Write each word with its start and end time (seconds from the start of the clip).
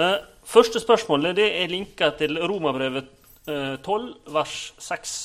Eh, 0.00 0.16
første 0.48 0.80
spørsmålet 0.80 1.36
det 1.36 1.48
er 1.60 1.68
linka 1.68 2.10
til 2.16 2.38
Romabrevet 2.40 3.10
eh, 3.50 3.76
12, 3.84 4.06
vers 4.32 4.56
6. 4.80 5.16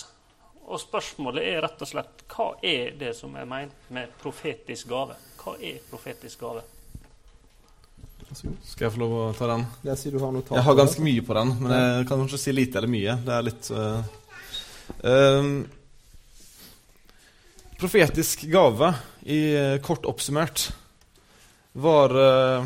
Og 0.66 0.82
spørsmålet 0.82 1.46
er 1.46 1.62
rett 1.63 1.83
og 1.86 1.90
slett 1.90 2.25
hva 2.33 2.48
er 2.66 2.96
det 3.00 3.14
som 3.16 3.35
er 3.38 3.48
ment 3.48 3.92
med 3.93 4.11
profetisk 4.19 4.90
gave? 4.92 5.16
Hva 5.40 5.56
er 5.61 5.80
profetisk 5.92 6.42
gave? 6.43 6.66
Skal 8.36 8.88
jeg 8.88 8.93
få 8.96 9.00
lov 9.00 9.14
å 9.16 9.25
ta 9.38 9.48
den? 9.54 9.64
Jeg 9.86 10.02
sier 10.02 10.16
du 10.16 10.20
har 10.20 10.34
notat. 10.34 10.57
Jeg 10.57 10.66
har 10.66 10.78
ganske 10.80 11.04
mye 11.05 11.23
på 11.23 11.36
den, 11.38 11.52
men 11.62 11.73
jeg 11.76 12.07
kan 12.10 12.23
kanskje 12.23 12.39
si 12.42 12.54
lite 12.55 12.82
eller 12.82 12.92
mye. 12.92 13.14
Det 13.21 13.36
er 13.36 13.46
litt 13.46 13.70
uh, 13.71 14.00
um, 15.05 15.52
Profetisk 17.80 18.48
gave, 18.50 18.89
i 19.30 19.39
uh, 19.54 19.76
kort 19.86 20.10
oppsummert, 20.10 20.66
var 21.86 22.18
uh, 22.18 22.66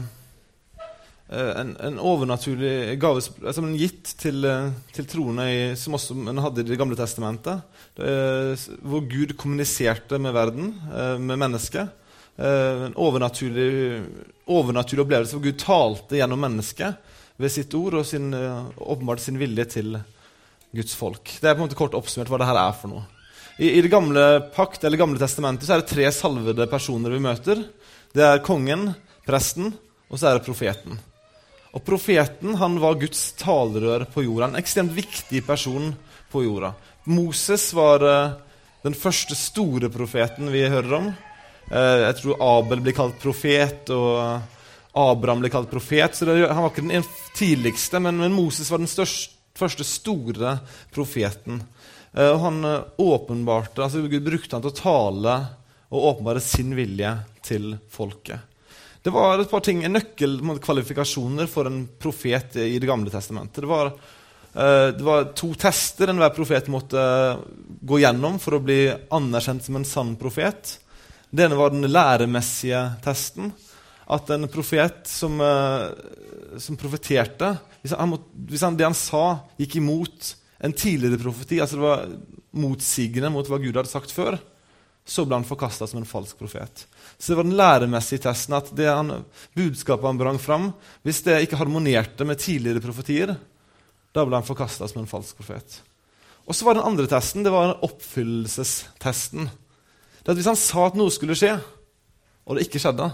en, 1.29 1.75
en, 1.77 1.99
overnaturlig 2.01 2.95
gave 2.97 3.21
som 3.21 3.67
en 3.67 3.75
gitt 3.77 4.15
til, 4.17 4.47
til 4.95 5.05
troende 5.05 5.75
som 5.77 5.93
også 5.93 6.15
en 6.17 6.41
hadde 6.41 6.63
i 6.63 6.69
Det 6.71 6.77
gamle 6.79 6.97
testamentet, 6.97 7.61
hvor 8.81 9.05
Gud 9.05 9.35
kommuniserte 9.37 10.17
med 10.17 10.33
verden, 10.33 10.71
med 11.21 11.37
mennesket. 11.37 11.93
Eh, 12.39 12.83
en 12.85 12.95
overnaturlig, 12.95 13.99
overnaturlig, 14.47 15.03
opplevelse 15.03 15.35
hvor 15.35 15.43
Gud 15.43 15.57
talte 15.59 16.19
gjennom 16.21 16.39
mennesket 16.39 17.09
ved 17.39 17.51
sitt 17.51 17.73
ord 17.75 17.97
og 17.99 18.05
sin, 18.07 18.31
eh, 18.33 18.69
åpenbart 18.79 19.19
sin 19.19 19.39
vilje 19.39 19.65
til 19.75 19.97
Guds 20.71 20.95
folk. 20.95 21.33
Det 21.41 21.49
er 21.49 21.57
på 21.57 21.59
en 21.59 21.67
måte 21.67 21.75
kort 21.79 21.97
oppsummert 21.97 22.31
hva 22.31 22.39
det 22.39 22.47
her 22.47 22.61
er 22.61 22.77
for 22.79 22.93
noe. 22.93 23.03
I, 23.59 23.73
I, 23.73 23.81
det 23.83 23.91
gamle 23.91 24.23
pakt, 24.55 24.85
eller 24.87 25.01
gamle 25.01 25.19
testamentet 25.19 25.67
så 25.67 25.75
er 25.75 25.83
det 25.83 25.91
tre 25.91 26.07
salvede 26.15 26.69
personer 26.71 27.11
vi 27.11 27.19
møter. 27.19 27.65
Det 28.15 28.23
er 28.23 28.43
kongen, 28.45 28.93
presten, 29.27 29.73
og 30.07 30.15
så 30.15 30.29
er 30.29 30.39
det 30.39 30.47
profeten. 30.47 30.95
Og 31.75 31.83
Profeten 31.85 32.57
han 32.57 32.77
var 32.81 32.97
Guds 33.01 33.31
talerør 33.37 34.07
på 34.09 34.25
jorda. 34.25 34.49
En 34.49 34.59
ekstremt 34.61 34.93
viktig 34.95 35.43
person 35.45 35.91
på 36.31 36.43
jorda. 36.45 36.73
Moses 37.09 37.69
var 37.77 38.05
uh, 38.05 38.37
den 38.85 38.95
første 38.97 39.35
store 39.37 39.89
profeten 39.93 40.49
vi 40.53 40.65
hører 40.69 40.95
om. 40.97 41.11
Eh, 41.69 41.97
jeg 42.05 42.17
tror 42.21 42.41
Abel 42.41 42.81
blir 42.83 42.95
kalt 42.97 43.19
profet, 43.21 43.91
og 43.93 44.97
Abraham 44.97 45.43
blir 45.43 45.53
kalt 45.53 45.69
profet. 45.71 46.17
Så 46.17 46.27
det, 46.27 46.39
han 46.47 46.63
var 46.63 46.73
ikke 46.73 46.87
den 46.87 47.05
tidligste, 47.37 48.01
men, 48.03 48.17
men 48.21 48.35
Moses 48.35 48.71
var 48.71 48.81
den 48.81 48.89
største, 48.89 49.35
første 49.59 49.83
store 49.83 50.55
profeten. 50.95 51.61
Eh, 52.13 52.29
og 52.31 52.43
han 52.47 52.61
eh, 52.65 52.85
åpenbarte, 53.03 53.83
altså 53.85 54.05
Gud 54.07 54.25
brukte 54.25 54.55
han 54.55 54.65
til 54.65 54.73
å 54.73 54.79
tale 54.79 55.39
og 55.89 56.05
åpenbare 56.13 56.41
sin 56.43 56.71
vilje 56.77 57.11
til 57.45 57.73
folket. 57.91 58.48
Det 59.01 59.13
var 59.15 59.39
et 59.39 59.51
par 59.51 59.63
ting, 59.63 59.79
nøkkelkvalifikasjoner 59.87 61.47
for 61.47 61.69
en 61.69 61.85
profet 62.01 62.57
i 62.59 62.79
Det 62.79 62.87
gamle 62.89 63.11
testamentet. 63.13 63.61
Det 63.63 63.69
var, 63.69 63.93
det 64.91 65.05
var 65.05 65.29
to 65.39 65.53
tester 65.55 66.11
enhver 66.11 66.33
profet 66.35 66.67
måtte 66.67 66.99
gå 67.79 68.01
gjennom 68.03 68.35
for 68.43 68.57
å 68.57 68.61
bli 68.63 68.81
anerkjent 69.15 69.63
som 69.63 69.79
en 69.79 69.87
sann 69.87 70.11
profet. 70.19 70.75
Det 71.29 71.45
ene 71.45 71.57
var 71.57 71.71
den 71.71 71.87
læremessige 71.87 72.81
testen. 73.05 73.51
At 74.09 74.29
en 74.33 74.49
profet 74.49 75.05
som, 75.05 75.37
uh, 75.37 75.93
som 76.57 76.77
profeterte 76.79 77.53
hvis, 77.83 77.93
han, 77.93 78.15
hvis 78.49 78.63
han, 78.65 78.77
det 78.77 78.87
han 78.87 78.97
sa, 78.97 79.45
gikk 79.61 79.77
imot 79.79 80.33
en 80.65 80.73
tidligere 80.75 81.21
profeti, 81.21 81.59
altså 81.61 81.77
det 81.77 81.85
var 81.85 82.07
motsigende 82.59 83.29
mot 83.31 83.47
hva 83.47 83.59
Gud 83.61 83.77
hadde 83.77 83.91
sagt 83.91 84.11
før, 84.11 84.35
så 85.09 85.25
ble 85.25 85.39
han 85.39 85.47
forkasta 85.47 85.87
som 85.89 86.01
en 86.01 86.07
falsk 86.07 86.37
profet. 86.37 86.85
Så 87.17 87.31
det 87.31 87.37
var 87.39 87.47
den 87.47 87.57
læremessige 87.57 88.21
testen 88.27 88.57
at 88.59 88.69
det 88.77 88.87
han, 88.89 89.23
budskapet 89.57 90.05
han 90.05 90.19
brang 90.21 90.37
fram, 90.41 90.69
hvis 91.01 91.23
det 91.25 91.39
ikke 91.47 91.57
harmonerte 91.59 92.27
med 92.27 92.41
tidligere 92.41 92.83
profetier, 92.83 93.33
da 94.13 94.25
ble 94.25 94.37
han 94.37 94.45
forkasta 94.45 94.87
som 94.89 95.01
en 95.01 95.09
falsk 95.09 95.39
profet. 95.41 95.79
Og 96.45 96.55
så 96.57 96.65
var 96.65 96.77
den 96.77 96.85
andre 96.85 97.09
testen 97.09 97.45
det 97.45 97.53
var 97.53 97.79
oppfyllelsestesten 97.85 99.49
det 100.29 100.35
at 100.35 100.39
hvis 100.39 100.49
han 100.51 100.59
sa 100.59 100.83
at 100.85 100.97
noe 100.99 101.09
skulle 101.13 101.33
skje, 101.37 101.55
og 102.45 102.57
det 102.57 102.67
ikke 102.67 102.81
skjedde, 102.83 103.07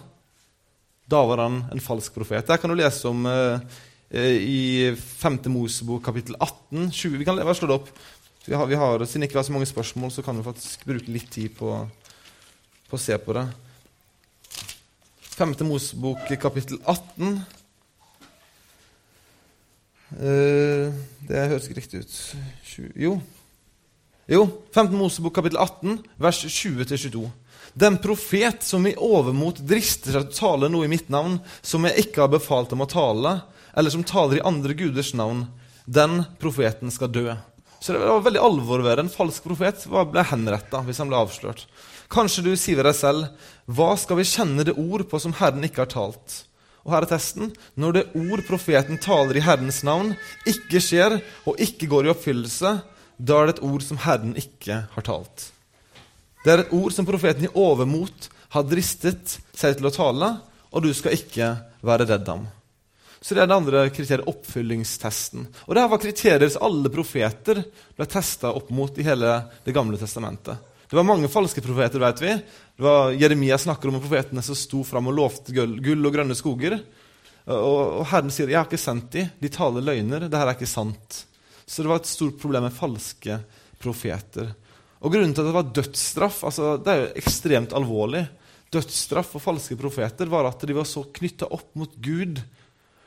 da 1.08 1.20
var 1.30 1.40
han 1.44 1.62
en 1.72 1.84
falsk 1.84 2.16
profet. 2.18 2.44
Det 2.48 2.58
kan 2.60 2.72
du 2.72 2.76
lese 2.76 3.08
om 3.08 3.22
eh, 3.30 3.62
eh 4.10 4.36
i 4.42 4.64
5. 4.96 5.38
Mosebok 5.54 6.04
kapittel 6.04 6.36
18. 6.40 6.90
20. 6.92 7.18
Vi 7.22 7.28
kan 7.28 7.40
slå 7.40 7.70
det 7.70 7.78
opp. 7.78 7.92
Vi 8.46 8.54
har, 8.54 8.66
vi 8.70 8.78
har, 8.78 9.02
siden 9.10 9.26
ikke 9.26 9.40
er 9.42 9.46
så 9.48 9.54
mange 9.56 9.66
spørsmål, 9.66 10.12
så 10.14 10.22
kan 10.22 10.38
vi 10.38 10.44
faktisk 10.46 10.84
bruke 10.86 11.10
litt 11.10 11.32
tid 11.34 11.56
på, 11.58 11.72
på 12.86 12.98
å 12.98 13.02
se 13.02 13.16
på 13.18 13.34
det. 13.34 13.46
5. 15.36 15.56
Mosebok 15.66 16.28
kapittel 16.40 16.78
18. 16.86 17.40
Eh, 20.14 20.94
det 21.26 21.48
høres 21.50 21.66
ikke 21.66 21.80
riktig 21.80 22.04
ut. 22.04 22.14
20, 22.70 22.92
jo. 23.08 23.16
Jo, 24.30 24.44
15 24.76 24.94
Mosebok 24.94 25.34
kapittel 25.40 25.58
18, 25.66 25.98
vers 26.22 26.44
20-22. 26.46 27.24
Den 27.74 27.98
profet 27.98 28.62
som 28.64 28.86
i 28.86 28.94
overmot 28.94 29.64
drister 29.66 30.14
seg 30.14 30.30
til 30.30 30.36
å 30.36 30.38
tale 30.38 30.70
noe 30.70 30.86
i 30.86 30.94
mitt 30.94 31.10
navn, 31.14 31.40
som 31.66 31.90
jeg 31.90 32.06
ikke 32.06 32.28
har 32.28 32.32
befalt 32.38 32.70
dem 32.70 32.86
å 32.86 32.90
tale, 32.94 33.40
eller 33.74 33.94
som 33.94 34.06
taler 34.06 34.38
i 34.38 34.46
andre 34.46 34.78
guders 34.78 35.16
navn, 35.18 35.48
den 35.90 36.22
profeten 36.38 36.94
skal 36.94 37.10
dø. 37.10 37.36
Så 37.80 37.94
det 37.94 38.02
var 38.02 38.24
veldig 38.26 38.42
alvor 38.42 38.84
ved. 38.86 39.02
En 39.02 39.12
falsk 39.12 39.46
profet 39.46 39.86
ble 39.90 40.24
henretta 40.32 40.82
hvis 40.86 41.02
han 41.02 41.12
ble 41.12 41.22
avslørt. 41.26 41.66
Kanskje 42.12 42.46
du 42.46 42.52
sier 42.58 42.80
ved 42.80 42.88
deg 42.90 42.98
selv, 42.98 43.30
hva 43.66 43.94
skal 43.98 44.20
vi 44.20 44.28
kjenne 44.30 44.66
det 44.68 44.78
ord 44.78 45.06
på 45.10 45.20
som 45.22 45.34
Herren 45.40 45.66
ikke 45.66 45.84
har 45.84 45.92
talt? 45.94 46.44
Og 46.86 46.94
her 46.94 47.06
er 47.06 47.10
testen. 47.10 47.50
Når 47.82 47.98
det 47.98 48.06
ord 48.20 48.44
profeten 48.46 49.00
taler 49.02 49.40
i 49.40 49.44
Herrens 49.46 49.82
navn, 49.86 50.14
ikke 50.46 50.82
skjer 50.84 51.18
og 51.50 51.62
ikke 51.62 51.90
går 51.90 52.06
i 52.06 52.14
oppfyllelse, 52.14 52.76
da 53.18 53.40
er 53.40 53.50
det 53.50 53.56
et 53.56 53.66
ord 53.66 53.86
som 53.86 54.02
Herren 54.06 54.36
ikke 54.38 54.84
har 54.94 55.08
talt. 55.08 55.50
Det 56.46 56.54
er 56.54 56.62
et 56.62 56.74
ord 56.78 56.94
som 56.94 57.08
profeten 57.08 57.48
i 57.48 57.54
overmot 57.58 58.30
har 58.54 58.68
dristet 58.70 59.40
seg 59.58 59.80
til 59.80 59.90
å 59.90 59.94
tale, 59.96 60.36
og 60.70 60.86
du 60.86 60.92
skal 60.94 61.16
ikke 61.18 61.56
være 61.86 62.06
redd 62.12 62.30
ham. 62.30 62.46
Så 63.26 63.34
det 63.34 63.42
er 63.42 63.50
det 63.50 63.56
andre 63.58 63.80
kriteriet, 63.90 64.28
oppfyllingstesten. 64.30 65.48
Og 65.66 65.74
det 65.74 65.82
her 65.82 65.90
var 65.90 66.02
kriterier 66.04 66.52
som 66.54 66.68
alle 66.68 66.92
profeter 66.94 67.64
ble 67.98 68.06
testa 68.06 68.52
opp 68.54 68.68
mot 68.70 69.00
i 69.02 69.06
hele 69.08 69.40
Det 69.66 69.74
gamle 69.74 69.98
testamentet. 69.98 70.62
Det 70.86 70.94
var 70.94 71.08
mange 71.08 71.32
falske 71.34 71.64
profeter, 71.66 72.04
vet 72.04 72.22
vi. 72.22 72.36
Det 72.78 72.86
var 72.86 73.16
Jeremia 73.18 73.58
snakker 73.58 73.90
om 73.90 73.98
profetene 73.98 74.44
som 74.46 74.54
sto 74.54 74.84
fram 74.86 75.10
og 75.10 75.18
lovte 75.18 75.56
gull 75.58 76.06
og 76.06 76.14
grønne 76.14 76.38
skoger. 76.38 76.78
Og, 77.50 78.06
Herren 78.12 78.30
sier 78.30 78.46
'Jeg 78.46 78.60
har 78.60 78.70
ikke 78.70 78.78
sendt 78.78 79.10
dem. 79.12 79.30
De 79.42 79.50
taler 79.50 79.82
løgner. 79.82 80.20
Dette 80.20 80.38
er 80.38 80.54
ikke 80.54 80.70
sant'. 80.70 81.26
Så 81.66 81.82
det 81.82 81.90
var 81.90 81.96
et 81.96 82.06
stort 82.06 82.38
problem 82.38 82.64
med 82.64 82.74
falske 82.78 83.40
profeter. 83.80 84.54
Og 85.02 85.12
Grunnen 85.12 85.34
til 85.34 85.42
at 85.42 85.50
det 85.50 85.54
var 85.54 85.74
dødsstraff 85.74 86.44
altså 86.44 86.78
det 86.78 86.94
er 86.94 87.02
jo 87.02 87.14
ekstremt 87.18 87.74
alvorlig. 87.74 88.28
Dødsstraff 88.70 89.32
for 89.34 89.40
falske 89.42 89.76
profeter 89.76 90.30
var 90.30 90.46
at 90.46 90.62
de 90.62 90.74
var 90.74 90.86
så 90.86 91.04
knytta 91.04 91.50
opp 91.50 91.74
mot 91.76 91.90
Gud 91.98 92.40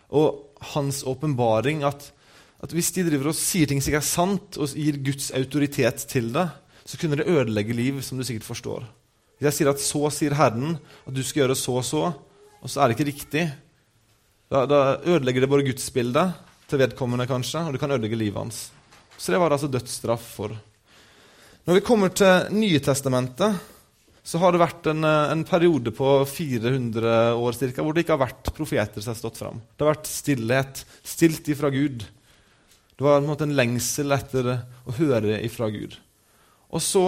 og 0.08 0.60
hans 0.74 1.02
åpenbaring 1.06 1.84
at, 1.86 2.10
at, 2.62 2.72
hvis 2.74 2.90
de 2.96 3.04
driver 3.06 3.30
og 3.30 3.38
sier 3.38 3.68
ting 3.68 3.82
som 3.82 3.92
ikke 3.92 4.02
er 4.02 4.08
sant, 4.08 4.58
og 4.58 4.72
gir 4.74 5.00
Guds 5.04 5.30
autoritet 5.36 6.06
til 6.10 6.32
det, 6.34 6.48
så 6.88 6.98
kunne 7.00 7.18
det 7.20 7.28
ødelegge 7.28 7.76
liv, 7.76 8.00
som 8.02 8.18
du 8.18 8.24
sikkert 8.24 8.48
forstår. 8.48 8.86
Hvis 9.38 9.50
jeg 9.50 9.56
sier 9.58 9.70
at 9.70 9.82
'så 9.82 10.10
sier 10.10 10.34
Herren', 10.34 10.78
at 11.06 11.14
du 11.14 11.22
skal 11.22 11.44
gjøre 11.44 11.54
så 11.56 11.72
og 11.78 11.84
så, 11.84 12.12
og 12.62 12.70
så 12.70 12.80
er 12.80 12.88
det 12.88 12.98
ikke 12.98 13.12
riktig, 13.12 13.44
da, 14.50 14.64
da 14.66 14.96
ødelegger 15.04 15.40
det 15.44 15.50
bare 15.50 15.66
gudsbildet 15.66 16.32
til 16.68 16.78
vedkommende, 16.78 17.26
kanskje, 17.26 17.60
og 17.60 17.72
det 17.72 17.80
kan 17.80 17.90
ødelegge 17.90 18.16
livet 18.16 18.40
hans. 18.40 18.72
Så 19.18 19.32
det 19.32 19.40
var 19.40 19.48
det 19.48 19.58
altså 19.58 19.68
dødsstraff 19.68 20.22
for. 20.22 20.56
Når 21.66 21.74
vi 21.74 21.84
kommer 21.84 22.08
til 22.08 22.48
Nytestamentet, 22.50 23.58
så 24.28 24.36
har 24.42 24.52
det 24.52 24.60
vært 24.60 24.90
en, 24.90 25.06
en 25.08 25.42
periode 25.48 25.92
på 25.96 26.08
400 26.28 27.12
år 27.40 27.54
cirka, 27.56 27.80
hvor 27.80 27.96
det 27.96 28.02
ikke 28.04 28.12
har 28.12 28.26
vært 28.26 28.50
profeter 28.52 29.00
som 29.00 29.14
har 29.14 29.16
stått 29.16 29.40
fram. 29.40 29.62
Det 29.72 29.86
har 29.86 29.94
vært 29.94 30.10
stillhet, 30.10 30.82
stilt 31.00 31.48
ifra 31.48 31.70
Gud. 31.72 32.04
Det 32.98 33.06
var 33.06 33.22
en, 33.22 33.30
en 33.32 33.54
lengsel 33.56 34.12
etter 34.12 34.50
å 34.52 34.96
høre 34.98 35.38
ifra 35.46 35.70
Gud. 35.72 35.96
Og 36.68 36.84
så 36.84 37.04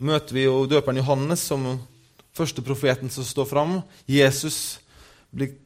møter 0.00 0.38
vi 0.38 0.46
jo 0.46 0.64
døperen 0.70 1.02
Johannes 1.02 1.44
som 1.44 1.66
første 2.34 2.64
profeten 2.64 3.12
som 3.12 3.26
står 3.28 3.50
fram. 3.52 3.76
Jesus 4.08 4.78
blir 5.28 5.58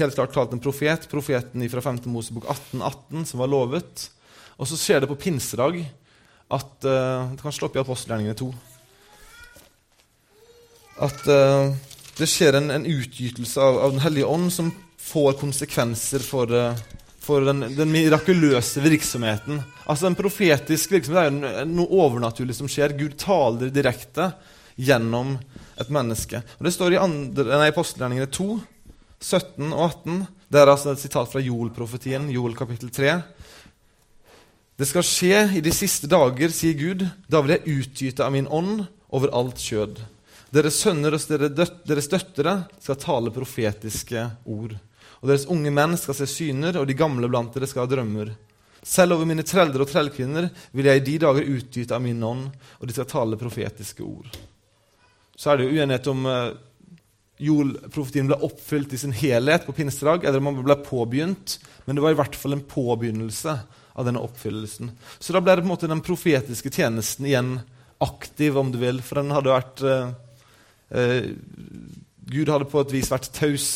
helt 0.00 0.16
klart 0.16 0.32
talt 0.32 0.56
en 0.56 0.64
profet, 0.64 1.10
profeten 1.12 1.68
fra 1.68 1.84
5. 1.84 2.00
Mosebok 2.08 2.48
18, 2.48 2.80
18, 2.80 3.28
som 3.34 3.44
var 3.44 3.52
lovet. 3.52 4.08
Og 4.56 4.68
så 4.70 4.80
skjer 4.80 5.04
det 5.04 5.12
på 5.12 5.20
pinsedag 5.28 5.82
at 6.50 6.88
uh, 6.88 7.30
Det 7.30 7.44
kan 7.44 7.54
slå 7.54 7.68
opp 7.68 7.76
i 7.76 7.84
apostelgjerningene 7.84 8.38
2. 8.40 8.48
At 11.00 11.26
uh, 11.28 11.72
det 12.18 12.28
skjer 12.28 12.58
en, 12.58 12.70
en 12.74 12.86
utgytelse 12.86 13.60
av, 13.60 13.78
av, 13.80 13.94
Den 13.94 14.04
hellige 14.04 14.28
ånd 14.28 14.50
som 14.52 14.70
får 15.00 15.38
konsekvenser 15.40 16.24
for, 16.24 16.52
uh, 16.52 16.76
for 17.20 17.46
den, 17.48 17.64
den, 17.76 17.92
mirakuløse 17.92 18.82
virksomheten. 18.84 19.62
Altså 19.86 20.10
En 20.10 20.18
profetisk 20.18 20.92
virksomhet 20.92 21.22
er 21.24 21.30
jo 21.32 21.68
noe 21.72 22.02
overnaturlig 22.04 22.58
som 22.58 22.68
skjer. 22.68 22.96
Gud 22.98 23.16
taler 23.20 23.72
direkte 23.72 24.32
gjennom 24.80 25.38
et 25.80 25.88
menneske. 25.92 26.42
Og 26.58 26.68
Det 26.68 26.74
står 26.76 26.96
i, 26.96 27.00
andre, 27.00 27.64
apostelgjerningene 27.70 28.30
2 28.30 28.50
17 29.20 29.66
og 29.74 29.82
18 29.84 30.20
Det 30.48 30.60
er 30.60 30.70
altså 30.72 30.94
et 30.94 31.02
sitat 31.02 31.28
fra 31.28 31.40
Joel-profetien, 31.44 32.30
Joel 32.32 32.56
kapittel 32.58 32.88
3. 32.90 33.18
Det 34.80 34.88
skal 34.88 35.04
skje 35.04 35.42
i 35.58 35.60
de 35.60 35.72
siste 35.76 36.08
dager, 36.08 36.50
sier 36.50 36.74
Gud, 36.74 37.04
da 37.28 37.42
vil 37.44 37.52
jeg 37.54 37.76
utgyte 37.80 38.24
av 38.24 38.32
min 38.32 38.48
ånd 38.48 38.86
over 39.12 39.30
alt 39.36 39.60
kjød. 39.60 40.00
Deres 40.50 40.80
sønner 40.82 41.14
og 41.14 41.26
deres 41.86 42.08
døtre 42.10 42.54
skal 42.82 42.98
tale 42.98 43.32
profetiske 43.34 44.24
ord. 44.50 44.74
Og 45.20 45.28
deres 45.30 45.46
unge 45.52 45.70
menn 45.74 45.98
skal 46.00 46.16
se 46.16 46.26
syner, 46.30 46.80
og 46.80 46.88
de 46.88 46.96
gamle 46.98 47.28
blant 47.30 47.54
dere 47.54 47.68
skal 47.70 47.84
ha 47.84 47.90
drømmer. 47.90 48.32
Selv 48.82 49.18
over 49.18 49.28
mine 49.28 49.44
trelder 49.44 49.84
og 49.84 49.90
trellkvinner 49.90 50.48
vil 50.72 50.88
jeg 50.88 51.00
i 51.00 51.04
de 51.06 51.18
dager 51.26 51.50
utgyte 51.52 51.94
av 51.94 52.02
min 52.02 52.22
ånd, 52.24 52.48
og 52.80 52.88
de 52.88 52.96
skal 52.96 53.08
tale 53.10 53.38
profetiske 53.40 54.02
ord. 54.02 54.30
Så 55.36 55.52
er 55.52 55.60
det 55.60 55.68
jo 55.68 55.76
uenighet 55.76 56.08
om 56.10 56.24
uh, 56.28 56.54
Joel-profetien 57.40 58.28
ble 58.28 58.40
oppfylt 58.44 58.94
i 58.96 59.00
sin 59.00 59.14
helhet 59.16 59.66
på 59.68 59.74
pinsedag, 59.76 60.24
eller 60.24 60.40
om 60.40 60.50
den 60.50 60.66
ble 60.66 60.78
påbegynt. 60.84 61.58
Men 61.84 61.96
det 61.96 62.04
var 62.04 62.16
i 62.16 62.18
hvert 62.18 62.36
fall 62.36 62.56
en 62.56 62.64
påbegynnelse 62.68 63.54
av 64.00 64.08
denne 64.08 64.24
oppfyllelsen. 64.24 64.90
Så 65.20 65.36
da 65.36 65.44
ble 65.44 65.54
det 65.54 65.64
på 65.64 65.68
en 65.68 65.74
måte 65.74 65.92
den 65.92 66.02
profetiske 66.04 66.72
tjenesten 66.72 67.28
igjen 67.28 67.54
aktiv, 68.00 68.56
om 68.56 68.72
du 68.72 68.80
vil. 68.80 69.00
For 69.04 69.20
den 69.20 69.32
hadde 69.36 69.52
vært 69.52 69.84
uh, 69.84 70.12
uh, 70.94 71.30
Gud 72.30 72.50
hadde 72.52 72.68
på 72.70 72.82
et 72.82 72.92
vis 72.94 73.10
vært 73.10 73.30
taus 73.34 73.66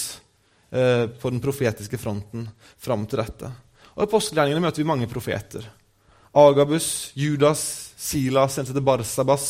eh, 0.71 1.07
på 1.11 1.31
den 1.33 1.41
profetiske 1.43 1.99
fronten 1.99 2.47
fram 2.79 3.03
til 3.11 3.19
dette. 3.19 3.51
Og 3.95 4.05
I 4.05 4.07
apostelgjerningene 4.07 4.63
møter 4.63 4.83
vi 4.83 4.87
mange 4.87 5.09
profeter. 5.11 5.67
Agabus, 6.39 7.11
Judas, 7.19 7.65
Silas, 7.99 8.59
en 8.59 8.67
som 8.67 8.75
heter 8.75 8.87
Barsabas. 8.87 9.49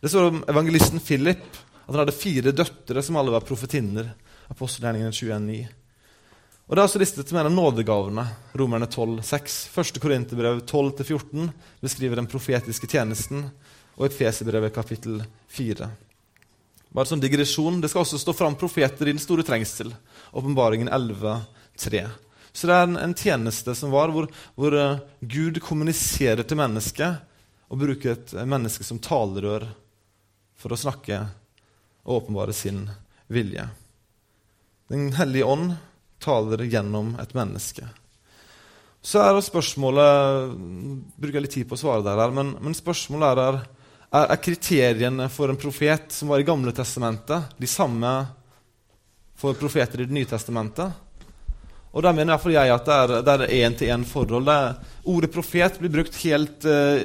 Det 0.00 0.08
står 0.08 0.30
om 0.30 0.40
evangelisten 0.48 1.04
Philip 1.04 1.44
at 1.84 1.90
han 1.90 2.00
hadde 2.02 2.16
fire 2.16 2.54
døtre 2.56 3.04
som 3.04 3.18
alle 3.20 3.34
var 3.34 3.44
profetinner. 3.44 4.12
Apostelgjerningene 4.48 5.12
21,9. 5.12 5.60
Og 6.70 6.76
Det 6.76 6.80
er 6.80 6.86
også 6.86 7.00
listet 7.02 7.32
mellom 7.34 7.56
nådegavene. 7.58 8.24
Romerne 8.56 8.86
12, 8.86 9.24
6. 9.26 9.56
Første 9.74 10.00
Korinterbrev 10.00 10.62
12-14 10.64 11.50
beskriver 11.82 12.20
den 12.20 12.30
profetiske 12.30 12.88
tjenesten. 12.88 13.50
Og 13.98 14.06
Efeserbrevet 14.06 14.72
kapittel 14.72 15.18
4. 15.50 15.90
Bare 16.90 17.06
sånn 17.06 17.22
digresjon, 17.22 17.80
Det 17.80 17.88
skal 17.90 18.02
også 18.02 18.18
stå 18.18 18.34
fram 18.34 18.56
profeter 18.58 19.06
i 19.06 19.14
den 19.14 19.22
store 19.22 19.44
trengsel. 19.46 19.92
Åpenbaringen 20.34 20.88
11, 20.88 21.40
3. 21.78 22.06
Så 22.52 22.66
det 22.66 22.74
er 22.74 22.88
en, 22.88 22.96
en 22.98 23.14
tjeneste 23.14 23.74
som 23.78 23.92
var 23.94 24.10
hvor, 24.10 24.26
hvor 24.58 24.74
uh, 24.74 25.02
Gud 25.20 25.60
kommuniserer 25.62 26.42
til 26.42 26.58
mennesket 26.58 27.20
og 27.70 27.78
bruker 27.78 28.16
et 28.16 28.34
menneske 28.42 28.82
som 28.82 28.98
talerør 28.98 29.68
for 30.58 30.74
å 30.74 30.80
snakke 30.80 31.22
og 32.02 32.24
åpenbare 32.24 32.54
sin 32.56 32.88
vilje. 33.30 33.68
Den 34.90 35.12
hellige 35.14 35.46
ånd 35.46 35.76
taler 36.20 36.66
gjennom 36.66 37.14
et 37.22 37.34
menneske. 37.38 37.86
Så 39.00 39.22
er 39.22 39.38
spørsmålet 39.40 40.56
bruker 41.16 41.44
litt 41.44 41.54
tid 41.54 41.68
på 41.70 41.78
å 41.78 41.80
svare 41.80 42.04
der, 42.04 42.34
men, 42.34 42.56
men 42.60 42.76
spørsmålet 42.76 43.30
er, 43.30 43.40
er, 43.46 43.60
er 44.10 44.42
kriteriene 44.42 45.28
for 45.30 45.52
en 45.52 45.58
profet 45.60 46.10
som 46.12 46.32
var 46.32 46.42
i 46.42 46.46
Gamle 46.46 46.72
testamentet, 46.74 47.52
de 47.56 47.68
samme 47.70 48.10
for 49.38 49.54
profeter 49.54 50.02
i 50.02 50.08
Det 50.08 50.14
nye 50.14 50.28
testamentet? 50.28 50.90
Og 51.90 52.04
der 52.06 52.14
mener 52.14 52.36
iallfall 52.36 52.54
jeg 52.54 52.70
at 52.70 52.88
det 53.26 53.32
er 53.32 53.52
én-til-én-forhold. 53.64 54.50
Ordet 55.10 55.30
profet 55.34 55.78
blir 55.80 55.90
brukt 55.90 56.18
helt 56.22 56.66
eh, 56.68 57.02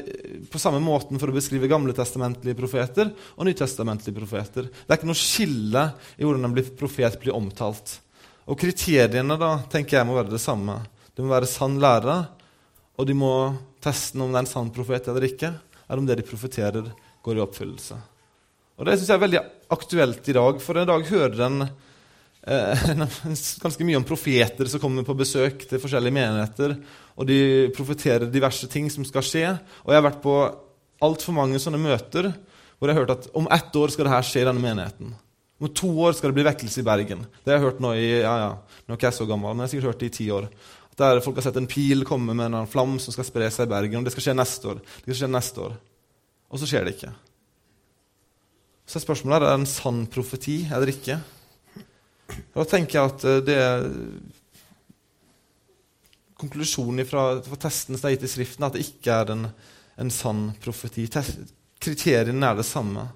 på 0.52 0.62
samme 0.62 0.78
måten 0.84 1.18
for 1.18 1.32
å 1.32 1.34
beskrive 1.34 1.70
gamletestamentlige 1.72 2.58
profeter 2.58 3.10
og 3.34 3.48
nytestamentlige 3.50 4.18
profeter. 4.18 4.70
Det 4.70 4.86
er 4.86 5.00
ikke 5.00 5.10
noe 5.10 5.18
skille 5.18 5.88
i 6.20 6.28
hvordan 6.28 6.52
en 6.52 6.60
profet 6.78 7.18
blir 7.22 7.34
omtalt. 7.34 7.96
Og 8.46 8.60
kriteriene 8.62 9.40
da, 9.42 9.56
tenker 9.74 9.98
jeg 9.98 10.06
må 10.06 10.20
være 10.20 10.36
det 10.36 10.44
samme. 10.44 10.78
Det 11.18 11.26
må 11.26 11.34
være 11.34 11.50
sann 11.50 11.80
lærer, 11.82 12.28
og 12.96 13.10
de 13.10 13.18
må 13.18 13.34
teste 13.82 14.22
om 14.22 14.30
det 14.30 14.38
er 14.38 14.46
en 14.46 14.54
sann 14.54 14.70
profet 14.76 15.10
eller 15.10 15.26
ikke, 15.26 15.56
eller 15.88 16.02
om 16.02 16.10
det 16.10 16.20
de 16.20 16.28
profeterer, 16.28 16.92
går 17.26 17.40
i 17.40 17.44
oppfyllelse. 17.44 17.98
Og 18.76 18.86
Det 18.86 18.98
syns 18.98 19.10
jeg 19.10 19.16
er 19.16 19.24
veldig 19.24 19.42
aktuelt 19.72 20.30
i 20.30 20.36
dag, 20.36 20.62
for 20.62 20.78
i 20.80 20.88
dag 20.88 21.06
hører 21.10 21.44
en 21.46 21.66
eh, 21.66 22.88
ganske 23.64 23.88
mye 23.88 24.00
om 24.02 24.08
profeter 24.08 24.70
som 24.72 24.84
kommer 24.84 25.08
på 25.08 25.16
besøk 25.18 25.64
til 25.70 25.82
forskjellige 25.82 26.18
menigheter. 26.18 26.76
Og 27.16 27.30
de 27.30 27.40
profeterer 27.76 28.28
diverse 28.30 28.68
ting 28.72 28.90
som 28.92 29.08
skal 29.08 29.26
skje. 29.26 29.46
Og 29.86 29.94
jeg 29.94 30.02
har 30.02 30.10
vært 30.10 30.24
på 30.26 30.36
altfor 31.06 31.36
mange 31.36 31.60
sånne 31.62 31.82
møter 31.82 32.34
hvor 32.76 32.92
jeg 32.92 32.98
har 32.98 33.06
hørt 33.06 33.16
at 33.16 33.30
om 33.38 33.48
ett 33.52 33.78
år 33.80 33.94
skal 33.94 34.08
det 34.08 34.12
her 34.12 34.28
skje 34.28 34.44
i 34.44 34.48
denne 34.50 34.64
menigheten. 34.64 35.14
Om 35.64 35.72
to 35.72 35.88
år 36.04 36.16
skal 36.18 36.32
det 36.32 36.36
bli 36.36 36.48
vekkelse 36.50 36.82
i 36.82 36.86
Bergen. 36.86 37.22
Det 37.40 37.54
har 37.54 37.62
jeg 37.62 37.70
hørt 37.70 37.84
nå 37.84 37.94
i 37.96 38.10
ja, 38.20 38.34
ja, 38.42 38.50
nå 38.84 38.98
er 38.98 39.06
jeg 39.08 39.16
så 39.16 39.28
gammel, 39.30 39.54
men 39.54 39.64
jeg 39.64 39.70
har 39.70 39.72
sikkert 39.72 39.94
hørt 39.94 40.04
det 40.04 40.10
i 40.10 40.16
ti 40.18 40.26
år. 40.36 40.50
Der 40.96 41.20
folk 41.20 41.36
har 41.42 41.44
sett 41.50 41.58
en 41.60 41.68
pil 41.68 42.06
komme 42.08 42.34
med 42.38 42.54
en 42.54 42.68
flam 42.72 42.96
som 43.04 43.12
skal 43.12 43.28
spre 43.28 43.50
seg 43.52 43.68
i 43.68 43.74
Bergen. 43.74 44.00
og 44.00 44.08
Det 44.08 44.14
skal 44.16 44.30
skje 44.30 44.38
neste 44.38 44.70
år. 44.72 44.80
Det 44.80 45.10
skal 45.10 45.26
skje 45.26 45.32
neste 45.34 45.64
år. 45.66 45.76
Og 46.48 46.62
så 46.62 46.70
skjer 46.70 46.88
det 46.88 46.96
ikke. 46.96 47.12
Så 48.86 49.00
er 49.00 49.04
spørsmålet 49.04 49.36
er 49.36 49.44
det 49.44 49.52
en 49.58 49.68
sann 49.68 50.06
profeti 50.08 50.62
eller 50.70 50.94
ikke. 50.94 51.20
Da 52.56 52.66
tenker 52.70 53.00
jeg 53.00 53.12
at 53.12 53.28
eh, 53.28 53.42
det 53.44 53.58
er 53.60 53.90
konklusjonen 56.40 57.08
fra, 57.08 57.28
fra 57.44 57.60
testen 57.60 57.98
som 57.98 58.08
er 58.08 58.16
gitt 58.16 58.26
i 58.28 58.32
Skriften, 58.32 58.66
at 58.68 58.76
det 58.76 58.86
ikke 58.86 59.20
er 59.20 59.36
en, 59.36 59.46
en 60.00 60.14
sann 60.14 60.48
profeti. 60.64 61.10
Kriteriene 61.82 62.54
er 62.54 62.60
det 62.60 62.68
samme. 62.68 63.08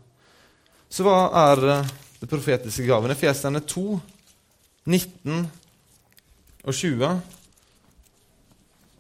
Så 0.92 1.08
hva 1.08 1.30
er 1.48 1.66
eh, 1.78 1.98
det 2.20 2.32
profetiske 2.32 2.90
gaven? 2.90 3.16
Efeserne 3.16 3.64
2, 3.64 3.88
19 4.90 5.44
og 6.66 6.74
20 6.76 7.06
så 7.08 7.39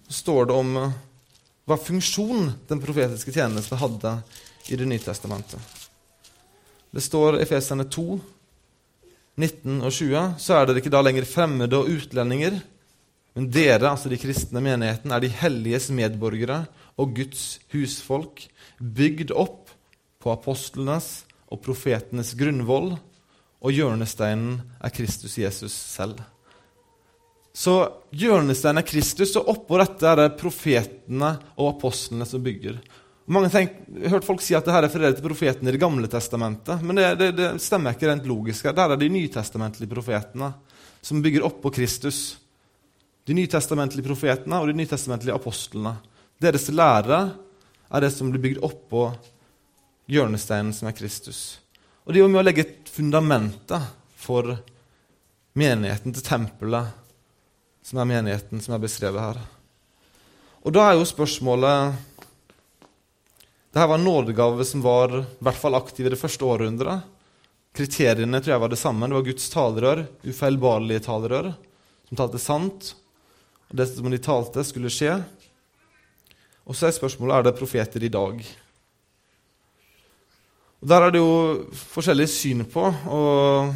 står 0.09 0.49
det 0.49 0.57
om 0.57 0.77
eh, 0.77 0.97
hva 1.69 1.77
funksjon 1.77 2.51
den 2.69 2.81
profetiske 2.81 3.33
tjeneste 3.33 3.77
hadde 3.77 4.17
i 4.69 4.77
Det 4.77 4.85
nye 4.85 5.01
testamentet. 5.01 5.59
Det 6.91 7.01
står 7.01 7.37
i 7.37 7.43
Efesene 7.45 7.85
2, 7.89 8.19
19 9.39 9.79
og 9.85 9.93
20, 9.93 10.23
så 10.41 10.57
er 10.57 10.67
dere 10.67 10.81
ikke 10.81 10.91
da 10.93 11.01
lenger 11.05 11.27
fremmede 11.29 11.77
og 11.77 11.89
utlendinger. 11.89 12.59
Men 13.37 13.47
dere, 13.53 13.91
altså 13.91 14.09
de 14.11 14.19
kristne 14.19 14.61
menigheten, 14.61 15.13
er 15.13 15.21
de 15.23 15.29
helliges 15.31 15.89
medborgere 15.95 16.63
og 16.99 17.13
Guds 17.17 17.59
husfolk, 17.73 18.43
bygd 18.81 19.31
opp 19.31 19.69
på 20.19 20.33
apostlenes 20.33 21.23
og 21.49 21.61
profetenes 21.65 22.33
grunnvoll, 22.37 22.95
og 23.59 23.75
hjørnesteinen 23.75 24.59
er 24.81 24.93
Kristus 24.95 25.37
Jesus 25.39 25.73
selv. 25.73 26.19
Så 27.55 27.75
hjørnesteinen 28.15 28.81
er 28.81 28.87
Kristus, 28.87 29.35
og 29.39 29.49
oppå 29.51 29.79
dette 29.81 30.07
er 30.07 30.21
det 30.21 30.39
profetene 30.39 31.33
og 31.57 31.75
apostlene 31.75 32.27
som 32.29 32.43
bygger. 32.45 32.77
Mange 33.29 33.51
tenk, 33.53 33.75
jeg 33.93 34.07
har 34.07 34.15
hørt 34.17 34.25
folk 34.25 34.41
si 34.41 34.55
at 34.57 34.65
dette 34.65 34.77
er 34.79 34.87
refererer 34.87 35.13
til 35.13 35.25
profetene 35.25 35.69
i 35.69 35.75
Det 35.75 35.81
gamle 35.81 36.09
testamentet. 36.09 36.81
Men 36.81 36.97
det, 36.97 37.09
det, 37.19 37.31
det 37.37 37.49
stemmer 37.61 37.93
ikke 37.93 38.09
rent 38.09 38.25
logisk. 38.29 38.69
Der 38.73 38.93
er 38.93 38.97
de 38.97 39.09
nytestamentlige 39.13 39.91
profetene 39.91 40.53
som 41.05 41.21
bygger 41.21 41.45
oppå 41.45 41.69
Kristus. 41.73 42.39
De 43.29 43.35
nytestamentlige 43.37 44.07
profetene 44.07 44.57
og 44.57 44.71
de 44.71 44.77
nytestamentlige 44.79 45.37
apostlene. 45.37 45.93
Deres 46.41 46.69
lære 46.73 47.19
er 47.89 48.01
det 48.01 48.09
som 48.15 48.31
blir 48.31 48.41
bygd 48.41 48.63
oppå 48.65 49.11
hjørnesteinen 50.09 50.73
som 50.73 50.89
er 50.89 50.97
Kristus. 50.97 51.59
Og 52.05 52.15
er 52.17 52.23
jo 52.23 52.31
med 52.31 52.41
å 52.41 52.47
legge 52.47 52.65
et 52.65 52.89
fundamentet 52.89 53.85
for 54.17 54.55
menigheten 55.59 56.15
til 56.15 56.25
tempelet, 56.25 56.95
som 57.89 57.97
er 57.97 58.09
menigheten 58.09 58.61
som 58.61 58.75
er 58.75 58.83
beskrevet 58.83 59.23
her. 59.23 59.39
Og 60.61 60.75
da 60.75 60.85
er 60.85 60.99
jo 60.99 61.07
spørsmålet 61.09 61.97
dette 63.69 63.85
var 63.85 63.99
en 63.99 64.05
nådegave 64.05 64.65
som 64.65 64.81
var 64.81 65.13
i 65.13 65.23
hvert 65.45 65.57
fall 65.57 65.77
aktiv 65.77 66.07
i 66.07 66.11
det 66.13 66.19
første 66.19 66.45
århundret. 66.45 67.05
Kriteriene 67.77 68.41
tror 68.41 68.55
jeg 68.55 68.61
var 68.63 68.71
det 68.73 68.79
samme. 68.81 69.05
Det 69.05 69.17
var 69.17 69.27
Guds 69.27 69.49
talerør, 69.53 70.01
ufeilbarlige 70.25 71.03
talerør, 71.05 71.51
som 72.09 72.17
talte 72.17 72.41
sant. 72.41 72.93
Og 73.69 73.77
det 73.77 73.85
som 73.91 74.09
de 74.09 74.21
talte, 74.25 74.65
skulle 74.65 74.89
skje. 74.93 75.19
Og 76.65 76.77
så 76.77 76.89
er 76.89 76.97
spørsmålet 76.97 77.37
er 77.37 77.45
det 77.45 77.57
profeter 77.61 78.05
i 78.05 78.09
dag. 78.13 78.41
Og 80.81 80.89
Der 80.89 81.05
er 81.05 81.13
det 81.13 81.21
jo 81.21 81.69
forskjellige 81.93 82.33
syn 82.33 82.65
på, 82.65 82.89
og, 82.89 83.73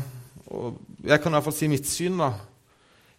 og 0.47 0.81
jeg 1.05 1.21
kan 1.21 1.31
i 1.31 1.37
hvert 1.37 1.47
fall 1.49 1.57
si 1.61 1.69
mitt 1.69 1.85
syn. 1.89 2.17
da. 2.17 2.33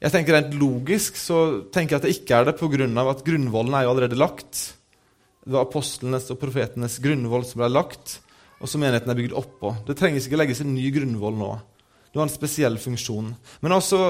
Jeg 0.04 0.12
tenker 0.12 0.36
Rent 0.36 0.56
logisk 0.60 1.16
så 1.16 1.38
tenker 1.72 1.94
jeg 1.94 2.00
at 2.02 2.04
det 2.04 2.16
ikke 2.18 2.36
er 2.36 2.48
det 2.50 2.58
pga. 2.58 2.86
at 3.08 3.24
grunnvollen 3.24 3.74
er 3.74 3.86
jo 3.86 3.92
allerede 3.94 4.18
lagt. 4.20 4.74
Det 5.44 5.52
var 5.52 5.64
apostlenes 5.64 6.28
og 6.32 6.40
profetenes 6.40 6.98
grunnvoll 7.00 7.44
som 7.48 7.62
ble 7.62 7.70
lagt, 7.72 8.18
og 8.60 8.68
som 8.68 8.84
menigheten 8.84 9.10
er 9.10 9.16
bygd 9.16 9.32
oppå. 9.32 9.72
Det 9.88 9.96
trenges 9.96 10.28
ikke 10.28 10.40
legges 10.40 10.60
en 10.60 10.74
ny 10.76 10.90
grunnvoll 10.92 11.36
nå. 11.40 11.50
Det 12.12 12.20
var 12.20 12.28
en 12.28 12.32
spesiell 12.32 12.76
funksjon. 12.78 13.32
Men 13.64 13.76
også 13.76 14.00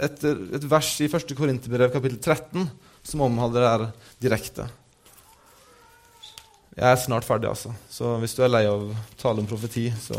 et, 0.00 0.24
et 0.24 0.64
vers 0.64 0.92
i 1.04 1.08
1. 1.08 1.36
Korinterbrev 1.36 1.92
kapittel 1.92 2.16
13 2.18 2.70
som 3.04 3.24
omhandler 3.28 3.60
det 3.60 3.72
her 3.74 3.84
direkte. 4.24 4.68
Jeg 6.72 6.88
er 6.88 7.00
snart 7.02 7.26
ferdig, 7.28 7.50
altså. 7.50 7.74
Så 7.92 8.14
hvis 8.22 8.32
du 8.36 8.40
er 8.46 8.52
lei 8.52 8.64
av 8.64 8.86
å 8.88 8.96
tale 9.20 9.42
om 9.42 9.48
profeti, 9.48 9.90
så 10.00 10.16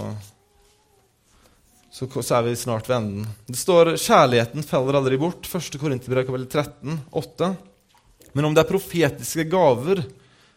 så, 1.91 2.07
er 2.07 2.45
vi 2.45 2.55
snart 2.55 2.87
ved 2.87 2.95
enden. 2.95 3.27
Det 3.47 3.59
står 3.59 3.97
'kjærligheten 3.99 4.63
faller 4.63 4.95
aldri 4.95 5.17
bort', 5.19 5.43
1. 5.43 5.79
Korinterbrev 5.79 6.25
kapittel 6.25 6.47
13, 6.47 6.99
8. 7.11 7.57
Men 8.33 8.45
om 8.45 8.55
det 8.55 8.63
er 8.63 8.71
profetiske 8.71 9.43
gaver, 9.51 10.05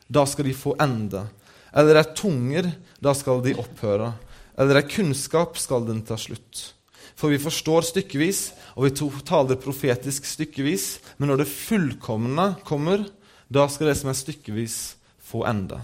da 0.06 0.24
skal 0.26 0.44
de 0.44 0.54
få 0.54 0.76
ende. 0.78 1.26
Eller 1.74 1.98
er 1.98 2.14
tunger, 2.14 2.70
da 3.02 3.12
skal 3.14 3.42
de 3.42 3.56
opphøre. 3.58 4.12
Eller 4.56 4.78
er 4.78 4.88
kunnskap, 4.88 5.58
skal 5.58 5.86
den 5.86 6.02
ta 6.06 6.14
slutt. 6.16 6.74
For 7.16 7.30
vi 7.30 7.38
forstår 7.38 7.82
stykkevis, 7.82 8.52
og 8.76 8.86
vi 8.86 8.94
taler 9.26 9.58
profetisk 9.58 10.24
stykkevis. 10.24 11.00
Men 11.18 11.28
når 11.28 11.42
det 11.42 11.50
fullkomne 11.50 12.54
kommer, 12.64 13.08
da 13.50 13.66
skal 13.66 13.90
det 13.90 13.98
som 13.98 14.10
er 14.10 14.18
stykkevis, 14.18 14.94
få 15.18 15.42
ende. 15.50 15.80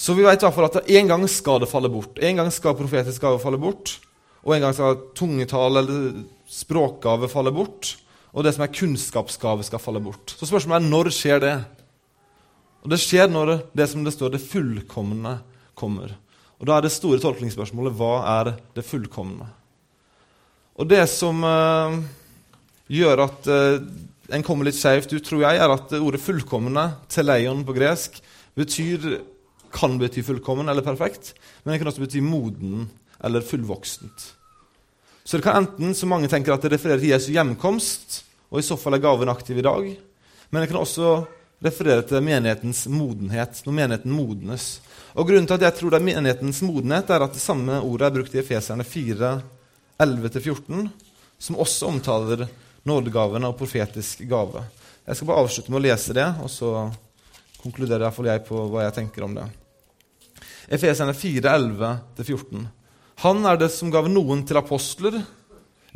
Så 0.00 0.14
vi 0.16 0.24
vet 0.24 0.40
i 0.40 0.46
hvert 0.46 0.56
fall 0.56 0.70
at 0.70 0.86
en 0.88 1.10
gang 1.10 1.24
skal 1.28 1.60
det 1.60 1.68
falle 1.68 1.90
bort. 1.92 2.16
En 2.24 2.38
gang 2.38 2.48
skal 2.54 2.76
profetisk 2.78 3.20
gave 3.20 3.40
falle 3.42 3.60
bort. 3.60 3.98
Og 4.46 4.54
en 4.56 4.64
gang 4.64 4.72
skal 4.72 5.02
tungetall 5.16 5.82
eller 5.82 6.22
språkgave 6.48 7.28
falle 7.28 7.52
bort. 7.52 7.98
Og 8.32 8.46
det 8.46 8.54
som 8.56 8.64
er 8.64 8.72
kunnskapsgave, 8.72 9.66
skal 9.66 9.82
falle 9.82 10.00
bort. 10.00 10.32
Så 10.38 10.48
spørsmålet 10.48 10.80
er 10.80 10.88
når 10.88 11.10
skjer 11.12 11.42
det? 11.44 11.54
Og 12.80 12.90
Det 12.94 13.00
skjer 13.02 13.28
når 13.28 13.58
det 13.76 13.88
som 13.90 14.04
det 14.06 14.14
står, 14.14 14.32
det 14.32 14.40
fullkomne 14.40 15.34
kommer. 15.76 16.14
Og 16.60 16.66
Da 16.66 16.78
er 16.78 16.86
det 16.86 16.92
store 16.94 17.20
tolkningsspørsmålet 17.20 17.96
hva 17.96 18.14
er 18.40 18.54
det 18.74 18.84
fullkomne? 18.86 19.50
Og 20.80 20.88
det 20.88 21.02
som 21.12 21.44
uh, 21.44 21.92
gjør 22.88 23.26
at 23.26 23.50
uh, 23.52 23.84
en 24.32 24.46
kommer 24.46 24.64
litt 24.64 24.78
skjevt 24.78 25.12
ut, 25.12 25.24
tror 25.26 25.44
jeg, 25.44 25.60
er 25.60 25.74
at 25.74 25.92
ordet 25.92 26.22
'fullkomne', 26.22 26.86
teleion 27.08 27.64
på 27.66 27.74
gresk, 27.76 28.20
betyr, 28.56 29.20
kan 29.72 29.98
bety 30.00 30.22
fullkommen 30.26 30.68
eller 30.68 30.84
perfekt, 30.86 31.34
men 31.62 31.72
det 31.72 31.80
kan 31.82 31.90
også 31.90 32.04
bety 32.04 32.22
moden 32.24 32.88
eller 33.24 33.44
fullvoksent. 33.44 34.30
Så 35.24 35.38
det 35.38 35.44
kan 35.46 35.62
enten, 35.62 35.94
som 35.94 36.10
mange 36.10 36.28
tenker, 36.28 36.54
at 36.54 36.64
det 36.64 36.72
refererer 36.74 37.02
til 37.02 37.12
Jesu 37.12 37.30
hjemkomst, 37.34 38.22
og 38.50 38.58
i 38.58 38.66
så 38.66 38.78
fall 38.80 38.96
er 38.96 39.04
gaven 39.04 39.30
aktiv 39.30 39.60
i 39.60 39.66
dag, 39.66 39.90
men 40.50 40.62
det 40.62 40.70
kan 40.70 40.80
også 40.80 41.20
referere 41.60 42.02
til 42.08 42.24
menighetens 42.24 42.86
modenhet, 42.90 43.60
når 43.66 43.76
menigheten 43.76 44.14
modnes. 44.16 44.70
Og 45.12 45.28
Grunnen 45.28 45.46
til 45.46 45.58
at 45.58 45.66
jeg 45.68 45.76
tror 45.76 45.92
det 45.92 46.00
er 46.00 46.08
menighetens 46.08 46.62
modenhet, 46.64 47.12
er 47.12 47.26
at 47.26 47.36
det 47.36 47.42
samme 47.44 47.78
ordet 47.84 48.08
er 48.08 48.16
brukt 48.16 48.34
i 48.34 48.40
Efeserne 48.40 48.86
4, 48.86 49.34
11-14, 50.00 50.88
som 51.38 51.60
også 51.60 51.92
omtaler 51.92 52.46
nådegavene 52.88 53.50
og 53.50 53.58
profetisk 53.60 54.24
gave. 54.28 54.64
Jeg 55.06 55.16
skal 55.16 55.28
bare 55.28 55.44
avslutte 55.44 55.72
med 55.72 55.82
å 55.82 55.84
lese 55.84 56.16
det, 56.16 56.26
og 56.40 56.48
så 56.52 56.74
konkluderer 57.60 58.06
iallfall 58.06 58.30
jeg 58.30 58.46
på 58.48 58.66
hva 58.72 58.86
jeg 58.86 58.96
tenker 59.02 59.26
om 59.26 59.36
det. 59.36 59.50
Efeserne 60.70 61.14
4, 61.14 61.50
11-14. 61.50 62.66
Han 63.24 63.46
er 63.46 63.58
det 63.58 63.72
som 63.74 63.90
gav 63.90 64.06
noen 64.08 64.44
til 64.46 64.60
apostler, 64.60 65.16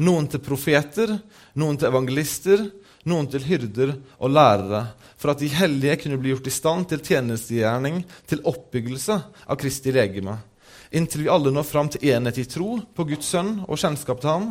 noen 0.03 0.27
til 0.27 0.43
profeter, 0.43 1.13
noen 1.55 1.79
til 1.79 1.89
evangelister, 1.89 2.65
noen 3.07 3.29
til 3.31 3.45
hyrder 3.47 3.95
og 4.19 4.33
lærere, 4.35 4.83
for 5.21 5.31
at 5.31 5.41
de 5.41 5.53
hellige 5.53 6.01
kunne 6.03 6.19
bli 6.19 6.33
gjort 6.33 6.51
i 6.51 6.55
stand 6.57 6.89
til 6.91 7.05
tjenestegjerning, 7.07 8.03
til 8.27 8.43
oppbyggelse 8.51 9.21
av 9.47 9.61
Kristi 9.61 9.95
legeme, 9.95 10.37
inntil 10.91 11.25
vi 11.25 11.33
alle 11.33 11.53
når 11.55 11.69
fram 11.69 11.91
til 11.95 12.11
enhet 12.11 12.43
i 12.43 12.49
tro 12.51 12.81
på 12.97 13.07
Guds 13.09 13.31
sønn 13.31 13.61
og 13.69 13.79
kjennskap 13.79 14.21
til 14.25 14.33
ham, 14.33 14.49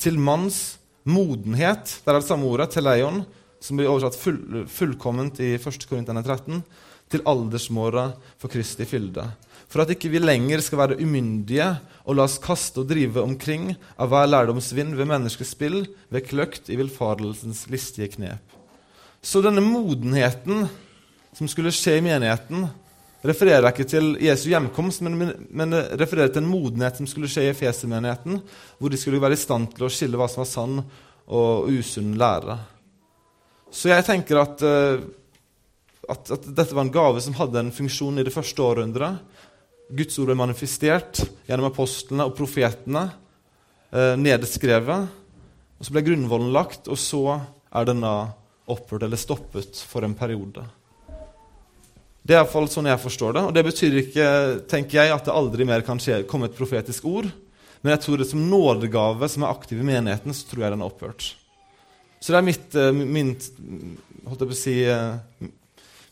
til 0.00 0.16
manns 0.16 0.78
modenhet 1.04 2.00
Der 2.04 2.14
er 2.14 2.20
det 2.20 2.28
samme 2.28 2.48
ordet, 2.48 2.70
teleion, 2.72 3.22
som 3.60 3.76
blir 3.76 3.88
oversatt 3.92 4.16
full, 4.16 4.64
fullkomment 4.68 5.40
i 5.40 5.54
1. 5.58 5.84
Korintene 5.88 6.22
13, 6.24 6.62
til 7.10 7.24
aldersmåret 7.26 8.16
for 8.38 8.52
Kristi 8.52 8.86
fylde. 8.88 9.24
For 9.70 9.84
at 9.84 9.92
ikke 9.94 10.10
vi 10.10 10.18
lenger 10.22 10.62
skal 10.64 10.80
være 10.82 10.98
umyndige 10.98 11.68
og 12.02 12.16
la 12.18 12.26
oss 12.26 12.40
kaste 12.42 12.82
og 12.82 12.90
drive 12.90 13.22
omkring 13.22 13.70
av 13.94 14.10
hver 14.10 14.26
lærdomsvind 14.26 14.96
ved 14.98 15.06
menneskespill, 15.06 15.84
ved 16.10 16.26
kløkt 16.26 16.72
i 16.72 16.78
villfarelsens 16.80 17.68
listige 17.70 18.10
knep. 18.16 18.56
Så 19.22 19.42
denne 19.44 19.62
modenheten 19.62 20.64
som 21.36 21.48
skulle 21.48 21.70
skje 21.74 21.98
i 22.00 22.04
menigheten, 22.04 22.66
refererer 23.26 23.68
ikke 23.68 23.86
til 23.88 24.14
Jesu 24.22 24.48
hjemkomst, 24.50 25.04
men, 25.04 25.18
men, 25.52 25.76
refererer 26.00 26.32
til 26.32 26.42
en 26.42 26.50
modenhet 26.50 26.98
som 26.98 27.08
skulle 27.08 27.28
skje 27.30 27.46
i 27.46 27.52
Efesermenigheten, 27.52 28.40
hvor 28.80 28.90
de 28.90 28.98
skulle 28.98 29.20
være 29.22 29.36
i 29.36 29.40
stand 29.40 29.70
til 29.76 29.86
å 29.86 29.92
skille 29.92 30.18
hva 30.18 30.28
som 30.30 30.42
var 30.42 30.50
sann 30.50 30.80
og 31.30 31.70
usunn 31.70 32.16
lære. 32.18 32.56
Så 33.70 33.92
jeg 33.92 34.06
tenker 34.08 34.40
at, 34.40 34.64
uh, 34.66 35.04
at, 36.10 36.32
at, 36.32 36.48
dette 36.48 36.74
var 36.74 36.88
en 36.88 36.94
gave 36.94 37.22
som 37.22 37.36
hadde 37.38 37.60
en 37.60 37.74
funksjon 37.74 38.18
i 38.18 38.26
det 38.26 38.34
første 38.34 38.64
århundret. 38.64 39.20
Guds 39.90 40.18
ord 40.20 40.30
ble 40.30 40.38
manifestert 40.38 41.22
gjennom 41.48 41.70
apostlene 41.70 42.26
og 42.28 42.36
profetene, 42.38 43.08
eh, 43.92 44.14
nedskrevet. 44.16 45.08
Og 45.80 45.86
Så 45.86 45.92
ble 45.92 46.04
grunnvollen 46.04 46.52
lagt, 46.52 46.88
og 46.88 46.98
så 46.98 47.40
er 47.72 47.84
denne 47.88 48.12
opphørt 48.70 49.02
eller 49.02 49.16
stoppet 49.16 49.76
for 49.88 50.04
en 50.04 50.14
periode. 50.14 50.62
Det 52.22 52.36
er 52.36 52.42
iallfall 52.42 52.68
sånn 52.68 52.86
jeg 52.90 53.00
forstår 53.00 53.32
det. 53.34 53.44
Og 53.48 53.54
det 53.56 53.64
betyr 53.64 54.00
ikke 54.02 54.26
tenker 54.70 55.00
jeg, 55.00 55.12
at 55.14 55.24
det 55.24 55.34
aldri 55.34 55.66
mer 55.66 55.82
kan 55.86 55.98
skje, 55.98 56.22
komme 56.28 56.50
et 56.50 56.56
profetisk 56.56 57.08
ord. 57.08 57.30
Men 57.80 57.94
jeg 57.94 58.04
tror 58.04 58.20
det 58.20 58.28
som 58.28 58.44
nådegave 58.50 59.28
som 59.32 59.46
er 59.46 59.54
aktiv 59.54 59.80
i 59.80 59.86
menigheten, 59.88 60.36
så 60.36 60.46
tror 60.46 60.66
jeg 60.66 60.74
den 60.74 60.84
er 60.84 60.90
opphørt. 60.90 61.30
Så 62.20 62.34
det 62.34 62.38
er 62.38 62.44
mitt, 62.44 62.74
eh, 62.76 62.92
min, 62.92 63.32
holdt 64.28 64.44
jeg 64.44 64.50
på 64.50 64.56
å 64.56 64.60
si, 64.60 64.84
eh, 64.84 65.48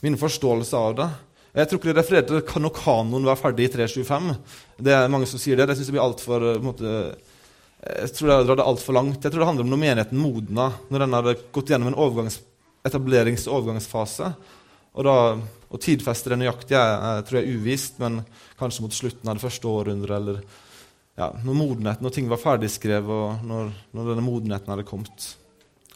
min 0.01 0.17
forståelse 0.17 0.75
av 0.75 0.97
det. 0.97 1.09
Jeg 1.57 1.69
tror 1.69 1.81
ikke 1.81 1.89
det 1.89 1.97
refererte 1.97 2.29
til 2.35 2.69
at 2.69 2.77
kanoen 2.77 3.25
var 3.27 3.39
ferdig 3.41 3.69
i 3.69 3.73
325. 3.73 4.35
Det 4.85 4.95
er 4.95 5.11
mange 5.13 5.29
som 5.31 5.41
sier 5.41 5.59
det. 5.59 5.69
Det 5.71 5.79
syns 5.79 5.89
jeg 5.89 5.97
blir 5.97 6.05
altfor 6.05 6.45
eh, 6.53 7.09
Jeg 8.03 8.13
tror 8.19 8.31
det 8.31 8.39
drar 8.51 8.61
det 8.61 8.69
altfor 8.69 8.99
langt. 8.99 9.25
Jeg 9.25 9.33
tror 9.33 9.45
det 9.45 9.49
handler 9.49 9.67
om 9.67 9.73
når 9.73 9.83
menigheten 9.85 10.21
modna, 10.21 10.71
når 10.93 11.05
den 11.05 11.19
hadde 11.19 11.37
gått 11.57 11.73
gjennom 11.73 11.93
en 11.93 11.99
overgangs, 11.99 12.41
etablerings- 12.87 13.49
og 13.49 13.63
overgangsfase. 13.63 14.33
Og, 14.99 15.05
da, 15.07 15.17
å 15.71 15.81
tidfeste 15.81 16.33
det 16.33 16.41
nøyaktig 16.41 16.75
jeg, 16.75 16.95
jeg 17.01 17.27
tror 17.27 17.39
jeg 17.39 17.47
er 17.47 17.59
uvist, 17.59 17.99
men 18.03 18.23
kanskje 18.59 18.85
mot 18.85 18.97
slutten 18.97 19.31
av 19.31 19.39
det 19.39 19.45
første 19.45 19.71
århundret, 19.71 20.17
eller 20.19 20.41
ja, 21.19 21.33
når 21.45 21.59
modenheten, 21.59 22.07
når 22.07 22.15
ting 22.15 22.31
var 22.31 22.41
ferdigskrevet, 22.43 23.11
og 23.11 23.47
når, 23.47 23.71
når, 23.95 24.11
denne 24.13 24.25
modenheten 24.27 24.73
hadde 24.75 24.87
kommet. 24.89 25.33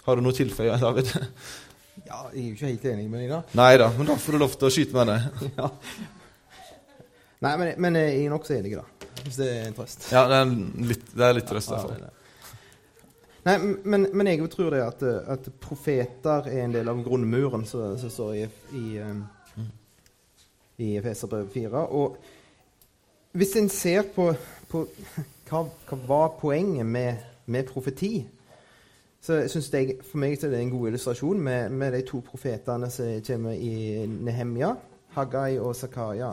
Har 0.03 0.19
du 0.19 0.25
noe 0.25 0.35
tilføye, 0.35 0.79
David? 0.83 1.13
Ja, 2.07 2.25
jeg 2.33 2.41
er 2.41 2.47
jo 2.47 2.57
ikke 2.57 2.71
helt 2.71 2.89
enig 2.89 3.05
med 3.11 3.23
deg, 3.23 3.35
da. 3.35 3.43
Nei 3.59 3.73
da, 3.81 3.91
men 3.99 4.09
da 4.09 4.17
får 4.19 4.35
du 4.35 4.41
lov 4.41 4.57
til 4.57 4.69
å 4.69 4.73
skyte 4.73 4.97
med 4.97 5.13
det. 5.13 5.19
ja. 5.61 5.69
Nei, 7.43 7.53
men, 7.59 7.69
men, 7.83 7.99
jeg 8.01 8.17
er 8.23 8.33
nokså 8.33 8.57
enig, 8.57 8.75
da. 8.79 9.13
Hvis 9.23 9.39
det 9.39 9.49
er 9.51 9.69
en 9.69 9.77
trøst. 9.77 10.09
Ja, 10.15 10.25
det 10.31 10.41
er 10.41 10.53
litt, 10.93 11.07
det 11.13 11.29
er 11.29 11.39
litt 11.39 11.49
trøst, 11.51 11.71
i 11.71 11.77
hvert 11.77 11.91
fall. 11.91 12.11
Nei, 13.43 13.57
men, 13.59 14.07
men, 14.15 14.29
jeg 14.31 14.47
tror 14.51 14.71
det 14.71 14.83
at, 14.85 15.01
at, 15.35 15.49
profeter 15.63 16.47
er 16.47 16.61
en 16.63 16.75
del 16.77 16.91
av 16.91 17.01
grunnmuren 17.03 17.65
som 17.67 17.97
står 17.99 18.37
i, 18.39 18.45
i, 18.79 18.85
um, 19.03 19.25
i 20.79 20.93
Efeserbrevet 21.01 21.51
4. 21.55 21.83
Og 21.91 22.17
hvis 23.35 23.57
en 23.59 23.69
ser 23.73 24.07
på, 24.15 24.29
på 24.71 24.85
hva, 25.49 25.65
hva, 25.67 25.99
var 26.07 26.37
poenget 26.39 26.87
med, 26.87 27.27
med 27.51 27.67
profeti, 27.67 28.21
så 29.23 29.39
synes 29.49 29.69
jeg, 29.71 30.01
for 30.03 30.19
meg 30.19 30.35
er 30.35 30.51
det 30.51 30.59
en 30.59 30.73
god 30.73 30.89
illustrasjon 30.91 31.41
med, 31.41 31.71
med 31.71 31.95
de 31.95 32.01
to 32.07 32.19
profetene 32.27 32.89
som 32.91 33.21
kommer 33.23 33.55
i 33.55 34.03
Nehemja, 34.11 34.73
Haggai 35.15 35.61
og 35.63 35.77
Zakaria. 35.79 36.33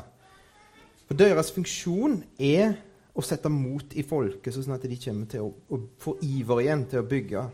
For 1.06 1.18
deres 1.18 1.52
funksjon 1.54 2.18
er 2.42 2.74
å 3.14 3.22
sette 3.26 3.52
mot 3.54 3.94
i 3.94 4.06
folket, 4.06 4.56
sånn 4.56 4.74
at 4.74 4.88
de 4.90 4.98
kommer 5.04 5.30
til 5.30 5.46
å, 5.46 5.54
å 5.70 5.80
få 6.02 6.16
iver 6.26 6.64
igjen 6.64 6.88
til 6.90 7.04
å 7.04 7.08
bygge. 7.10 7.46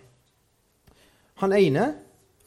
Han 1.43 1.55
ene 1.57 1.85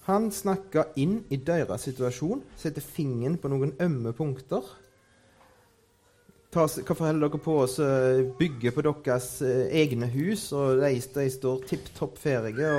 han 0.09 0.30
snakker 0.33 0.95
inn 0.97 1.18
i 1.28 1.37
deres 1.37 1.83
situasjon, 1.85 2.40
setter 2.57 2.80
fingeren 2.80 3.37
på 3.37 3.50
noen 3.52 3.75
ømme 3.85 4.14
punkter. 4.16 4.64
Hvorfor 6.52 6.95
forholder 6.97 7.28
dere 7.28 7.40
på 7.45 7.55
å 7.61 7.88
bygge 8.38 8.73
på 8.73 8.83
deres 8.87 9.26
eh, 9.45 9.67
egne 9.83 10.09
hus, 10.09 10.47
og 10.57 10.81
de, 10.81 10.95
de 11.14 11.26
står 11.31 11.67
tipp 11.69 11.90
topp 11.97 12.17
ferdige, 12.23 12.71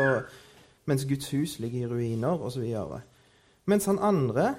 mens 0.90 1.06
Guds 1.06 1.30
hus 1.36 1.60
ligger 1.62 1.86
i 1.86 1.92
ruiner, 1.92 2.42
osv.? 2.42 2.66
Mens 3.70 3.86
han 3.86 4.02
andre 4.02 4.56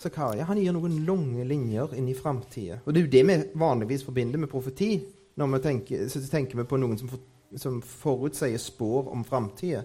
Zakaria 0.00 0.46
han 0.48 0.58
gir 0.58 0.72
noen 0.74 0.96
lange 1.06 1.44
linjer 1.46 1.92
inn 1.98 2.08
i 2.08 2.16
framtida. 2.16 2.80
Og 2.84 2.92
det 2.92 3.00
er 3.00 3.04
jo 3.04 3.12
det 3.12 3.22
vi 3.28 3.36
vanligvis 3.60 4.06
forbinder 4.06 4.40
med 4.40 4.50
profeti 4.50 4.96
når 5.38 5.52
vi 5.52 5.60
tenker, 5.62 6.08
så 6.08 6.22
tenker 6.30 6.58
vi 6.58 6.66
på 6.68 6.78
noen 6.80 6.98
som, 6.98 7.10
for, 7.10 7.22
som 7.60 7.78
forutsier 7.84 8.58
spår 8.60 9.12
om 9.12 9.24
framtida. 9.26 9.84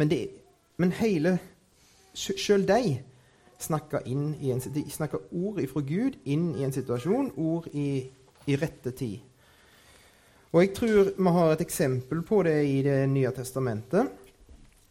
Men, 0.00 0.12
men 0.80 0.94
hele 0.98 1.38
Sjøl 2.12 2.66
de 2.68 2.98
snakker, 3.62 4.06
inn 4.06 4.32
i 4.40 4.52
en, 4.52 4.60
de 4.60 4.84
snakker 4.90 5.22
ord 5.32 5.60
ifra 5.62 5.82
Gud 5.86 6.18
inn 6.24 6.52
i 6.58 6.66
en 6.66 6.74
situasjon, 6.74 7.32
ord 7.36 7.68
i, 7.72 8.04
i 8.46 8.56
rette 8.58 8.94
tid. 8.98 9.20
Og 10.52 10.60
jeg 10.60 10.72
tror 10.76 11.12
vi 11.16 11.34
har 11.36 11.52
et 11.52 11.64
eksempel 11.64 12.20
på 12.28 12.42
det 12.44 12.58
i 12.68 12.82
Det 12.84 13.06
nye 13.08 13.30
testamentet. 13.32 14.10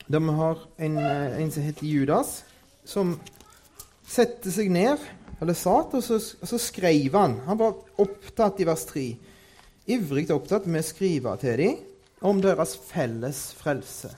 Der 0.08 0.20
vi 0.20 0.34
har 0.36 0.64
en, 0.78 0.98
en 0.98 1.52
som 1.52 1.64
heter 1.64 1.86
Judas, 1.86 2.44
som 2.84 3.14
setter 4.08 4.52
seg 4.52 4.72
ned, 4.74 4.98
eller 5.42 5.54
satt, 5.58 5.94
og 5.94 6.04
så, 6.04 6.18
så 6.20 6.58
skrev 6.58 7.14
han. 7.16 7.40
Han 7.46 7.60
var 7.60 7.78
opptatt 8.02 8.60
i 8.62 8.68
vers 8.68 8.86
3 8.90 9.06
ivrig 9.90 10.30
opptatt 10.34 10.68
med 10.70 10.84
å 10.84 10.88
skrive 10.88 11.34
til 11.42 11.58
dem 11.62 11.80
om 12.22 12.42
deres 12.42 12.76
felles 12.90 13.40
frelse. 13.58 14.12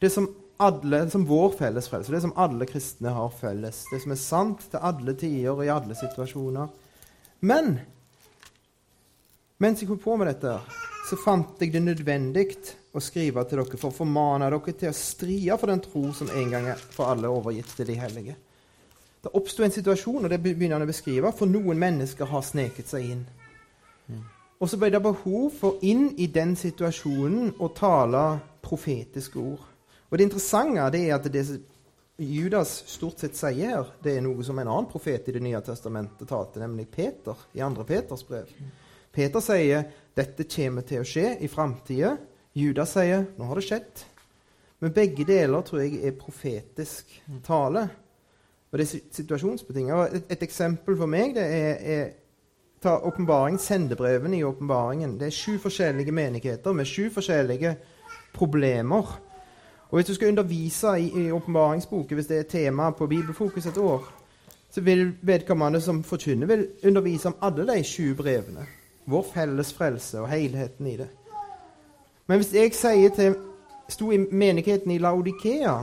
Det 0.00 0.10
som, 0.12 0.28
alle, 0.62 1.02
som 1.10 1.24
vår 1.26 1.56
felles 1.58 1.88
frelse, 1.90 2.12
det 2.14 2.22
som 2.24 2.34
alle 2.38 2.66
kristne 2.70 3.12
har 3.14 3.32
felles. 3.38 3.84
Det 3.90 4.00
som 4.02 4.14
er 4.14 4.20
sant 4.20 4.68
til 4.70 4.84
alle 4.90 5.14
tider 5.18 5.50
og 5.52 5.64
i 5.66 5.72
alle 5.72 5.96
situasjoner. 5.98 6.70
Men 7.48 7.74
mens 9.62 9.82
jeg 9.82 9.90
holdt 9.90 10.04
på 10.04 10.16
med 10.18 10.30
dette, 10.30 10.54
så 11.08 11.18
fant 11.18 11.60
jeg 11.60 11.74
det 11.74 11.82
nødvendig 11.82 12.46
å 12.94 13.02
skrive 13.02 13.44
til 13.46 13.60
dere 13.60 13.78
for 13.78 13.90
å 13.90 13.96
formane 13.96 14.48
dere 14.50 14.74
til 14.74 14.90
å 14.90 14.96
strie 14.96 15.58
for 15.58 15.70
den 15.70 15.82
tro 15.84 16.08
som 16.16 16.30
en 16.30 16.50
gang 16.50 16.70
er 16.72 16.82
for 16.82 17.10
alle 17.12 17.30
overgitt 17.30 17.70
til 17.76 17.90
de 17.90 17.98
hellige. 17.98 18.34
Det 19.22 19.30
oppsto 19.38 19.62
en 19.62 19.74
situasjon, 19.74 20.24
og 20.24 20.30
det 20.30 20.40
begynner 20.42 20.80
han 20.80 20.86
å 20.86 20.90
beskrive, 20.90 21.30
for 21.38 21.46
noen 21.46 21.78
mennesker 21.78 22.26
har 22.26 22.42
sneket 22.42 22.90
seg 22.90 23.10
inn. 23.14 23.26
Og 24.58 24.70
så 24.70 24.78
ble 24.78 24.90
det 24.94 25.02
behov 25.02 25.50
for 25.58 25.82
inn 25.86 26.08
i 26.18 26.28
den 26.30 26.56
situasjonen 26.58 27.54
å 27.62 27.70
tale 27.74 28.22
profetiske 28.62 29.38
ord. 29.38 29.71
Og 30.12 30.18
Det 30.18 30.28
interessante 30.28 30.90
det 30.92 31.06
er 31.08 31.14
at 31.16 31.26
det 31.32 31.46
Judas 32.20 32.82
stort 32.86 33.22
sett 33.22 33.34
sier 33.34 33.86
det 34.04 34.18
er 34.18 34.22
noe 34.22 34.44
som 34.44 34.58
en 34.60 34.68
annen 34.68 34.90
profet 34.90 35.30
i 35.30 35.32
Det 35.32 35.40
nye 35.40 35.60
testamentet 35.64 36.28
talte, 36.28 36.60
nemlig 36.60 36.90
Peter 36.92 37.38
i 37.56 37.64
andre 37.64 37.86
Peters 37.88 38.26
brev. 38.28 38.50
Peter 39.12 39.40
sier 39.40 39.88
dette 40.14 40.44
kommer 40.44 40.84
til 40.84 41.00
å 41.00 41.08
skje 41.08 41.38
i 41.40 41.48
framtida. 41.48 42.18
Judas 42.52 42.92
sier 42.92 43.24
nå 43.38 43.48
har 43.48 43.56
det 43.56 43.64
skjedd. 43.64 44.04
Men 44.84 44.92
begge 44.92 45.24
deler 45.24 45.64
tror 45.64 45.80
jeg 45.80 46.02
er 46.04 46.20
profetisk 46.20 47.16
tale. 47.46 47.86
Og 48.68 48.78
det 48.78 48.84
er 48.84 49.02
situasjonsbetinget. 49.16 50.14
Et, 50.18 50.30
et, 50.36 50.44
eksempel 50.44 50.96
for 51.00 51.08
meg 51.08 51.32
det 51.36 51.44
er, 51.44 51.82
er 51.96 52.06
ta 52.82 52.98
åpenbaring, 53.08 53.60
sendebrevene 53.60 54.40
i 54.40 54.44
åpenbaringen. 54.44 55.16
Det 55.20 55.28
er 55.30 55.36
sju 55.36 55.58
forskjellige 55.62 56.12
menigheter 56.12 56.76
med 56.76 56.88
sju 56.88 57.08
forskjellige 57.14 57.76
problemer. 58.36 59.16
Og 59.92 59.98
Hvis 59.98 60.06
du 60.06 60.14
skal 60.14 60.28
undervise 60.28 61.00
i 61.00 61.30
åpenbaringsboken, 61.32 62.14
hvis 62.14 62.26
det 62.26 62.38
er 62.38 62.42
tema 62.42 62.90
på 62.90 63.06
Bibelfokus 63.06 63.66
et 63.66 63.78
år, 63.78 64.12
så 64.70 64.80
vil 64.80 65.12
vedkommende 65.22 65.80
som 65.80 66.02
forkynner, 66.04 66.46
vil 66.46 66.68
undervise 66.84 67.28
om 67.28 67.36
alle 67.42 67.66
de 67.68 67.84
sju 67.84 68.14
brevene. 68.14 68.64
Vår 69.04 69.26
felles 69.34 69.72
frelse 69.72 70.20
og 70.20 70.30
helheten 70.30 70.86
i 70.86 70.96
det. 70.96 71.08
Men 72.26 72.40
hvis 72.40 72.54
jeg 72.54 72.72
sier 72.74 73.12
til 73.12 73.36
sto 73.88 74.08
i 74.12 74.18
menigheten 74.18 74.90
i 74.90 74.98
Laudikea, 74.98 75.76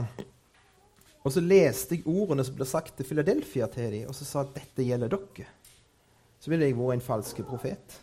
og 1.24 1.32
så 1.32 1.40
leste 1.40 1.94
jeg 1.94 2.06
ordene 2.06 2.44
som 2.44 2.58
ble 2.58 2.66
sagt 2.66 2.96
til 2.96 3.06
Philadelphia 3.06 3.66
til 3.70 3.92
dem, 3.92 4.08
og 4.08 4.14
så 4.14 4.24
sa 4.24 4.42
at 4.42 4.56
dette 4.56 4.90
gjelder 4.90 5.08
dere, 5.14 5.46
så 6.40 6.50
ville 6.50 6.66
jeg 6.66 6.78
vært 6.78 6.98
en 6.98 7.10
falsk 7.12 7.44
profet. 7.46 8.00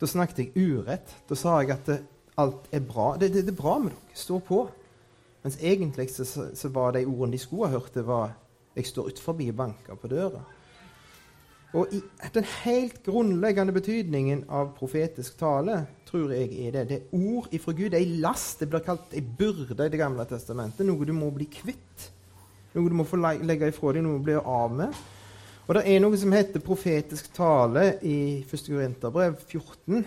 Da 0.00 0.06
snakket 0.06 0.44
jeg 0.44 0.68
urett. 0.70 1.16
Da 1.28 1.34
sa 1.34 1.58
jeg 1.58 1.74
at 1.74 1.96
alt 2.36 2.68
er 2.72 2.82
bra. 2.84 3.14
Det, 3.20 3.30
det, 3.32 3.46
det, 3.46 3.54
er 3.54 3.62
bra 3.62 3.78
med 3.82 3.94
dere. 3.94 4.18
Stå 4.18 4.40
på. 4.44 4.66
Mens 5.44 5.58
egentlig 5.62 6.10
så, 6.10 6.24
så, 6.26 6.68
var 6.74 6.96
de 6.96 7.06
ordene 7.06 7.36
de 7.36 7.40
skulle 7.40 7.68
ha 7.68 7.78
hørt, 7.78 7.94
det 7.94 8.06
var 8.06 8.34
jeg 8.76 8.86
står 8.86 9.12
utenfor 9.12 9.32
og 9.32 9.56
banker 9.56 9.96
på 9.96 10.08
døra. 10.10 10.42
Og 11.76 11.92
i 11.92 12.00
den 12.34 12.44
helt 12.64 12.98
grunnleggende 13.04 13.72
betydningen 13.72 14.44
av 14.48 14.74
profetisk 14.76 15.38
tale 15.40 15.82
tror 16.08 16.32
jeg 16.32 16.50
er 16.66 16.72
det. 16.72 16.84
Det 16.88 16.98
er 16.98 17.16
ord 17.16 17.48
ifra 17.52 17.72
Gud. 17.72 17.90
Det 17.90 17.98
er 17.98 18.04
ei 18.04 18.20
last. 18.20 18.60
Det 18.60 18.68
blir 18.70 18.84
kalt 18.84 19.12
ei 19.16 19.20
byrde 19.20 19.86
i 19.86 19.90
Det 19.92 20.00
gamle 20.00 20.24
testamentet. 20.28 20.86
Noe 20.86 21.04
du 21.04 21.12
må 21.12 21.30
bli 21.34 21.48
kvitt. 21.52 22.10
Noe 22.74 22.88
du 22.88 22.96
må 22.96 23.04
få 23.08 23.16
legge 23.16 23.68
ifra 23.68 23.92
deg, 23.92 24.04
noe 24.04 24.20
du 24.20 24.24
blir 24.28 24.40
av 24.40 24.72
med. 24.72 24.94
Og 25.66 25.74
det 25.74 25.82
er 25.90 26.00
noe 26.00 26.16
som 26.20 26.32
heter 26.32 26.62
profetisk 26.62 27.32
tale 27.34 27.96
i 28.06 28.44
1. 28.44 28.68
Korinterbrev 28.68 29.34
14, 29.48 30.04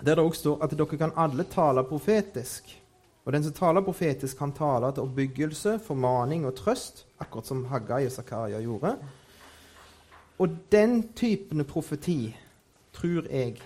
der 0.00 0.14
det 0.14 0.24
også 0.24 0.40
står 0.40 0.64
at 0.64 0.74
dere 0.76 0.98
kan 0.98 1.14
alle 1.16 1.44
tale 1.44 1.84
profetisk. 1.84 2.82
Og 3.24 3.32
den 3.32 3.42
som 3.42 3.52
taler 3.52 3.82
profetisk, 3.82 4.38
kan 4.38 4.52
tale 4.52 4.92
til 4.92 5.02
oppbyggelse, 5.02 5.78
formaning 5.82 6.46
og 6.46 6.54
trøst, 6.54 7.06
akkurat 7.18 7.46
som 7.46 7.64
Haggai 7.64 8.06
og 8.06 8.12
Zakaria 8.12 8.60
gjorde. 8.60 8.96
Og 10.38 10.48
den 10.72 11.08
typen 11.16 11.64
profeti 11.64 12.36
tror 12.92 13.26
jeg 13.30 13.56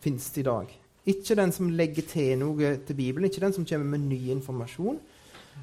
finnes 0.00 0.36
i 0.36 0.42
dag. 0.42 0.66
Ikke 1.06 1.36
den 1.36 1.52
som 1.52 1.70
legger 1.70 2.02
til 2.02 2.38
noe 2.40 2.76
til 2.86 2.96
Bibelen, 2.96 3.28
ikke 3.28 3.44
den 3.44 3.52
som 3.52 3.66
kommer 3.66 3.86
med 3.86 4.08
ny 4.08 4.30
informasjon, 4.30 4.98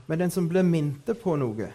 men 0.08 0.20
den 0.20 0.32
som 0.32 0.48
blir 0.50 0.64
minnet 0.64 1.18
på 1.22 1.36
noe. 1.36 1.72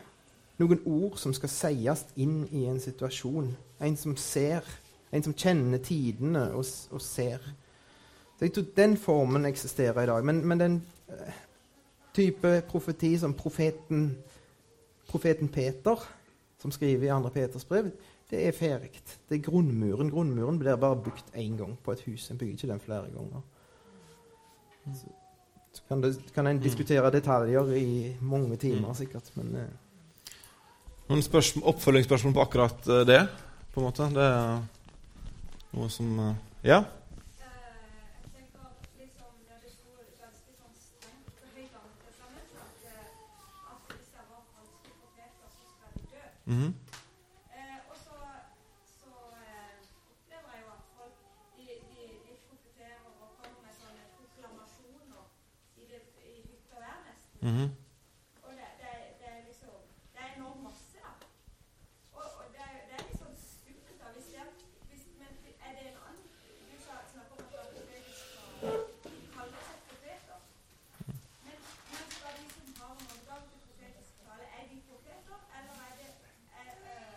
Noen 0.59 0.81
ord 0.87 1.19
som 1.19 1.35
skal 1.35 1.53
sies 1.53 2.07
inn 2.16 2.45
i 2.53 2.64
en 2.69 2.81
situasjon. 2.81 3.53
En 3.81 3.97
som 3.97 4.16
ser, 4.16 4.64
en 5.12 5.23
som 5.23 5.35
kjenner 5.35 5.79
tidene 5.79 6.51
og, 6.57 6.64
og 6.90 7.03
ser. 7.05 7.45
Så 8.40 8.46
jeg 8.46 8.53
tror 8.57 8.64
Den 8.76 8.96
formen 8.96 9.44
eksisterer 9.44 10.03
i 10.03 10.07
dag. 10.07 10.24
Men, 10.24 10.46
men 10.48 10.61
den 10.61 10.83
uh, 11.09 11.33
type 12.16 12.62
profeti 12.68 13.18
som 13.18 13.35
profeten, 13.35 14.16
profeten 15.09 15.48
Peter, 15.48 15.96
som 16.59 16.72
skriver 16.72 17.05
i 17.05 17.22
2. 17.22 17.29
Peters 17.29 17.64
brev, 17.64 17.90
det 18.31 18.46
er 18.46 18.53
ferdig. 18.57 19.03
Det 19.29 19.37
er 19.37 19.42
grunnmuren. 19.44 20.11
Grunnmuren 20.11 20.59
blir 20.59 20.76
bare 20.76 20.96
bygd 20.96 21.35
én 21.37 21.59
gang 21.59 21.76
på 21.85 21.92
et 21.92 22.00
hus. 22.07 22.31
En 22.31 22.38
bygger 22.38 22.55
ikke 22.55 22.70
den 22.72 22.81
flere 22.81 23.11
ganger. 23.12 23.42
Så, 24.87 25.12
så 25.72 25.83
kan, 25.88 26.03
det, 26.03 26.14
kan, 26.35 26.46
en 26.46 26.62
diskutere 26.62 27.11
detaljer 27.12 27.74
i 27.76 28.16
mange 28.20 28.57
timer, 28.57 28.88
mm. 28.88 28.94
sikkert, 28.94 29.29
men 29.37 29.57
eh. 29.57 29.68
Noen 31.11 31.22
spørsmål, 31.22 31.66
oppfølgingsspørsmål 31.74 32.35
på 32.35 32.40
akkurat 32.40 32.88
uh, 32.88 33.03
det? 33.07 33.20
på 33.74 33.81
en 33.81 33.85
måte? 33.85 34.09
Det 34.14 34.24
er 34.24 35.76
noe 35.76 35.90
som 35.92 36.18
uh, 36.18 36.33
Ja? 36.64 36.81
Mm 46.51 46.57
-hmm. 46.57 46.91
Mm 57.43 57.57
-hmm. 57.57 57.71
Og 58.47 58.53
det, 58.59 58.69
det, 58.81 58.91
det, 59.21 59.29
er 59.37 59.43
liksom 59.49 59.75
Det 60.13 60.21
er 60.25 60.35
enormt 60.37 60.63
masse, 60.63 60.97
da. 61.05 61.13
Og, 62.19 62.27
og 62.41 62.45
det, 62.55 62.65
det, 62.89 62.95
er 62.99 63.05
litt 63.09 63.21
sånn 63.23 63.39
skummelt, 63.45 63.97
da. 64.03 64.09
Hvis 64.17 64.29
det, 64.35 64.45
hvis, 64.89 65.05
men 65.21 65.33
er 65.67 65.73
det 65.77 65.85
en 65.91 66.01
annen 66.07 66.27
Du 66.71 66.77
sa 66.85 66.95
snakk 67.13 67.31
om 67.33 67.41
at 67.41 67.71
profetisk 67.77 68.25
kaller 69.37 69.63
seg 69.69 69.79
profeter. 69.89 70.39
Men, 71.47 71.57
men 71.93 72.05
skal 72.17 72.37
de 72.41 72.45
som 72.57 72.69
har 72.81 72.93
mandat 73.09 73.43
til 73.51 73.61
profetisk 73.69 74.13
tale, 74.27 74.45
er 74.59 74.65
de 74.73 74.79
profeter, 74.91 75.39
eller 75.57 75.75
er 75.89 75.93
det 76.01 76.11
er, 76.61 76.71
uh, 76.93 77.17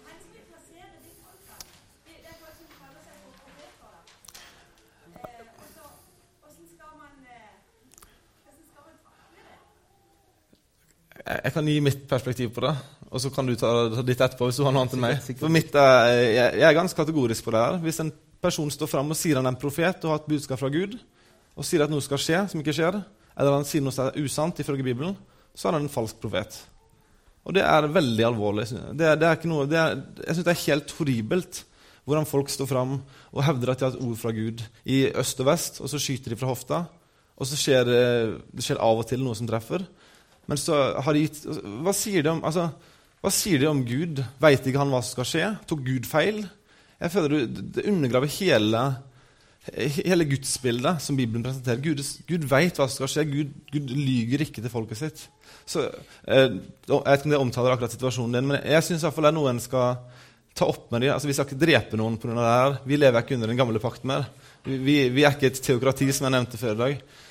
Hvor 0.00 0.16
skal 0.22 0.34
vi 0.36 0.42
plassere 0.50 0.96
de 1.04 1.12
folka? 1.22 1.56
Det, 2.04 2.14
det 2.22 2.28
er 2.32 2.38
folk 2.42 2.56
som 2.60 2.68
kaller 2.80 3.02
seg 3.06 3.16
for 3.22 3.32
profeter, 3.44 3.90
da. 3.94 4.00
Uh, 5.20 5.44
og 5.62 5.66
så, 5.76 5.84
hvordan 6.40 6.66
skal 6.74 6.92
man 7.04 7.14
uh, 7.36 7.58
jeg 11.28 11.52
kan 11.54 11.68
gi 11.68 11.76
mitt 11.84 12.06
perspektiv 12.08 12.52
på 12.56 12.64
det, 12.64 12.72
og 13.08 13.20
så 13.22 13.30
kan 13.32 13.48
du 13.48 13.54
ta, 13.58 13.72
ditt 14.00 14.20
etterpå. 14.20 14.48
hvis 14.48 14.60
du 14.60 14.64
har 14.64 14.72
noe 14.74 14.84
annet 14.86 14.96
enn 14.96 15.04
meg. 15.04 15.20
For 15.40 15.52
mitt 15.52 15.74
er, 15.76 16.14
jeg, 16.24 16.62
er 16.64 16.76
ganske 16.76 16.96
kategorisk 16.96 17.44
på 17.44 17.52
det 17.54 17.62
her. 17.64 17.78
Hvis 17.84 18.00
en 18.04 18.12
person 18.42 18.70
står 18.72 18.90
fram 18.90 19.12
og 19.12 19.18
sier 19.18 19.40
han 19.40 19.48
er 19.48 19.54
en 19.54 19.60
profet 19.60 20.04
og 20.06 20.14
har 20.14 20.22
et 20.22 20.30
budskap 20.30 20.60
fra 20.60 20.72
Gud, 20.72 20.96
og 21.58 21.66
sier 21.66 21.84
at 21.84 21.92
noe 21.92 22.04
skal 22.04 22.22
skje 22.22 22.42
som 22.52 22.62
ikke 22.62 22.76
skjer, 22.76 23.00
eller 23.38 23.56
han 23.58 23.66
sier 23.68 23.84
noe 23.84 23.94
som 23.94 24.08
er 24.08 24.18
usant 24.24 24.60
ifølge 24.62 24.86
Bibelen, 24.86 25.16
så 25.54 25.68
er 25.68 25.78
han 25.78 25.86
en 25.86 25.92
falsk 25.92 26.20
profet. 26.22 26.56
Og 27.48 27.54
det 27.56 27.64
er 27.64 27.88
veldig 27.92 28.24
alvorlig. 28.26 28.68
Det 28.96 29.14
det 29.20 29.28
er 29.28 29.48
noe, 29.50 29.66
det 29.68 29.78
er, 29.80 29.96
jeg 30.26 30.36
syns 30.36 30.46
det 30.46 30.54
er 30.54 30.66
helt 30.66 30.94
horribelt 30.98 31.64
hvordan 32.08 32.28
folk 32.28 32.48
står 32.48 32.68
fram 32.70 32.94
og 33.34 33.42
hevder 33.44 33.72
at 33.72 33.80
de 33.80 33.84
har 33.84 33.96
et 33.96 34.04
ord 34.04 34.16
fra 34.16 34.32
Gud 34.32 34.62
i 34.88 35.02
øst 35.12 35.42
og 35.42 35.48
vest, 35.50 35.80
og 35.84 35.90
så 35.92 36.00
skyter 36.00 36.32
de 36.32 36.38
fra 36.40 36.48
hofta, 36.48 36.78
og 37.36 37.46
så 37.46 37.58
skjer 37.58 37.84
det, 37.84 38.04
det 38.48 38.64
skjer 38.64 38.80
av 38.80 39.02
og 39.02 39.04
til 39.10 39.20
noe 39.20 39.36
som 39.36 39.48
treffer. 39.48 39.84
Men 40.48 40.60
så 40.60 40.76
har 41.04 41.14
de 41.14 41.26
gitt 41.26 41.42
Hva 41.44 41.92
sier 41.96 42.24
de 42.24 42.32
om, 42.32 42.44
altså, 42.46 42.70
hva 43.20 43.32
sier 43.34 43.60
de 43.60 43.68
om 43.70 43.82
Gud? 43.86 44.22
Veit 44.40 44.64
ikke 44.64 44.80
han 44.80 44.92
hva 44.92 45.02
som 45.02 45.16
skal 45.16 45.28
skje? 45.28 45.50
Tok 45.68 45.84
Gud 45.86 46.08
feil? 46.08 46.44
Jeg 46.98 47.14
føler 47.14 47.46
Det 47.46 47.86
undergraver 47.90 48.30
hele, 48.38 48.84
hele 49.98 50.26
gudsbildet 50.30 51.02
som 51.04 51.18
Bibelen 51.18 51.44
presenterer. 51.44 51.82
Gud, 51.82 52.02
Gud 52.28 52.46
veit 52.50 52.78
hva 52.78 52.88
som 52.88 53.02
skal 53.02 53.12
skje. 53.12 53.26
Gud, 53.30 53.52
Gud, 53.74 53.92
lyger 53.92 54.46
ikke 54.46 54.64
til 54.64 54.72
folket 54.72 55.02
sitt. 55.02 55.26
Så, 55.68 55.84
eh, 56.26 56.56
jeg 56.56 57.02
vet 57.04 57.20
ikke 57.20 57.28
om 57.28 57.34
det 57.34 57.42
omtaler 57.42 57.74
akkurat 57.74 57.94
situasjonen 57.94 58.38
din, 58.38 58.48
men 58.48 58.62
jeg 58.64 58.86
syns 58.86 59.04
det 59.04 59.12
er 59.28 59.36
noe 59.36 59.52
en 59.52 59.60
skal 59.62 59.98
ta 60.58 60.66
opp 60.66 60.90
med 60.90 61.04
dem. 61.04 61.12
Altså, 61.14 61.28
vi 61.28 61.36
skal 61.36 61.46
ikke 61.46 61.60
drepe 61.60 61.98
noen 62.00 62.18
pga. 62.18 62.34
det 62.34 62.50
her. 62.50 62.78
Vi 62.88 62.98
lever 62.98 63.22
ikke 63.22 63.36
under 63.36 63.52
den 63.52 63.60
gamle 63.60 63.82
pakten 63.82 64.10
mer. 64.10 64.28
Vi, 64.64 65.08
vi, 65.12 65.24
er 65.24 65.36
ikke 65.36 65.52
et 65.52 65.62
teokrati, 65.62 66.08
som 66.12 66.26
jeg 66.26 66.34
nevnte 66.34 66.60
før 66.60 66.74
i 66.74 66.82
dag. 66.82 67.02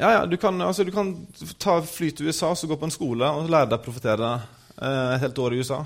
Ja, 0.00 0.10
ja, 0.14 0.20
du 0.26 0.36
kan, 0.40 0.56
altså, 0.64 0.84
du 0.84 0.92
kan 0.94 1.12
ta 1.60 1.76
fly 1.84 2.08
til 2.16 2.30
USA 2.30 2.54
og 2.54 2.70
gå 2.70 2.76
på 2.80 2.88
en 2.88 2.94
skole 2.94 3.26
og 3.36 3.50
lære 3.52 3.68
deg 3.68 3.80
å 3.82 3.84
profetere 3.84 4.30
eh, 4.80 5.16
et 5.16 5.24
helt 5.26 5.40
år 5.44 5.52
i 5.52 5.58
USA. 5.60 5.82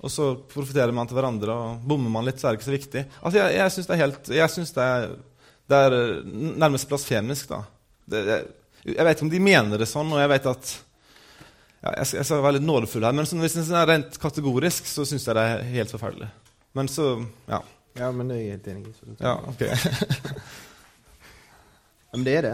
Og 0.00 0.08
så 0.08 0.30
profeterer 0.48 0.94
man 0.96 1.08
til 1.08 1.18
hverandre, 1.18 1.52
og 1.52 1.82
bommer 1.84 2.12
man 2.14 2.24
litt, 2.24 2.40
så 2.40 2.48
er 2.48 2.54
det 2.56 2.60
ikke 2.62 2.70
så 2.70 2.76
viktig. 2.78 3.02
Altså, 3.20 3.36
Jeg, 3.42 3.58
jeg 3.58 3.74
syns 3.74 3.90
det 3.90 3.94
er 3.96 4.00
helt 4.00 4.30
Jeg 4.32 4.52
synes 4.54 4.72
det 4.78 4.86
er, 4.94 5.10
det 5.68 5.80
er 5.86 5.96
nærmest 6.64 6.88
blasfemisk, 6.88 7.50
da. 7.52 7.58
Det, 8.10 8.22
jeg, 8.30 8.46
jeg 8.94 9.04
vet 9.04 9.18
ikke 9.18 9.26
om 9.28 9.34
de 9.34 9.42
mener 9.44 9.84
det 9.84 9.90
sånn, 9.90 10.14
og 10.14 10.22
jeg 10.22 10.32
vet 10.32 10.48
at 10.54 10.72
ja, 10.72 11.92
jeg, 11.98 12.06
skal, 12.06 12.16
jeg 12.22 12.28
skal 12.30 12.42
være 12.46 12.56
litt 12.56 12.68
nådefull 12.70 13.06
her, 13.10 13.18
men 13.20 13.28
sånn, 13.28 13.44
hvis 13.44 13.58
det 13.60 13.66
er 13.76 13.92
rent 13.92 14.16
kategorisk, 14.24 14.88
så 14.88 15.04
syns 15.08 15.28
jeg 15.28 15.36
det 15.36 15.44
er 15.50 15.68
helt 15.76 15.92
forferdelig. 15.92 16.32
Men 16.80 16.88
så 16.88 17.12
Ja. 17.50 17.60
Ja, 17.98 18.08
men 18.14 18.28
det 18.30 18.36
er 18.36 18.40
jeg 18.40 18.56
helt 18.56 18.68
enig 18.70 18.88
i. 18.88 19.14
ja 19.20 19.32
ok. 19.50 19.62
Men 22.12 22.24
det 22.26 22.34
er 22.38 22.44
det. 22.46 22.52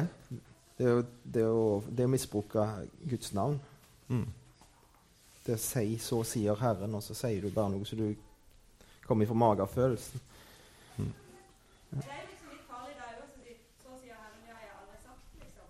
Det 0.78 0.86
er 0.86 0.90
jo 0.90 1.02
det 1.24 1.42
er 1.42 1.48
å, 1.56 1.82
det 1.88 2.00
er 2.04 2.08
å 2.08 2.12
misbruke 2.12 2.66
Guds 3.08 3.32
navn. 3.32 3.60
Mm. 4.08 4.26
Det 5.46 5.54
å 5.54 5.58
si 5.62 5.96
'så 5.98 6.22
sier 6.24 6.54
Herren', 6.60 6.94
og 6.94 7.02
så 7.02 7.14
sier 7.14 7.40
du 7.40 7.50
bare 7.50 7.70
noe 7.70 7.84
så 7.86 7.96
du 7.96 8.14
kommer 9.06 9.24
ifra 9.24 9.34
magefølelsen. 9.34 10.20
Det 10.96 12.02
er 12.02 12.18
jo 12.20 12.26
liksom 12.28 12.48
litt 12.50 12.66
farlig 12.68 12.94
da 12.98 13.04
også, 13.22 13.36
å 13.38 13.44
si 13.46 13.52
så 13.82 13.90
sier 14.02 14.14
Herren, 14.20 14.40
det 14.42 14.50
har 14.52 14.62
jeg 14.66 14.74
aldri 14.80 14.98
sagt, 15.06 15.24
liksom. 15.40 15.68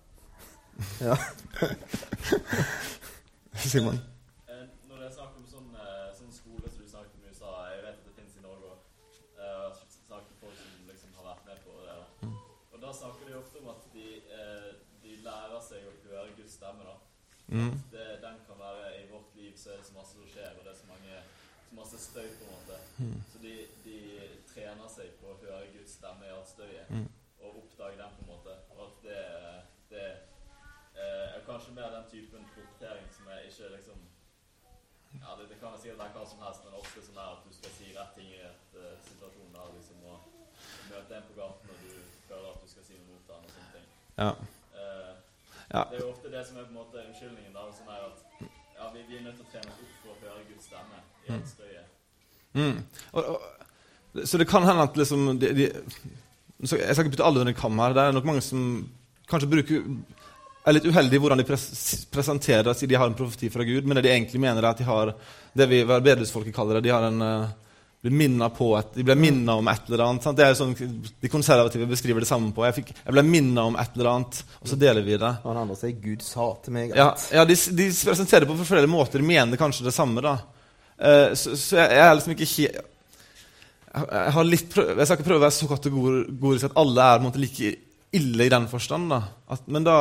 Ja. 1.07 1.17
Simon? 3.71 3.99
Eh, 4.49 4.65
Når 4.89 4.97
det 4.97 5.07
er 5.09 5.15
snakk 5.19 5.33
om 5.37 5.47
sånn, 5.51 5.71
eh, 5.77 6.09
sånn 6.19 6.33
skole 6.33 6.67
som 6.73 6.81
du 6.83 6.89
snakket 6.89 7.15
om 7.15 7.23
i 7.25 7.29
USA 7.31 7.51
Jeg 7.71 7.83
vet 7.85 7.97
at 8.01 8.05
det 8.09 8.15
finnes 8.17 8.37
i 8.41 8.45
Norge 8.49 8.65
òg. 8.73 8.81
Jeg 9.37 9.53
har 9.61 9.71
snakket 10.09 10.31
med 10.33 10.41
folk 10.45 10.57
som 10.63 10.89
liksom 10.91 11.11
har 11.19 11.25
vært 11.31 11.45
med 11.51 11.59
på 11.67 11.73
det. 11.85 11.95
da. 12.01 12.29
Og 12.73 12.79
da 12.85 12.91
snakker 13.01 13.23
de 13.29 13.39
ofte 13.43 13.57
om 13.63 13.69
at 13.75 13.83
de, 13.93 14.07
eh, 14.39 14.71
de 15.05 15.11
lærer 15.29 15.61
seg 15.69 15.81
å 15.85 15.93
høre 16.09 16.37
Guds 16.41 16.55
stemme. 16.59 16.83
da. 16.91 16.97
Mm. 17.49 17.75
Det, 17.93 18.07
den 18.23 18.39
kan 18.47 18.59
være 18.59 18.87
I 19.01 19.11
vårt 19.11 19.35
liv 19.39 19.53
så 19.57 19.71
er 19.73 19.77
det 19.77 19.87
så 19.87 19.95
masse 19.95 20.17
som 20.19 20.27
skjer, 20.33 20.51
og 20.59 20.65
det 20.65 20.73
er 20.73 20.79
så, 20.81 20.87
mange, 20.91 21.19
så 21.69 21.77
masse 21.81 21.99
støy. 22.03 22.27
på 22.39 22.45
en 22.45 22.55
måte. 22.57 22.79
Så 23.33 23.39
de, 23.43 23.55
de 23.85 23.99
trener 24.51 24.89
seg 24.97 25.13
på 25.21 25.31
å 25.31 25.39
høre 25.45 25.71
Guds 25.77 25.95
stemme 26.01 26.27
i 26.27 26.35
alt 26.35 26.51
støyet, 26.51 26.91
Mm. 26.91 27.07
og 27.41 27.57
oppdage 27.63 27.97
den. 28.03 28.11
på 28.19 28.25
en 28.25 28.33
måte. 28.35 28.53
Og 28.75 28.83
at 28.89 28.97
det, 29.07 29.23
det 29.93 30.07
eh, 30.99 31.37
er 31.37 31.47
kanskje 31.47 31.75
mer 31.79 31.95
den 31.95 32.11
typen 32.11 32.47
profetering 32.55 33.07
som 33.17 33.31
er 33.31 33.47
ikke 33.47 33.73
liksom 33.77 33.99
ja, 35.17 35.31
det, 35.39 35.49
det 35.51 35.57
kan 35.61 35.73
jo 35.73 35.79
sikkert 35.81 35.99
være 36.03 36.13
hva 36.17 36.25
som 36.29 36.43
helst, 36.45 36.65
men 36.65 36.75
ofte 36.81 37.03
sånn 37.07 37.19
at 37.23 37.45
du 37.47 37.53
skal 37.57 37.71
si 37.79 37.93
rett 37.97 38.11
ting 38.19 38.27
i 38.35 38.41
et 38.45 38.75
uh, 38.77 38.91
situasjon 39.07 39.55
der 39.55 39.71
liksom, 39.77 40.03
og 40.13 40.19
møte 40.91 41.17
en 41.17 41.29
på 41.31 41.37
gaten, 41.39 41.71
og 41.73 41.79
du 41.85 41.93
føler 42.29 42.49
at 42.51 42.61
du 42.65 42.69
skal 42.69 42.85
si 42.85 42.99
noe 42.99 43.15
mot 43.15 43.31
ham 43.33 43.47
og 43.47 43.55
sånne 43.55 43.71
ting. 43.77 43.87
Ja. 44.19 44.31
Ja. 45.77 45.85
Det 45.91 46.01
er 46.01 46.05
jo 46.07 46.13
ofte 46.15 46.33
det 46.33 46.43
som 46.49 46.61
er 46.61 46.67
på 46.69 46.73
en 46.73 46.81
måte 46.81 47.03
unnskyldningen. 47.05 47.53
da, 47.53 47.67
sånn 47.77 47.93
er 47.93 48.07
at 48.07 48.19
ja, 48.77 48.91
vi, 48.95 49.05
vi 49.11 49.19
er 49.19 49.27
nødt 49.27 49.39
til 49.41 49.47
å 49.47 49.53
trene 49.53 49.75
opp 49.75 49.97
for 50.03 50.15
å 50.15 50.19
høre 50.25 50.45
Guds 50.49 50.69
stemme 50.71 51.03
i 51.27 51.33
alt 51.37 51.51
støyet. 51.53 51.95
Mm. 52.57 52.79
Og, 53.13 53.33
og, 53.35 54.25
så 54.25 54.41
det 54.41 54.49
kan 54.49 54.65
hende 54.65 54.87
at 54.87 54.97
liksom 54.97 55.27
de, 55.37 55.51
de, 55.53 55.67
så 56.65 56.79
Jeg 56.81 56.95
skal 56.97 57.05
ikke 57.05 57.19
putte 57.19 57.27
alle 57.29 57.43
under 57.43 57.57
kam 57.57 57.83
her. 57.83 57.93
Det 57.93 58.05
er 58.07 58.17
nok 58.17 58.29
mange 58.31 58.45
som 58.45 58.63
kanskje 59.29 59.51
bruker 59.53 59.83
er 60.67 60.75
litt 60.75 60.87
uheldige 60.89 61.23
hvordan 61.23 61.39
de 61.39 61.47
pres 61.47 61.67
presenterer 62.11 62.73
at 62.73 62.81
de 62.81 62.99
har 62.99 63.07
en 63.07 63.19
profeti 63.19 63.51
fra 63.53 63.67
Gud, 63.67 63.87
men 63.87 63.99
det 63.99 64.07
de 64.09 64.15
egentlig 64.15 64.41
mener, 64.43 64.65
er 64.65 64.73
at 64.73 64.81
de 64.81 64.89
har 64.89 65.13
det 65.57 65.69
vi 65.71 65.85
verbedelsfolket 65.87 66.57
kaller 66.57 66.79
det. 66.79 66.89
De 66.89 66.95
har 66.95 67.07
en 67.07 67.23
uh, 67.23 67.53
blir 68.13 68.51
på 68.57 68.71
et, 68.79 68.91
de 68.97 69.05
ble 69.07 69.17
minnet 69.19 69.53
om 69.55 69.69
et 69.71 69.89
eller 69.89 70.05
annet. 70.07 70.25
Sant? 70.27 70.39
Det 70.39 70.47
er 70.47 70.53
jo 70.53 70.59
sånn, 70.61 70.75
De 71.23 71.31
konservative 71.33 71.89
beskriver 71.91 72.25
det 72.25 72.29
samme 72.31 72.53
på. 72.55 72.65
Jeg, 72.67 72.77
fikk, 72.81 72.93
jeg 72.99 73.17
ble 73.17 73.25
minnet 73.27 73.63
om 73.63 73.79
et 73.81 73.97
eller 73.97 74.11
annet, 74.13 74.43
og 74.61 74.71
så 74.71 74.79
deler 74.81 75.07
vi 75.07 75.17
det. 75.17 75.33
Og 75.43 75.49
han 75.53 75.63
andre 75.63 75.79
sier 75.79 75.95
'Gud 75.95 76.27
sa 76.27 76.51
til 76.65 76.77
meg 76.77 76.97
Ja, 76.97 77.13
ja 77.33 77.47
de, 77.49 77.57
de 77.57 77.89
presenterer 77.93 78.47
det 78.47 78.51
på 78.51 78.59
forskjellige 78.61 78.93
måter. 78.93 79.23
De 79.23 79.31
mener 79.31 79.61
kanskje 79.61 79.89
det 79.89 79.95
samme. 79.97 80.25
da. 80.25 80.39
Uh, 80.97 81.35
så, 81.37 81.57
så 81.57 81.81
jeg, 81.83 81.97
jeg 81.99 82.05
er 82.07 82.15
liksom 82.15 82.33
ikke 82.37 82.51
jeg, 82.53 82.85
jeg 83.97 84.33
har 84.37 84.47
litt 84.49 84.71
prøv, 84.73 84.93
jeg 84.97 85.09
skal 85.09 85.19
ikke 85.19 85.29
prøve 85.29 85.41
å 85.41 85.47
være 85.47 85.57
så 85.57 85.69
kategorisk 85.71 86.69
at 86.71 86.79
alle 86.81 87.05
er 87.05 87.19
på 87.19 87.25
en 87.25 87.29
måte 87.31 87.43
like 87.43 87.73
ille 88.17 88.47
i 88.47 88.53
den 88.53 88.69
forstand. 88.71 89.11
da. 89.13 89.23
At, 89.53 89.65
men 89.69 89.87
da, 89.87 89.97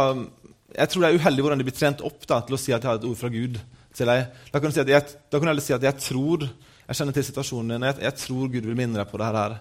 jeg 0.75 0.91
tror 0.91 1.03
det 1.03 1.09
er 1.09 1.19
uheldig 1.19 1.45
hvordan 1.45 1.61
de 1.61 1.67
blir 1.67 1.77
trent 1.77 2.03
opp 2.05 2.27
da, 2.27 2.41
til 2.45 2.57
å 2.57 2.61
si 2.61 2.73
at 2.75 2.83
jeg 2.83 2.91
har 2.91 2.99
et 2.99 3.07
ord 3.07 3.19
fra 3.19 3.31
Gud. 3.33 3.59
til 3.95 4.09
deg. 4.11 4.25
Da 4.51 4.59
kan 4.59 4.71
du 4.71 4.75
si 4.75 4.83
at 4.83 4.89
jeg, 4.91 5.11
da 5.31 5.39
kan 5.39 5.47
du 5.47 5.51
heller 5.53 5.63
si 5.63 5.75
at 5.75 5.85
jeg 5.87 5.95
tror 6.03 6.41
jeg 6.85 6.99
kjenner 6.99 7.15
til 7.17 7.25
situasjonen 7.29 7.75
din, 7.75 7.87
jeg, 7.89 7.97
jeg 8.05 8.19
tror 8.21 8.51
Gud 8.53 8.69
vil 8.69 8.77
minne 8.77 8.99
deg 8.99 9.09
på 9.09 9.19
det 9.21 9.31
her. 9.31 9.57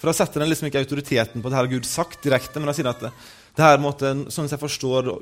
For 0.00 0.08
da 0.08 0.16
setter 0.16 0.42
den 0.42 0.50
liksom 0.50 0.68
ikke 0.70 0.82
autoriteten 0.82 1.44
på 1.44 1.52
det 1.52 1.58
her 1.58 1.70
Gud 1.70 1.86
sagt 1.88 2.24
direkte, 2.24 2.58
men 2.60 2.70
da 2.70 2.74
sier 2.76 2.90
at 2.90 3.04
det, 3.04 3.12
det 3.56 3.66
her 3.66 3.80
måte, 3.82 4.14
sånn 4.24 4.48
som 4.48 4.54
jeg 4.54 4.62
forstår 4.62 5.12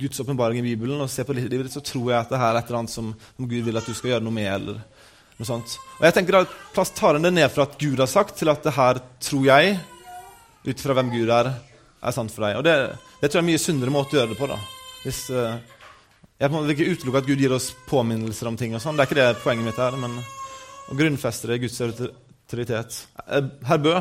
Guds 0.00 0.22
åpenbaring 0.22 0.62
i 0.62 0.68
Bibelen, 0.70 1.02
og 1.02 1.10
ser 1.12 1.26
på 1.28 1.36
livet 1.36 1.66
ditt, 1.66 1.74
så 1.74 1.82
tror 1.84 2.12
jeg 2.12 2.18
at 2.22 2.30
det 2.32 2.40
her 2.40 2.54
er 2.54 2.60
et 2.62 2.70
eller 2.70 2.82
annet 2.84 2.94
som, 2.94 3.10
som 3.36 3.48
Gud 3.50 3.66
vil 3.66 3.80
at 3.80 3.88
du 3.88 3.96
skal 3.96 4.14
gjøre 4.14 4.24
noe 4.24 4.36
med. 4.38 4.48
eller 4.54 4.80
noe 5.40 5.48
sånt. 5.48 5.76
Og 5.98 6.06
jeg 6.06 6.16
tenker 6.16 6.36
da, 6.36 6.44
tar 6.76 7.16
den 7.16 7.26
det 7.28 7.34
ned 7.36 7.52
fra 7.52 7.66
at 7.66 7.76
Gud 7.80 8.00
har 8.00 8.08
sagt, 8.10 8.36
til 8.38 8.52
at 8.52 8.64
det 8.64 8.76
her 8.76 9.02
tror 9.24 9.44
jeg, 9.48 9.76
ut 10.68 10.82
fra 10.84 10.96
hvem 10.96 11.12
Gud 11.12 11.32
er, 11.32 11.52
er 12.00 12.16
sant 12.16 12.32
for 12.32 12.46
deg. 12.46 12.60
Og 12.60 12.64
det, 12.66 12.76
det 13.20 13.28
tror 13.28 13.40
jeg 13.40 13.42
er 13.42 13.46
en 13.46 13.50
mye 13.50 13.62
sunnere 13.62 13.94
måte 13.94 14.16
å 14.16 14.20
gjøre 14.20 14.34
det 14.34 14.40
på. 14.40 14.50
da. 14.50 14.60
Hvis, 15.04 15.26
Uh, 15.32 15.56
jeg 16.40 16.48
en 16.48 16.62
vil 16.64 16.72
ikke 16.72 16.92
utelukke 16.94 17.20
at 17.20 17.26
Gud 17.28 17.40
gir 17.42 17.52
oss 17.52 17.66
påminnelser 17.84 18.48
om 18.48 18.54
ting. 18.56 18.72
og 18.72 18.80
sånn. 18.80 18.96
Det 18.96 19.04
er 19.04 19.10
ikke 19.10 19.18
det 19.18 19.42
poenget 19.42 19.66
mitt 19.66 19.80
her, 19.80 19.96
men 20.00 20.14
å 20.90 20.96
grunnfester 20.98 21.54
Guds 21.62 21.80
autoritet. 21.84 23.06
Eh, 23.26 23.46
Herr 23.68 23.78
Bø? 23.82 24.00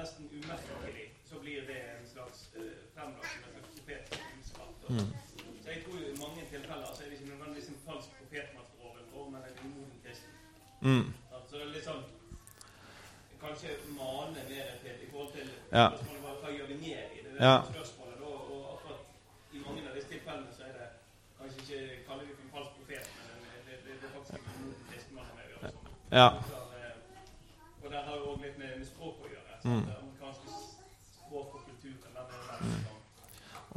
Nesten 0.00 0.24
umerkelig 0.38 1.06
så 1.30 1.34
blir 1.42 1.60
det 1.70 1.80
en 1.96 2.06
slags 2.14 2.38
eh, 2.56 2.76
fremlagt 2.94 3.32
som 3.44 3.56
et 3.60 3.68
profetisk 3.74 4.22
budskap. 4.34 4.74
Mm. 4.88 5.10
Så 5.62 5.66
jeg 5.74 5.80
tror 5.84 5.98
i 6.12 6.16
mange 6.24 6.42
tilfeller 6.52 6.88
så 6.94 7.00
er 7.02 7.06
det 7.08 7.14
ikke 7.18 7.30
nødvendigvis 7.32 7.68
en 7.72 7.80
falsk 7.86 8.08
profetmateriale, 8.18 9.30
men 9.32 9.40
en 9.48 9.56
umoden 9.66 9.98
kristen. 10.04 10.32
Mm. 10.88 11.06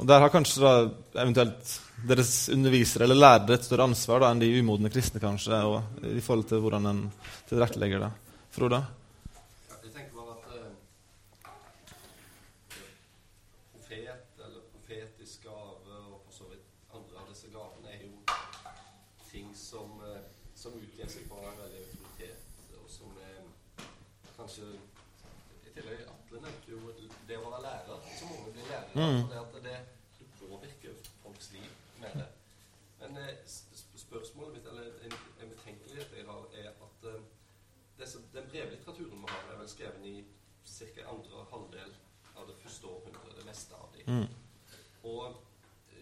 Og 0.00 0.06
der 0.08 0.20
har 0.24 0.28
kanskje 0.32 0.62
da 0.62 0.72
eventuelt 1.22 1.74
deres 2.08 2.48
undervisere 2.50 3.04
eller 3.04 3.14
lærere 3.20 3.54
et 3.58 3.64
større 3.66 3.84
ansvar 3.90 4.20
da, 4.24 4.30
enn 4.32 4.40
de 4.42 4.48
umodne 4.60 4.90
kristne, 4.90 5.20
kanskje, 5.22 5.58
og, 5.68 5.82
i 6.08 6.20
forhold 6.24 6.48
til 6.50 6.62
hvordan 6.64 6.86
en 6.90 7.02
tilrettelegger 7.50 8.00
det. 8.06 8.10
Frode? 8.56 8.80
Ja, 8.82 9.76
Jeg 9.84 9.92
tenker 9.94 10.16
bare 10.16 10.34
at 10.38 10.44
eh, 10.56 10.72
profet 13.74 14.42
eller 14.46 14.60
profetisk 14.72 15.42
gave 15.46 15.98
og 16.08 16.22
for 16.26 16.32
så 16.38 16.48
vidt 16.50 16.66
andre 16.96 17.20
av 17.22 17.28
disse 17.32 17.52
gavene 17.52 17.92
er 17.92 18.02
jo 18.06 18.12
ting 19.30 19.52
som, 19.56 19.92
eh, 20.08 20.22
som 20.58 20.74
utgir 20.80 21.08
seg 21.08 21.28
for 21.30 21.44
en 21.48 21.60
veldig 21.62 21.84
autoritet, 21.84 22.42
og 22.80 22.88
som 22.92 23.14
er 23.28 23.40
kanskje 24.36 24.72
I 25.68 25.72
tillegg 25.76 26.02
Atle 26.04 26.40
nevnte 26.42 26.68
jo 26.74 26.80
det 27.28 27.38
å 27.38 27.46
være 27.48 27.62
lærer. 27.64 28.02
Så 28.18 28.26
mange 28.28 28.50
blir 28.52 28.66
lærere. 28.68 28.92
Mm. 28.92 29.22
og 29.22 29.30
det 29.30 29.38
at 29.40 29.54
det, 29.64 29.76
det 30.18 30.26
påvirker 30.40 30.98
folks 31.22 31.48
liv 31.54 31.70
med 32.02 32.12
det. 32.20 32.26
Men 33.00 33.16
eh, 33.22 33.30
s- 33.46 33.64
s- 33.72 33.86
spørsmålet 34.02 34.52
mitt, 34.58 34.66
eller 34.68 34.90
en, 35.06 35.14
en 35.42 35.52
betenkelighet 35.54 36.12
jeg 36.18 36.26
har, 36.28 36.42
er 36.60 36.68
at 36.74 37.08
eh, 37.08 37.22
disse, 38.02 38.20
den 38.34 38.50
brevlitteraturen 38.52 39.22
vi 39.24 39.32
har, 39.32 39.46
er 39.54 39.60
vel 39.62 39.68
skrevet 39.72 40.04
i 40.12 40.16
ca. 40.94 41.08
andre 41.14 41.46
halvdel 41.50 41.96
av 42.36 42.46
det 42.48 42.56
første 42.62 42.86
århundret. 42.86 43.36
Det 43.38 43.46
meste 43.46 43.74
av 43.78 43.90
dem. 43.96 44.14
Mm. 44.14 44.28
Og 45.10 45.24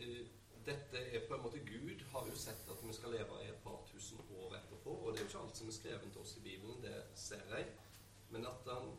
uh, 0.01 0.27
dette 0.66 0.99
er 1.16 1.27
på 1.29 1.35
en 1.35 1.43
måte 1.43 1.59
Gud 1.59 2.03
har 2.12 2.27
jo 2.29 2.37
sett 2.37 2.69
at 2.71 2.83
vi 2.87 2.93
skal 2.93 3.14
leve 3.16 3.38
i 3.45 3.49
et 3.49 3.62
par 3.64 3.81
tusen 3.93 4.21
år 4.43 4.57
etterpå. 4.61 4.90
Og 4.90 5.12
det 5.12 5.21
er 5.21 5.25
jo 5.25 5.31
ikke 5.31 5.45
alt 5.45 5.57
som 5.57 5.69
er 5.69 5.79
skrevet 5.79 6.12
til 6.12 6.21
oss 6.21 6.37
i 6.37 6.45
Bibelen, 6.45 6.83
det 6.83 6.97
ser 7.14 7.57
jeg. 7.57 7.66
Men 8.31 8.47
at 8.47 8.69
han 8.69 8.93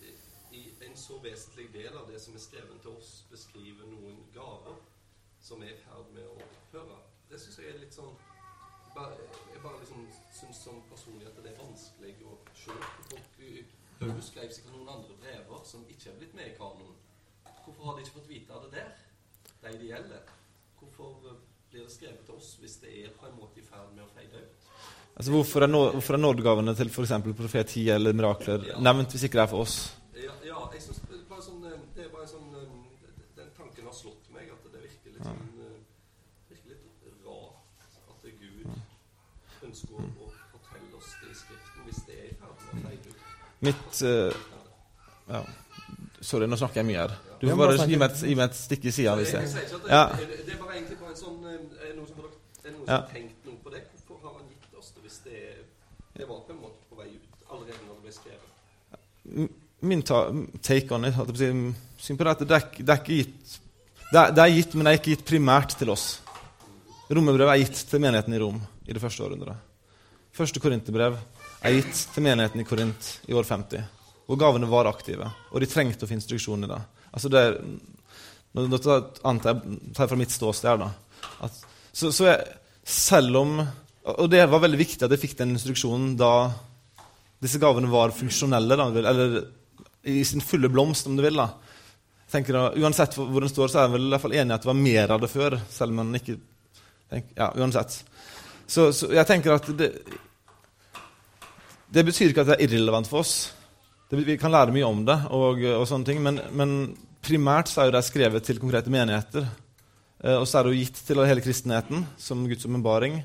eh, 0.00 0.24
i 0.52 0.64
en 0.86 0.96
så 0.96 1.18
vesentlig 1.22 1.68
del 1.74 1.96
av 1.98 2.10
det 2.10 2.20
som 2.22 2.34
er 2.34 2.42
skrevet 2.42 2.80
til 2.82 2.96
oss, 2.96 3.12
beskriver 3.30 3.86
noen 3.90 4.24
gaver 4.34 4.80
som 5.40 5.62
er 5.62 5.74
i 5.74 5.82
ferd 5.84 6.12
med 6.16 6.26
å 6.30 6.38
opphøre. 6.40 6.98
Det 7.30 7.40
syns 7.40 7.58
jeg 7.60 7.74
er 7.74 7.82
litt 7.82 7.94
sånn 7.96 8.14
bare, 8.94 9.16
Jeg 9.52 9.62
bare 9.62 9.80
liksom 9.80 10.04
syns 10.32 10.60
som 10.64 10.82
personlig 10.90 11.26
at 11.26 11.40
det 11.42 11.50
er 11.52 11.58
vanskelig 11.58 12.14
å 12.30 12.36
se. 12.54 12.76
Folk 13.10 13.40
Paulus 13.98 14.28
skrev 14.30 14.52
sikkert 14.52 14.76
noen 14.76 14.92
andre 14.96 15.16
brever 15.22 15.64
som 15.68 15.84
ikke 15.88 16.10
er 16.12 16.20
blitt 16.20 16.34
med 16.36 16.50
i 16.50 16.56
kanoen. 16.58 16.94
Hvorfor 17.64 17.88
har 17.88 17.96
de 17.96 18.04
ikke 18.04 18.18
fått 18.18 18.30
vite 18.30 18.52
av 18.52 18.64
det 18.66 18.72
der, 18.76 18.94
de 19.64 19.76
det 19.78 19.90
gjelder? 19.90 20.32
Hvorfor 20.80 21.28
eh, 21.30 21.38
blir 21.70 21.86
det 21.86 21.92
skrevet 21.92 22.24
til 22.26 22.36
oss 22.38 22.54
hvis 22.60 22.76
det 22.82 22.92
er 23.04 23.14
på 23.18 23.26
en 23.26 23.38
måte 23.38 23.60
i 23.60 23.66
ferd 23.66 23.94
med 23.94 24.04
å 24.04 24.10
feide 24.14 24.42
ut? 24.42 24.68
Altså, 25.14 25.30
hvorfor, 25.30 25.62
er 25.62 25.70
nå, 25.70 25.80
hvorfor 25.94 26.16
er 26.16 26.22
nådegavene 26.22 26.74
til 26.74 26.90
f.eks. 26.90 27.12
profeti 27.38 27.84
eller 27.94 28.12
mirakler 28.18 28.66
Ja. 28.66 28.78
nevnt 28.82 29.14
hvis 29.14 29.24
ikke 29.28 29.38
det 29.38 29.44
er 29.44 29.52
for 29.52 29.62
oss? 29.62 29.76
Ja, 30.14 30.34
ja 30.46 30.58
jeg 30.74 30.82
synes 30.82 31.00
det 31.08 31.20
er 31.20 31.28
bare 31.30 31.42
sånn 31.42 31.64
eh, 31.70 31.78
Det 31.94 32.04
er 32.04 32.10
bare 32.14 32.26
en 32.26 32.32
sånn 32.32 32.50
eh, 32.58 33.20
Den 33.38 33.52
tanken 33.56 33.86
har 33.86 33.94
slått 33.94 34.26
meg 34.34 34.50
at 34.50 34.66
det 34.72 34.82
virker 34.82 35.14
litt 35.14 35.22
sånn 35.22 35.62
eh, 35.66 35.78
Virker 36.50 36.74
litt 36.74 37.24
rart 37.26 37.62
at 38.10 38.26
Gud 38.42 38.66
ønsker 39.70 40.02
å, 40.02 40.32
fortelle 40.50 40.98
oss 40.98 41.14
det 41.22 41.30
i 41.30 41.38
Skriften 41.44 41.86
hvis 41.88 42.02
det 42.10 42.18
er 42.18 42.28
i 42.32 42.36
ferd 42.42 42.66
med 42.66 42.74
å 42.74 42.88
feide 42.88 43.14
ut. 43.14 43.43
Mitt 43.60 44.02
uh, 44.02 44.32
ja. 45.28 45.44
Sorry, 46.24 46.48
nå 46.48 46.56
snakker 46.56 46.80
jeg 46.80 46.88
mye 46.88 47.02
her. 47.02 47.14
Du 47.40 47.48
får 47.50 47.58
bare 47.60 47.86
gi 47.88 47.98
meg 48.00 48.10
et, 48.10 48.22
gi 48.24 48.36
meg 48.38 48.46
et 48.48 48.56
stikk 48.56 48.86
i 48.88 48.92
sida 48.94 49.14
Jeg, 49.20 49.42
hvis 49.44 49.74
Ja. 49.90 50.04
det, 50.16 50.54
er 50.54 50.60
bare 50.60 50.76
egentlig 50.78 50.96
bare 51.00 51.12
en 51.12 51.18
sånn 51.18 51.42
eh, 51.44 51.58
Er 51.82 51.90
det 51.90 51.96
noen 51.98 52.08
som 52.08 52.22
har, 52.88 53.04
tenkt 53.10 53.44
noe 53.44 53.58
på 53.64 53.72
det? 53.74 53.82
Hvorfor 54.06 54.30
har 54.30 54.38
han 54.38 54.46
gitt 54.48 54.78
oss 54.80 54.92
det 54.94 55.04
hvis 55.04 55.18
det, 55.26 55.42
det 56.16 56.28
var 56.28 56.40
på 56.46 56.54
en 56.54 56.62
måte 56.62 56.88
på 56.88 57.00
vei 57.00 57.10
ut 57.12 57.50
allerede 57.50 57.80
når 57.84 57.98
det 57.98 58.06
ble 58.06 58.14
skrevet? 58.16 59.60
Min 59.84 60.02
ta, 60.06 60.22
take 60.64 60.96
on 60.96 61.04
it 61.04 61.18
syn 62.00 62.16
på 62.16 62.24
det 62.24 62.32
at 62.32 62.46
det 62.48 62.56
er, 62.56 62.66
det 62.80 62.94
er 62.94 63.02
ikke 63.02 63.20
gitt 63.20 63.60
det 64.14 64.20
er, 64.20 64.32
det 64.36 64.42
er 64.44 64.52
gitt, 64.52 64.74
men 64.74 64.86
det 64.86 64.90
er 64.92 64.98
ikke 65.00 65.14
gitt 65.14 65.24
primært 65.26 65.72
til 65.74 65.90
oss. 65.90 66.04
Romerbrevet 67.10 67.50
er 67.50 67.62
gitt 67.64 67.80
til 67.90 68.02
menigheten 68.04 68.36
i 68.36 68.38
Rom 68.38 68.60
i 68.86 68.94
det 68.94 69.00
første 69.02 69.24
århundret. 69.24 69.58
Første 70.34 70.60
korinterbrev 70.62 71.16
er 71.64 71.78
gitt 71.78 72.00
til 72.14 72.24
menigheten 72.26 72.60
i 72.60 72.66
Korint 72.68 73.10
i 73.28 73.36
år 73.36 73.46
50. 73.48 73.84
Hvor 74.28 74.40
gavene 74.40 74.68
var 74.68 74.88
aktive, 74.88 75.28
og 75.50 75.60
de 75.60 75.68
trengte 75.68 76.06
å 76.06 76.08
få 76.08 76.16
instruksjon 76.16 76.66
i. 76.66 76.76
Altså 77.14 77.30
det 77.32 77.44
nå, 78.54 78.66
nå 78.68 78.78
tar 78.78 79.08
antar 79.26 79.56
jeg 79.56 79.94
tar 79.96 80.10
fra 80.10 80.18
mitt 80.18 80.32
ståsted 80.32 80.84
da. 80.84 80.90
At, 81.44 81.58
så, 81.92 82.12
så 82.14 82.28
jeg, 82.28 82.54
selv 82.84 83.40
om 83.40 83.56
Og 84.04 84.28
det 84.28 84.42
var 84.52 84.60
veldig 84.60 84.78
viktig 84.78 85.06
at 85.06 85.12
jeg 85.14 85.22
fikk 85.22 85.38
den 85.38 85.54
instruksjonen 85.56 86.12
da 86.20 86.52
disse 87.40 87.60
gavene 87.60 87.88
var 87.92 88.12
funksjonelle, 88.12 88.76
da, 88.76 88.86
eller 89.00 89.34
i 90.08 90.22
sin 90.24 90.40
fulle 90.44 90.68
blomst, 90.72 91.06
om 91.08 91.16
du 91.16 91.22
vil. 91.24 91.40
da. 91.40 91.48
Da, 92.32 92.62
Uansett 92.80 93.16
hvor 93.16 93.44
den 93.44 93.52
står, 93.52 93.68
så 93.68 93.78
er 93.78 93.86
jeg 93.86 93.94
vel 93.94 94.06
i 94.06 94.12
hvert 94.14 94.24
fall 94.24 94.36
enig 94.36 94.52
i 94.52 94.56
at 94.56 94.64
det 94.64 94.70
var 94.70 94.78
mer 94.80 95.12
av 95.12 95.22
det 95.22 95.30
før. 95.32 95.56
selv 95.70 95.92
om 95.92 96.00
man 96.02 96.20
ikke 96.20 96.36
tenker, 97.10 97.32
Ja, 97.36 97.50
uansett. 97.56 97.96
Så, 98.66 98.90
så 98.96 99.10
jeg 99.12 99.28
tenker 99.28 99.56
at 99.56 99.68
det 99.76 99.90
Det 101.94 102.02
betyr 102.02 102.32
ikke 102.32 102.42
at 102.42 102.48
det 102.50 102.56
er 102.58 102.64
irrelevant 102.66 103.06
for 103.06 103.22
oss. 103.22 103.52
Det, 104.10 104.18
vi 104.26 104.34
kan 104.38 104.50
lære 104.50 104.74
mye 104.74 104.86
om 104.86 105.04
det, 105.06 105.14
og, 105.30 105.60
og 105.78 105.84
sånne 105.86 106.08
ting, 106.08 106.22
men, 106.22 106.40
men 106.50 106.72
primært 107.22 107.70
så 107.70 107.84
er 107.84 107.94
det 107.94 108.02
skrevet 108.06 108.42
til 108.46 108.58
konkrete 108.62 108.90
menigheter. 108.90 109.46
Eh, 110.24 110.34
og 110.34 110.48
så 110.48 110.58
er 110.58 110.66
det 110.66 110.74
jo 110.74 110.80
gitt 110.82 110.98
til 111.06 111.22
hele 111.22 111.44
kristenheten 111.44 112.02
som 112.18 112.42
Guds 112.50 112.66
åpenbaring. 112.66 113.20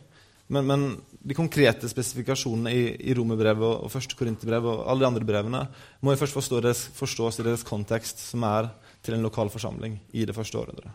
Men, 0.53 0.69
men 0.69 0.85
de 1.21 1.37
konkrete 1.37 1.89
spesifikasjonene 1.89 2.71
i, 2.73 2.85
i 3.09 3.17
Romerbrevet 3.17 3.65
og, 3.65 3.85
og 3.85 3.93
første 3.93 4.17
Korinterbrev 4.17 4.69
og 4.69 4.85
alle 4.85 5.05
de 5.05 5.09
andre 5.11 5.27
brevene 5.27 5.65
må 6.01 6.13
jo 6.13 6.21
først 6.21 6.37
forstå 6.37 6.61
deres, 6.65 6.85
forstås 6.97 7.41
i 7.41 7.45
deres 7.49 7.65
kontekst, 7.65 8.21
som 8.31 8.45
er 8.47 8.71
til 9.05 9.17
en 9.17 9.25
lokal 9.25 9.49
forsamling 9.53 9.99
i 10.13 10.25
det 10.29 10.35
første 10.37 10.61
århundret. 10.61 10.93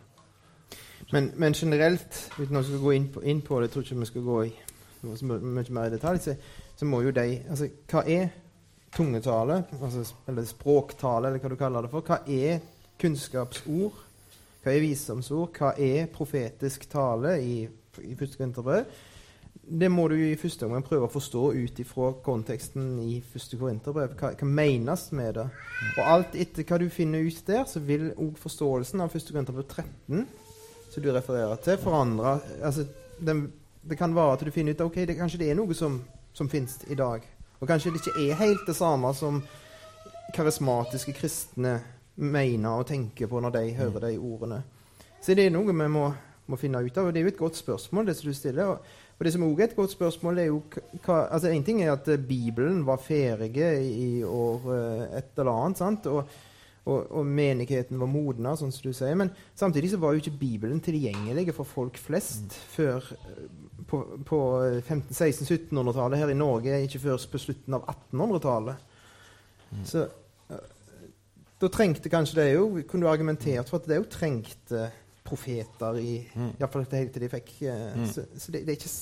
Men, 1.11 1.33
men 1.39 1.55
generelt, 1.55 2.23
uten 2.39 2.59
å 2.59 2.63
gå 2.63 2.95
inn 2.95 3.11
på, 3.13 3.23
inn 3.23 3.43
på 3.45 3.59
det, 3.59 3.67
jeg 3.67 3.75
tror 3.75 3.85
ikke 3.85 3.99
vi 4.01 4.09
skal 4.09 4.25
gå 4.25 4.43
i 4.47 4.53
mye 5.05 5.73
mer 5.75 5.91
i 5.91 5.93
detalj, 5.93 6.23
så, 6.23 6.33
så 6.75 6.87
må 6.87 7.01
jo 7.05 7.13
de 7.15 7.27
altså, 7.49 7.69
Hva 7.91 8.03
er 8.09 8.29
tungetale, 8.95 9.63
altså, 9.81 10.05
eller 10.27 10.47
språktale, 10.47 11.29
eller 11.29 11.43
hva 11.43 11.51
du 11.51 11.57
kaller 11.59 11.85
det 11.85 11.91
for? 11.91 12.05
Hva 12.05 12.21
er 12.31 12.61
kunnskapsord? 13.01 13.97
Hva 14.63 14.71
er 14.71 14.83
visdomsord? 14.83 15.51
Hva 15.57 15.73
er 15.77 16.07
profetisk 16.13 16.87
tale 16.91 17.35
i, 17.43 17.57
i 18.01 18.15
første 18.15 18.39
Korinterbrev? 18.39 18.87
Det 19.65 19.89
må 19.89 20.07
du 20.11 20.15
i 20.19 20.37
første 20.37 20.67
omgang 20.67 20.83
prøve 20.85 21.07
å 21.07 21.11
forstå 21.11 21.43
ut 21.55 21.79
ifra 21.81 22.11
konteksten 22.23 22.95
i 23.01 23.19
første 23.33 23.57
Korinterbrev. 23.59 24.15
Hva, 24.19 24.31
hva 24.37 24.47
menes 24.47 25.07
med 25.15 25.35
det? 25.39 25.45
Og 25.95 26.01
alt 26.05 26.39
etter 26.39 26.67
hva 26.67 26.79
du 26.79 26.87
finner 26.93 27.25
ut 27.25 27.43
der, 27.47 27.63
så 27.67 27.81
vil 27.83 28.11
òg 28.13 28.39
forståelsen 28.39 29.03
av 29.03 29.13
første 29.13 29.35
Korinterbrev 29.35 29.67
13 29.67 30.25
som 30.95 31.03
du 31.03 31.11
refererer 31.11 31.59
til, 31.59 31.77
forandre 31.81 32.37
altså, 32.63 32.85
den, 33.19 33.51
Det 33.83 33.97
kan 33.99 34.15
være 34.15 34.33
at 34.33 34.43
du 34.47 34.51
finner 34.51 34.73
ut 34.73 34.81
ok, 34.81 34.95
det, 35.05 35.17
kanskje 35.17 35.41
det 35.41 35.49
er 35.51 35.57
noe 35.59 35.75
som, 35.77 35.99
som 36.35 36.49
finnes 36.51 36.77
i 36.91 36.97
dag. 36.99 37.23
Og 37.59 37.67
kanskje 37.69 37.93
det 37.95 38.03
ikke 38.03 38.27
er 38.27 38.39
helt 38.41 38.67
det 38.67 38.75
samme 38.75 39.11
som 39.15 39.39
karismatiske 40.35 41.15
kristne 41.15 41.77
mener 42.15 42.81
og 42.81 42.87
tenker 42.89 43.29
på 43.31 43.39
når 43.43 43.55
de 43.55 43.73
hører 43.77 44.09
de 44.09 44.17
ordene. 44.19 44.61
Så 45.21 45.35
det 45.35 45.47
er 45.47 45.53
noe 45.55 45.71
vi 45.71 45.87
må, 45.89 46.09
må 46.45 46.59
finne 46.59 46.83
ut 46.83 46.97
av, 46.97 47.07
og 47.07 47.13
det 47.13 47.21
er 47.21 47.27
jo 47.27 47.33
et 47.33 47.39
godt 47.39 47.59
spørsmål, 47.59 48.09
det 48.09 48.17
som 48.19 48.29
du 48.29 48.35
stiller. 48.37 48.73
Og, 48.73 49.05
og 49.15 49.25
det 49.25 49.31
som 49.33 49.45
også 49.47 49.61
er 49.61 49.69
et 49.69 49.77
godt 49.77 49.95
spørsmål, 49.95 50.39
er 50.39 50.49
jo 50.51 50.59
hva 51.05 51.21
altså 51.31 51.49
En 51.49 51.63
ting 51.63 51.81
er 51.83 51.93
at 51.93 52.07
eh, 52.11 52.19
Bibelen 52.19 52.83
var 52.85 53.01
ferdig 53.01 53.55
i 53.55 54.23
år 54.23 54.67
eh, 54.75 55.17
et 55.21 55.39
eller 55.39 55.63
annet, 55.63 55.79
sant? 55.81 56.11
Og, 56.11 56.27
og, 56.85 57.07
og 57.17 57.25
menigheten 57.25 57.97
var 57.97 58.09
modna, 58.09 58.53
sånn 58.57 58.73
som 58.73 58.85
du 58.85 58.93
sier. 58.93 59.15
Men 59.17 59.31
samtidig 59.57 59.89
så 59.93 59.99
var 60.01 60.13
jo 60.13 60.21
ikke 60.21 60.37
Bibelen 60.37 60.81
tilgjengelig 60.85 61.55
for 61.57 61.65
folk 61.65 61.97
flest 61.97 62.53
før 62.75 63.07
eh, 63.15 63.47
på, 63.89 64.01
på 64.25 64.41
1500-1600-1700-tallet 64.83 66.21
her 66.21 66.33
i 66.33 66.37
Norge, 66.37 66.83
ikke 66.85 67.01
før 67.07 67.25
på 67.31 67.41
slutten 67.41 67.77
av 67.77 67.87
1800-tallet. 67.89 68.93
Så 69.85 70.03
eh, 70.05 70.69
da 71.61 71.71
trengte 71.73 72.11
kanskje 72.11 72.37
det 72.37 72.45
jo 72.51 72.67
Kunne 72.85 73.07
du 73.07 73.09
argumentert 73.09 73.67
for 73.71 73.81
at 73.81 73.89
det 73.89 73.97
jo 73.97 74.05
trengte 74.11 74.89
profeter 75.25 75.97
i 75.97 76.19
Mm. 76.35 76.51
Iallfall 76.59 76.85
helt 76.91 77.13
til 77.15 77.23
de 77.25 77.29
fikk 77.31 77.55
eh, 77.65 77.95
Mm. 77.95 78.05
Så, 78.11 78.27
så 78.37 78.51
det, 78.53 78.61
det 78.67 78.75
er 78.75 78.77
ikke 78.77 78.93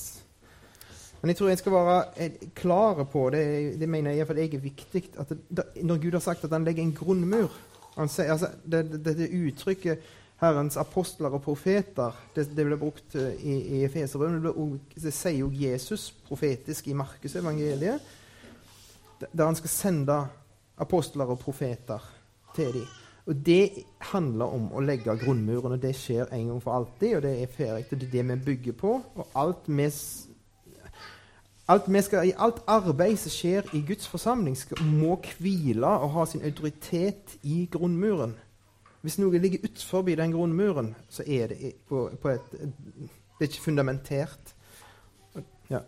Men 1.22 1.30
jeg 1.30 1.38
tror 1.38 1.50
jeg 1.50 1.58
skal 1.58 1.72
være 1.72 2.30
klare 2.56 3.06
på 3.06 3.30
det. 3.36 3.44
Det 3.80 3.90
mener 3.90 4.12
jeg 4.12 4.24
iallfall 4.24 4.40
jeg 4.40 4.54
er 4.54 4.64
viktig. 4.64 5.04
At 5.20 5.30
det, 5.30 5.38
da, 5.52 5.64
når 5.84 5.98
Gud 6.00 6.12
har 6.12 6.24
sagt 6.24 6.44
at 6.44 6.52
han 6.52 6.64
legger 6.64 6.84
en 6.84 6.96
grunnmur 6.96 7.52
sier, 8.10 8.32
altså, 8.34 8.50
det, 8.66 8.84
det, 9.06 9.18
det, 9.18 9.30
uttrykket 9.30 10.12
'Herrens 10.42 10.78
apostler 10.78 11.30
og 11.30 11.44
profeter' 11.46 12.16
det, 12.36 12.50
det 12.58 12.66
ble 12.66 12.78
brukt 12.78 13.16
eh, 13.16 13.38
i, 13.38 13.54
i 13.78 13.84
Efeserbrevet. 13.86 14.44
Det, 14.44 15.04
det 15.04 15.14
sier 15.14 15.40
jo 15.40 15.52
Jesus 15.54 16.12
profetisk 16.28 16.88
i 16.88 16.98
Markusevangeliet, 16.98 18.02
der 19.32 19.46
han 19.46 19.56
skal 19.56 19.70
sende 19.70 20.18
apostler 20.78 21.30
og 21.30 21.40
profeter 21.40 22.02
til 22.56 22.74
dem. 22.74 22.90
Og 23.26 23.36
det 23.46 23.86
handler 24.12 24.52
om 24.52 24.66
å 24.76 24.82
legge 24.84 25.14
grunnmuren, 25.16 25.78
og 25.78 25.82
det 25.82 25.94
skjer 25.96 26.28
en 26.36 26.50
gang 26.50 26.64
for 26.64 26.76
alltid. 26.76 27.16
Og 27.18 27.22
det 27.24 27.34
er 27.40 27.52
ferdig. 27.52 27.86
Det 27.90 28.10
er 28.10 28.12
det 28.18 28.24
vi 28.28 28.40
bygger 28.50 28.76
på. 28.82 28.98
Og 29.16 29.38
alt 29.40 29.70
vi, 29.70 29.88
alt 31.68 31.88
skal, 32.04 32.34
alt 32.38 32.62
arbeid 32.68 33.18
som 33.18 33.32
skjer 33.32 33.70
i 33.74 33.82
Guds 33.88 34.08
forsamling, 34.08 34.58
skal, 34.58 34.84
må 34.84 35.16
hvile 35.40 35.88
og 35.88 36.10
ha 36.18 36.26
sin 36.26 36.44
autoritet 36.44 37.38
i 37.44 37.68
grunnmuren. 37.72 38.36
Hvis 39.02 39.18
noe 39.20 39.40
ligger 39.40 39.64
utenfor 39.64 40.02
den 40.08 40.32
grunnmuren, 40.32 40.96
så 41.10 41.24
er 41.28 41.48
det 41.48 41.74
på, 41.90 42.10
på 42.22 42.30
et 42.30 42.52
Det 43.40 43.50
er 43.50 43.52
ikke 43.52 43.64
fundamentert. 43.66 44.54
Ja. 45.70 45.80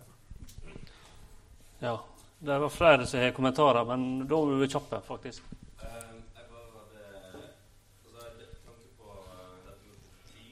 Ja. 1.81 1.97
Det 2.45 2.59
var 2.61 2.69
flere 2.69 3.05
som 3.07 3.19
har 3.19 3.31
kommentarer, 3.31 3.83
men 3.88 4.27
da 4.27 4.35
må 4.35 4.57
vi 4.59 4.67
kjappe, 4.67 4.99
faktisk. 5.07 5.43
Eh, 5.81 5.88
Jeg 6.35 6.45
bare 6.51 6.67
hadde 6.75 7.01
altså, 7.23 8.25
med 8.38 8.49
tanke 8.65 8.89
på 8.99 9.07
eh, 9.33 9.55
dette 9.65 9.85
med 9.88 9.97
profeti, 10.03 10.47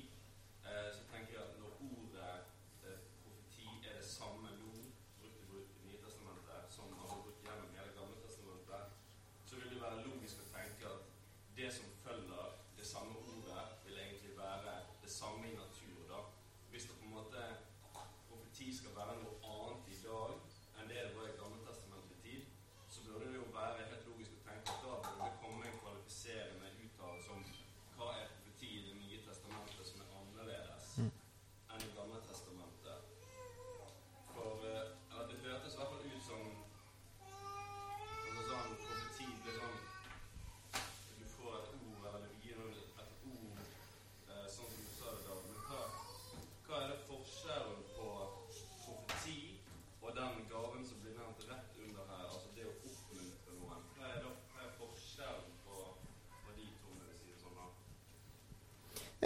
eh, 0.64 0.88
så 0.96 1.02
tenker 1.12 1.34
jeg 1.36 1.44
at 1.44 1.54
når 1.60 1.72
ordet 1.84 2.34
eh, 2.88 2.98
profeti 3.26 3.68
er 3.90 4.00
det 4.00 4.08
samme 4.08 4.48
nå 4.62 4.72
brukt 5.20 5.38
i 5.44 5.46
Bru- 5.50 5.68
Nye 5.86 6.00
Testamentet 6.06 6.72
som 6.78 6.88
har 6.98 7.12
vært 7.12 7.26
brukt 7.28 7.44
gjennom 7.46 7.70
hele 7.78 7.92
Gamle 8.00 8.18
Testamentet, 8.24 8.84
så 9.50 9.54
vil 9.60 9.70
det 9.76 9.82
være 9.84 10.08
logisk 10.08 10.42
å 10.46 10.50
tenke 10.56 10.84
at 10.96 11.04
det 11.60 11.70
som 11.78 11.92
følger 12.08 12.48
det 12.80 12.88
samme 12.94 13.14
ordet, 13.28 13.68
vil 13.86 14.02
egentlig 14.06 14.34
være 14.40 14.80
det 15.04 15.12
samme 15.20 15.44
i 15.52 15.56
natur. 15.60 16.00
da. 16.10 16.24
Hvis 16.72 16.88
det 16.90 16.96
på 16.98 17.06
en 17.12 17.18
måte 17.20 17.44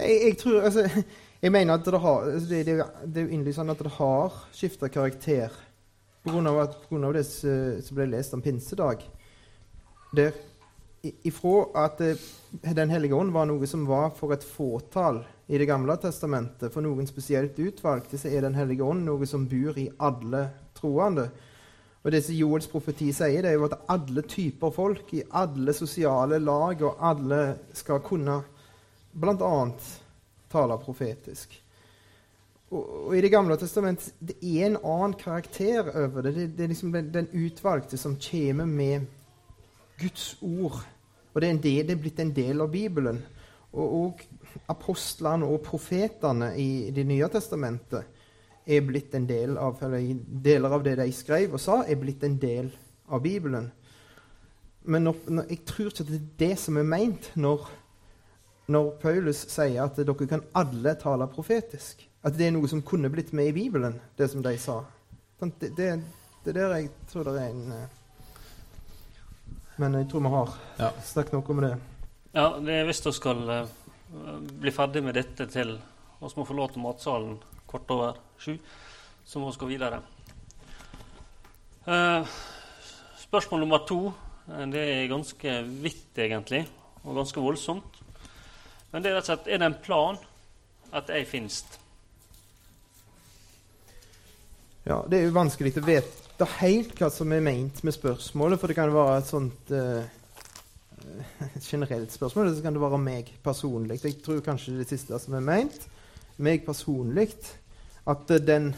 Jeg, 0.08 0.20
jeg 0.24 0.38
tror 0.42 0.62
altså, 0.70 1.04
Jeg 1.42 1.52
mener 1.54 1.74
at 1.78 1.86
det 1.86 2.00
har 2.02 2.28
altså, 2.32 2.50
det, 2.50 2.66
det, 2.66 2.86
det 3.06 3.22
er 3.22 3.28
jo 3.28 3.36
innlysende 3.38 3.76
at 3.76 3.84
det 3.84 3.94
har 4.00 4.38
skifta 4.56 4.88
karakter 4.90 5.54
av 6.28 7.14
det 7.14 7.24
som 7.24 7.96
ble 7.96 8.08
lest 8.12 8.34
om 8.36 8.42
pinsedag. 8.44 9.04
Der 10.18 10.34
ifra 11.24 11.86
at 11.86 12.02
eh, 12.02 12.18
Den 12.76 12.90
hellige 12.90 13.16
ånd 13.16 13.32
var 13.32 13.46
noe 13.46 13.68
som 13.68 13.86
var 13.88 14.12
for 14.18 14.34
et 14.34 14.44
fåtall 14.44 15.22
i 15.48 15.58
Det 15.58 15.68
gamle 15.68 15.96
testamentet, 15.96 16.74
for 16.74 16.84
noen 16.84 17.08
spesielt 17.08 17.60
utvalgte, 17.60 18.18
så 18.18 18.28
er 18.28 18.42
Den 18.42 18.56
hellige 18.56 18.84
ånd 18.84 19.06
noe 19.06 19.26
som 19.26 19.48
bor 19.48 19.78
i 19.80 19.90
alle 20.00 20.50
troende. 20.76 21.30
Og 22.04 22.12
det 22.12 22.24
som 22.24 22.36
Joels 22.36 22.68
profeti 22.68 23.12
sier, 23.16 23.42
det 23.42 23.52
er 23.52 23.56
jo 23.56 23.68
at 23.68 23.80
alle 23.92 24.24
typer 24.28 24.72
folk, 24.72 25.14
i 25.14 25.24
alle 25.32 25.74
sosiale 25.74 26.40
lag, 26.40 26.82
og 26.84 27.00
alle 27.00 27.58
skal 27.74 28.04
kunne 28.04 28.42
bl.a. 29.18 29.54
taler 30.52 30.84
profetisk. 30.84 31.56
Og, 32.70 32.84
og 33.08 33.16
I 33.18 33.22
Det 33.24 33.32
gamle 33.32 33.58
testamentet 33.60 34.14
det 34.20 34.38
er 34.42 34.68
en 34.68 34.80
annen 34.82 35.16
karakter 35.20 35.88
over 35.88 36.28
det. 36.28 36.36
Det, 36.36 36.48
det 36.58 36.66
er 36.66 36.74
liksom 36.74 36.92
den, 36.96 37.14
den 37.14 37.32
utvalgte 37.34 37.98
som 37.98 38.18
kommer 38.22 38.66
med 38.66 39.08
Guds 40.00 40.36
ord. 40.42 40.84
Og 41.34 41.42
det 41.42 41.50
er, 41.50 41.62
del, 41.62 41.88
det 41.88 41.96
er 41.96 42.02
blitt 42.02 42.20
en 42.20 42.36
del 42.36 42.62
av 42.62 42.72
Bibelen. 42.74 43.22
Og, 43.72 43.88
og 43.88 44.22
apostlene 44.72 45.48
og 45.48 45.62
profetene 45.66 46.54
i 46.58 46.90
Det 46.96 47.06
nye 47.06 47.28
testamentet 47.30 48.14
er 48.68 48.84
blitt 48.84 49.14
en 49.16 49.28
del 49.28 49.58
av 49.62 49.80
eller 49.86 50.18
deler 50.44 50.74
av 50.76 50.84
det 50.84 50.98
de 51.00 51.12
skrev 51.16 51.54
og 51.56 51.62
sa, 51.62 51.84
er 51.88 52.00
blitt 52.00 52.24
en 52.28 52.36
del 52.42 52.72
av 53.08 53.22
Bibelen. 53.24 53.70
Men 54.88 55.08
når, 55.08 55.22
når, 55.28 55.52
jeg 55.52 55.62
tror 55.68 55.92
ikke 55.92 56.08
det 56.08 56.18
er 56.18 56.26
det 56.42 56.54
som 56.60 56.80
er 56.80 56.88
meint 56.88 57.30
når, 57.40 57.68
når 58.68 58.90
Paulus 59.02 59.46
sier 59.52 59.84
at 59.86 59.96
dere 60.00 60.28
kan 60.28 60.44
alle 60.58 60.96
tale 61.00 61.28
profetisk. 61.32 62.04
At 62.26 62.36
det 62.36 62.48
er 62.50 62.56
noe 62.56 62.68
som 62.68 62.82
kunne 62.84 63.10
blitt 63.14 63.32
med 63.38 63.48
i 63.52 63.56
Bibelen, 63.56 64.00
det 64.20 64.28
som 64.32 64.42
de 64.44 64.56
sa. 64.60 64.82
Det, 65.40 65.70
det, 65.78 65.92
det 66.44 66.52
er 66.52 66.58
der 66.58 66.74
jeg 66.76 66.90
tror 67.12 67.28
det 67.30 67.36
er 67.44 67.52
en 67.54 67.72
eh, 67.72 67.88
Men 69.78 69.94
jeg 70.00 70.08
tror 70.10 70.24
vi 70.26 70.32
har 70.34 70.54
Ja. 70.80 70.90
snakket 71.06 71.34
noe 71.38 71.54
om 71.54 71.62
det. 71.62 71.76
Ja, 72.34 72.48
det 72.60 72.74
er 72.74 72.86
hvis 72.90 73.04
vi 73.06 73.12
skal 73.14 73.50
eh, 73.50 73.68
bli 74.60 74.72
ferdig 74.74 75.04
med 75.06 75.14
dette 75.16 75.46
til 75.54 75.78
vi 76.20 76.32
må 76.36 76.46
forlate 76.50 76.82
matsalen 76.82 77.38
kort 77.70 77.90
over 77.94 78.18
sju, 78.42 78.58
så 79.24 79.40
må 79.40 79.52
vi 79.52 79.60
gå 79.62 79.68
videre. 79.70 80.02
Eh, 81.88 82.26
spørsmål 83.22 83.60
nummer 83.64 83.86
to 83.88 84.00
det 84.48 84.82
er 84.82 85.08
ganske 85.12 85.54
vidt, 85.84 86.18
egentlig, 86.18 86.66
og 87.04 87.16
ganske 87.20 87.42
voldsomt. 87.44 88.02
Men 88.92 89.04
det 89.04 89.12
er 89.12 89.18
rett 89.18 89.28
og 89.28 89.32
slett 89.34 89.50
er 89.52 89.62
det 89.62 89.68
en 89.68 89.82
plan 89.84 90.20
at 90.96 91.10
jeg 91.12 91.28
finnes. 91.28 91.62
Ja, 94.88 95.02
Det 95.10 95.20
er 95.20 95.26
jo 95.28 95.36
vanskelig 95.36 95.74
å 95.82 95.88
vite 95.88 96.48
helt 96.62 96.94
hva 96.96 97.10
som 97.12 97.34
er 97.36 97.44
meint 97.44 97.82
med 97.84 97.96
spørsmålet, 97.96 98.60
for 98.60 98.72
det 98.72 98.78
kan 98.78 98.94
være 98.94 99.18
et 99.20 99.28
sånt 99.28 99.74
uh, 99.76 100.06
generelt 101.60 102.14
spørsmål, 102.14 102.46
eller 102.46 102.56
så 102.56 102.64
kan 102.64 102.78
det 102.78 102.84
være 102.86 103.00
meg 103.04 103.32
personlig. 103.44 104.00
Jeg 104.04 104.22
tror 104.24 104.40
kanskje 104.46 104.78
det 104.78 104.88
siste 104.88 105.20
som 105.20 105.36
er 105.36 105.44
meint. 105.44 105.82
Meg 106.40 106.64
personlig. 106.66 107.34
At 108.08 108.32
uh, 108.32 108.40
den 108.40 108.72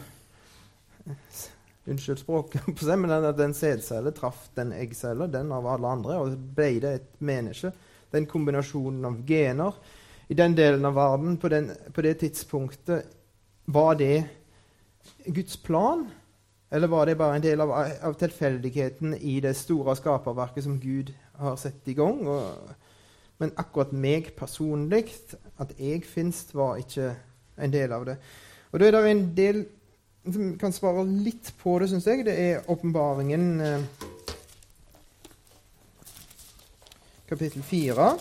Unnskyld 1.90 2.20
språket, 2.20 2.66
men 3.00 3.10
at 3.10 3.38
den 3.38 3.54
sædcellen 3.56 4.14
traff 4.14 4.50
den 4.54 4.74
eggcelle, 4.76 5.26
den 5.32 5.50
av 5.52 5.66
alle 5.66 5.88
andre, 5.88 6.18
og 6.20 6.36
ble 6.54 6.74
det 6.82 6.92
et 6.92 7.08
menneske. 7.24 7.72
Den 8.12 8.28
kombinasjonen 8.30 9.06
av 9.08 9.16
gener 9.26 9.78
i 10.30 10.34
den 10.38 10.54
delen 10.54 10.84
av 10.86 10.94
verden 10.94 11.36
på, 11.42 11.48
den, 11.50 11.72
på 11.92 12.02
det 12.06 12.14
tidspunktet 12.22 13.06
Var 13.64 13.94
det 13.98 14.24
Guds 15.26 15.56
plan? 15.56 16.06
Eller 16.70 16.88
var 16.88 17.06
det 17.06 17.16
bare 17.18 17.36
en 17.36 17.42
del 17.42 17.60
av, 17.60 17.72
av 18.02 18.14
tilfeldigheten 18.14 19.16
i 19.18 19.40
det 19.42 19.56
store 19.58 19.96
skaperverket 19.98 20.64
som 20.64 20.78
Gud 20.78 21.10
har 21.38 21.56
satt 21.58 21.88
i 21.90 21.96
gang? 21.98 22.22
Og, 22.30 22.70
men 23.42 23.54
akkurat 23.58 23.90
meg 23.92 24.30
personlig, 24.38 25.08
at 25.58 25.74
jeg 25.78 26.04
finst, 26.06 26.54
var 26.54 26.78
ikke 26.78 27.10
en 27.58 27.74
del 27.74 27.92
av 27.96 28.06
det. 28.06 28.16
Og 28.70 28.78
da 28.78 28.86
er 28.86 28.94
det 28.96 29.10
en 29.10 29.24
del 29.34 29.64
som 30.30 30.52
kan 30.60 30.74
svare 30.74 31.02
litt 31.08 31.50
på 31.58 31.74
det, 31.82 31.90
syns 31.90 32.06
jeg. 32.06 32.22
Det 32.28 32.36
er 32.38 32.70
åpenbaringen 32.70 33.48
eh, 33.66 33.88
kapittel 37.30 37.66
fire. 37.66 38.12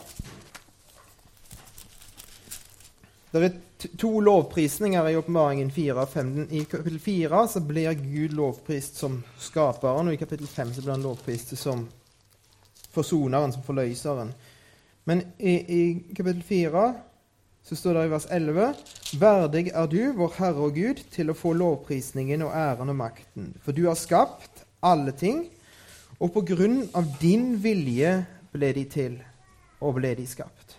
Det 3.32 3.44
er 3.46 3.90
to 4.02 4.10
lovprisninger 4.26 5.08
i 5.08 5.18
åpenbaringen 5.20 5.68
4 5.72 5.94
og 6.02 6.10
5. 6.10 6.30
I 6.50 6.64
kapittel 6.66 7.00
4 7.00 7.42
så 7.48 7.62
blir 7.62 7.94
Gud 7.94 8.34
lovprist 8.34 8.98
som 8.98 9.20
skaperen, 9.38 10.10
og 10.10 10.16
i 10.16 10.22
kapittel 10.22 10.50
5 10.50 10.72
så 10.74 10.82
blir 10.82 10.96
han 10.96 11.06
lovprist 11.06 11.54
som 11.58 11.84
forsoneren, 12.90 13.54
som 13.54 13.66
forløseren. 13.68 14.34
Men 15.06 15.22
i, 15.38 15.54
i 15.54 15.84
kapittel 16.10 16.42
4 16.48 16.88
så 17.70 17.78
står 17.78 18.00
det 18.00 18.08
i 18.08 18.12
vers 18.16 18.26
11.: 18.34 18.74
Verdig 19.22 19.66
er 19.78 19.94
du, 19.94 20.02
vår 20.18 20.34
Herre 20.40 20.66
og 20.66 20.74
Gud, 20.74 21.06
til 21.14 21.30
å 21.30 21.38
få 21.38 21.54
lovprisningen 21.54 22.48
og 22.48 22.56
æren 22.58 22.90
og 22.90 22.98
makten. 22.98 23.54
For 23.62 23.78
du 23.78 23.86
har 23.92 24.00
skapt 24.00 24.66
alle 24.82 25.14
ting, 25.14 25.46
og 26.18 26.34
på 26.34 26.48
grunn 26.50 26.82
av 26.98 27.14
din 27.22 27.52
vilje 27.62 28.24
ble 28.50 28.74
de 28.74 28.90
til, 28.90 29.22
og 29.86 30.00
ble 30.02 30.18
de 30.18 30.26
skapt. 30.26 30.79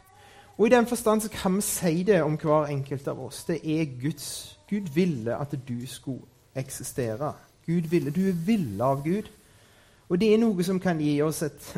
Og 0.60 0.66
I 0.66 0.74
den 0.74 0.86
forstand 0.86 1.22
så 1.24 1.30
kan 1.32 1.54
vi 1.56 1.62
si 1.64 2.02
det 2.04 2.18
om 2.22 2.34
hver 2.36 2.68
enkelt 2.68 3.06
av 3.08 3.20
oss. 3.24 3.44
Det 3.48 3.62
er 3.64 3.94
Guds 4.00 4.58
Gud 4.68 4.90
ville 4.92 5.32
at 5.36 5.54
du 5.68 5.86
skulle 5.86 6.28
eksistere. 6.54 7.32
Gud 7.66 7.88
ville, 7.88 8.10
Du 8.10 8.28
er 8.28 8.36
ville 8.46 8.84
av 8.84 9.00
Gud. 9.04 9.30
Og 10.08 10.20
det 10.20 10.34
er 10.34 10.42
noe 10.42 10.64
som 10.66 10.80
kan 10.80 11.00
gi 11.00 11.14
oss 11.22 11.40
et, 11.42 11.70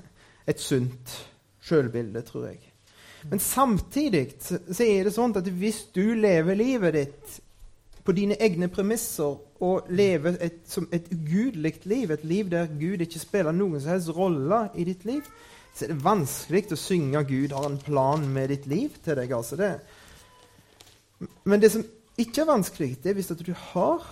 et 0.50 0.60
sunt 0.60 1.14
sjølbilde, 1.62 2.24
tror 2.26 2.48
jeg. 2.48 2.58
Men 3.30 3.38
samtidig 3.38 4.32
så 4.42 4.82
er 4.82 5.06
det 5.06 5.14
sånn 5.14 5.36
at 5.38 5.46
hvis 5.46 5.84
du 5.94 6.14
lever 6.18 6.58
livet 6.58 6.98
ditt 6.98 7.38
på 8.02 8.12
dine 8.18 8.34
egne 8.42 8.66
premisser 8.66 9.38
og 9.62 9.92
lever 9.94 10.40
et, 10.42 10.58
som 10.66 10.88
et 10.90 11.06
ugudelig 11.12 11.76
liv, 11.86 12.10
et 12.10 12.24
liv 12.24 12.50
der 12.50 12.66
Gud 12.66 13.06
ikke 13.06 13.22
spiller 13.22 13.54
noen 13.54 13.78
som 13.78 13.94
helst 13.94 14.10
rolle 14.16 14.64
i 14.74 14.90
ditt 14.90 15.06
liv, 15.06 15.22
så 15.74 15.84
er 15.84 15.92
det 15.92 16.04
vanskelig 16.04 16.72
å 16.72 16.76
synge 16.76 17.24
'Gud 17.24 17.52
har 17.52 17.66
en 17.66 17.78
plan 17.78 18.28
med 18.28 18.48
ditt 18.48 18.66
liv' 18.66 18.98
til 19.04 19.16
deg. 19.16 19.32
altså 19.32 19.56
det. 19.56 19.80
Men 21.44 21.60
det 21.60 21.72
som 21.72 21.84
ikke 22.18 22.40
er 22.40 22.52
vanskelig, 22.52 22.96
det 23.02 23.10
er 23.10 23.14
hvis 23.14 23.30
at 23.30 23.46
du 23.46 23.52
har 23.52 24.02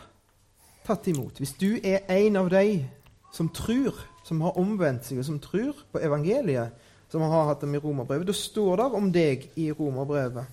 tatt 0.87 1.07
imot. 1.07 1.39
Hvis 1.39 1.53
du 1.53 1.79
er 1.85 1.99
en 2.09 2.37
av 2.37 2.51
de 2.51 2.87
som 3.33 3.49
tror, 3.49 3.95
som 4.25 4.41
har 4.41 4.59
omvendt 4.59 5.05
seg, 5.05 5.19
og 5.19 5.25
som 5.25 5.39
tror 5.39 5.75
på 5.93 5.99
evangeliet, 5.99 6.73
som 7.11 7.21
har 7.21 7.47
hatt 7.47 7.61
dem 7.61 7.75
i 7.75 7.79
romerbrevet, 7.79 8.27
da 8.27 8.33
står 8.33 8.77
det 8.77 8.85
om 8.95 9.13
deg 9.13 9.51
i 9.57 9.73
romerbrevet 9.73 10.47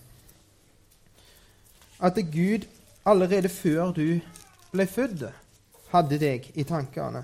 at 1.99 2.13
Gud 2.33 2.67
allerede 3.05 3.49
før 3.49 3.91
du 3.91 4.19
ble 4.71 4.85
født, 4.85 5.23
hadde 5.89 6.19
deg 6.19 6.51
i 6.53 6.65
tankene. 6.67 7.23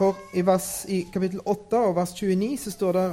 For 0.00 0.16
i, 0.32 0.40
vers, 0.46 0.86
i 0.88 1.02
kapittel 1.12 1.42
8 1.44 1.80
og 1.90 1.98
vers 1.98 2.14
29 2.16 2.54
så 2.62 2.70
står 2.72 2.96
det 2.96 3.08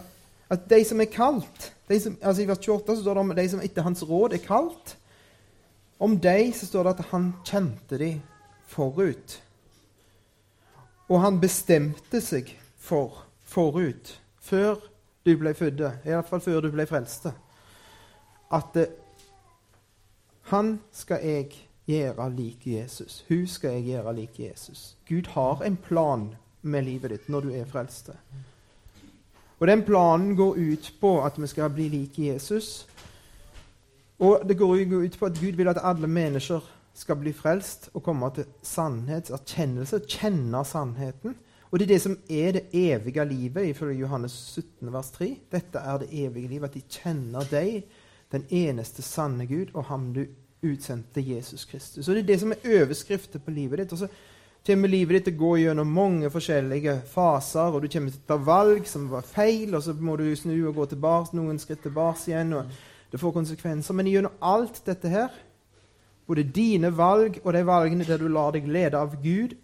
at 0.56 0.70
de 0.72 0.78
som 0.88 1.02
er 1.04 1.10
kalt 1.12 1.74
som, 1.88 2.16
altså 2.22 2.42
I 2.42 2.48
vers 2.48 2.62
28 2.64 2.96
så 2.96 3.02
står 3.02 3.14
det 3.14 3.24
om 3.24 3.34
de 3.36 3.50
som 3.50 3.62
etter 3.64 3.84
hans 3.84 4.04
råd 4.04 4.34
er 4.36 4.44
kalt. 4.44 4.96
Om 6.00 6.18
de 6.20 6.54
så 6.56 6.68
står 6.68 6.84
det 6.84 6.94
at 6.96 7.10
han 7.12 7.30
kjente 7.48 8.00
de 8.00 8.10
forut. 8.68 9.38
Og 11.08 11.22
han 11.24 11.40
bestemte 11.40 12.22
seg 12.24 12.52
for 12.80 13.24
forut, 13.48 14.12
før 14.40 14.80
du 15.26 15.34
ble 15.40 15.54
født, 15.56 15.84
iallfall 16.08 16.44
før 16.44 16.64
du 16.64 16.72
ble 16.72 16.88
frelste, 16.88 17.32
at 18.52 18.76
det, 18.76 18.90
han 20.52 20.78
skal 20.92 21.24
jeg 21.24 21.48
gjøre 21.88 22.30
lik 22.36 22.68
Jesus. 22.68 23.24
Hun 23.28 23.48
skal 23.48 23.80
jeg 23.80 23.90
gjøre 23.94 24.16
lik 24.22 24.40
Jesus. 24.40 24.98
Gud 25.08 25.32
har 25.36 25.64
en 25.64 25.80
plan 25.80 26.30
med 26.62 26.86
livet 26.86 27.14
ditt 27.14 27.28
når 27.30 27.48
du 27.48 27.52
er 27.56 27.68
frelst. 27.70 28.12
Og 29.58 29.68
den 29.68 29.84
planen 29.86 30.36
går 30.38 30.58
ut 30.58 30.94
på 31.02 31.18
at 31.26 31.38
vi 31.42 31.48
skal 31.50 31.74
bli 31.74 31.88
like 31.90 32.22
Jesus. 32.22 32.88
Og 34.20 34.42
det 34.50 34.58
går 34.58 34.76
ut 34.94 35.18
på 35.20 35.26
at 35.26 35.40
Gud 35.40 35.58
vil 35.58 35.70
at 35.70 35.82
alle 35.84 36.08
mennesker 36.08 36.62
skal 36.98 37.20
bli 37.22 37.34
frelst 37.34 37.90
og 37.94 38.04
komme 38.04 38.30
til 38.34 38.48
sannhetserkjennelse, 38.66 40.02
kjenne 40.10 40.64
sannheten. 40.66 41.36
Og 41.70 41.80
det 41.80 41.86
er 41.86 41.94
det 41.94 42.02
som 42.02 42.18
er 42.30 42.52
det 42.56 42.64
evige 42.74 43.26
livet, 43.26 43.70
ifølge 43.70 44.00
Johannes 44.00 44.32
17, 44.32 44.94
vers 44.94 45.12
3. 45.12 45.38
Dette 45.52 45.80
er 45.80 45.98
det 45.98 46.08
evige 46.12 46.48
livet, 46.48 46.70
at 46.70 46.74
de 46.74 46.82
kjenner 46.82 47.50
deg, 47.52 47.84
den 48.32 48.46
eneste 48.50 49.02
sanne 49.02 49.46
Gud, 49.48 49.74
og 49.74 49.84
ham 49.92 50.14
du 50.14 50.26
utsendte 50.66 51.22
Jesus 51.22 51.66
Kristus. 51.66 52.08
Og 52.08 52.16
det 52.16 52.24
er 52.24 52.28
det 52.32 52.40
som 52.40 52.52
er 52.52 52.82
overskriften 52.82 53.44
på 53.44 53.52
livet 53.52 53.84
ditt. 53.84 53.94
Og 53.94 54.02
så 54.02 54.08
kommer 54.66 54.92
livet 54.92 55.18
ditt 55.18 55.30
til 55.30 55.36
å 55.38 55.42
gå 55.42 55.52
gjennom 55.62 55.92
mange 55.94 56.30
forskjellige 56.32 57.02
faser, 57.12 57.72
og 57.72 57.84
du 57.84 57.90
kommer 57.92 58.14
til 58.14 58.24
å 58.24 58.30
ta 58.34 58.38
valg 58.50 58.88
som 58.90 59.08
var 59.12 59.28
feil, 59.28 59.76
og 59.76 59.84
så 59.84 59.94
må 59.94 60.18
du 60.20 60.26
snu 60.36 60.56
og 60.68 60.76
gå 60.76 60.88
tilbake 60.94 61.38
noen 61.38 61.60
skritt 61.62 61.84
tilbake 61.86 62.32
igjen. 62.32 62.54
og 62.54 63.12
Det 63.12 63.20
får 63.22 63.36
konsekvenser. 63.36 63.94
Men 63.96 64.10
gjennom 64.12 64.36
alt 64.42 64.82
dette 64.86 65.12
her, 65.12 65.32
både 66.28 66.44
dine 66.44 66.92
valg 66.92 67.40
og 67.44 67.54
de 67.56 67.64
valgene 67.68 68.08
der 68.08 68.20
du 68.20 68.28
lar 68.28 68.52
deg 68.56 68.68
lede 68.68 69.00
av 69.00 69.16
Gud, 69.24 69.56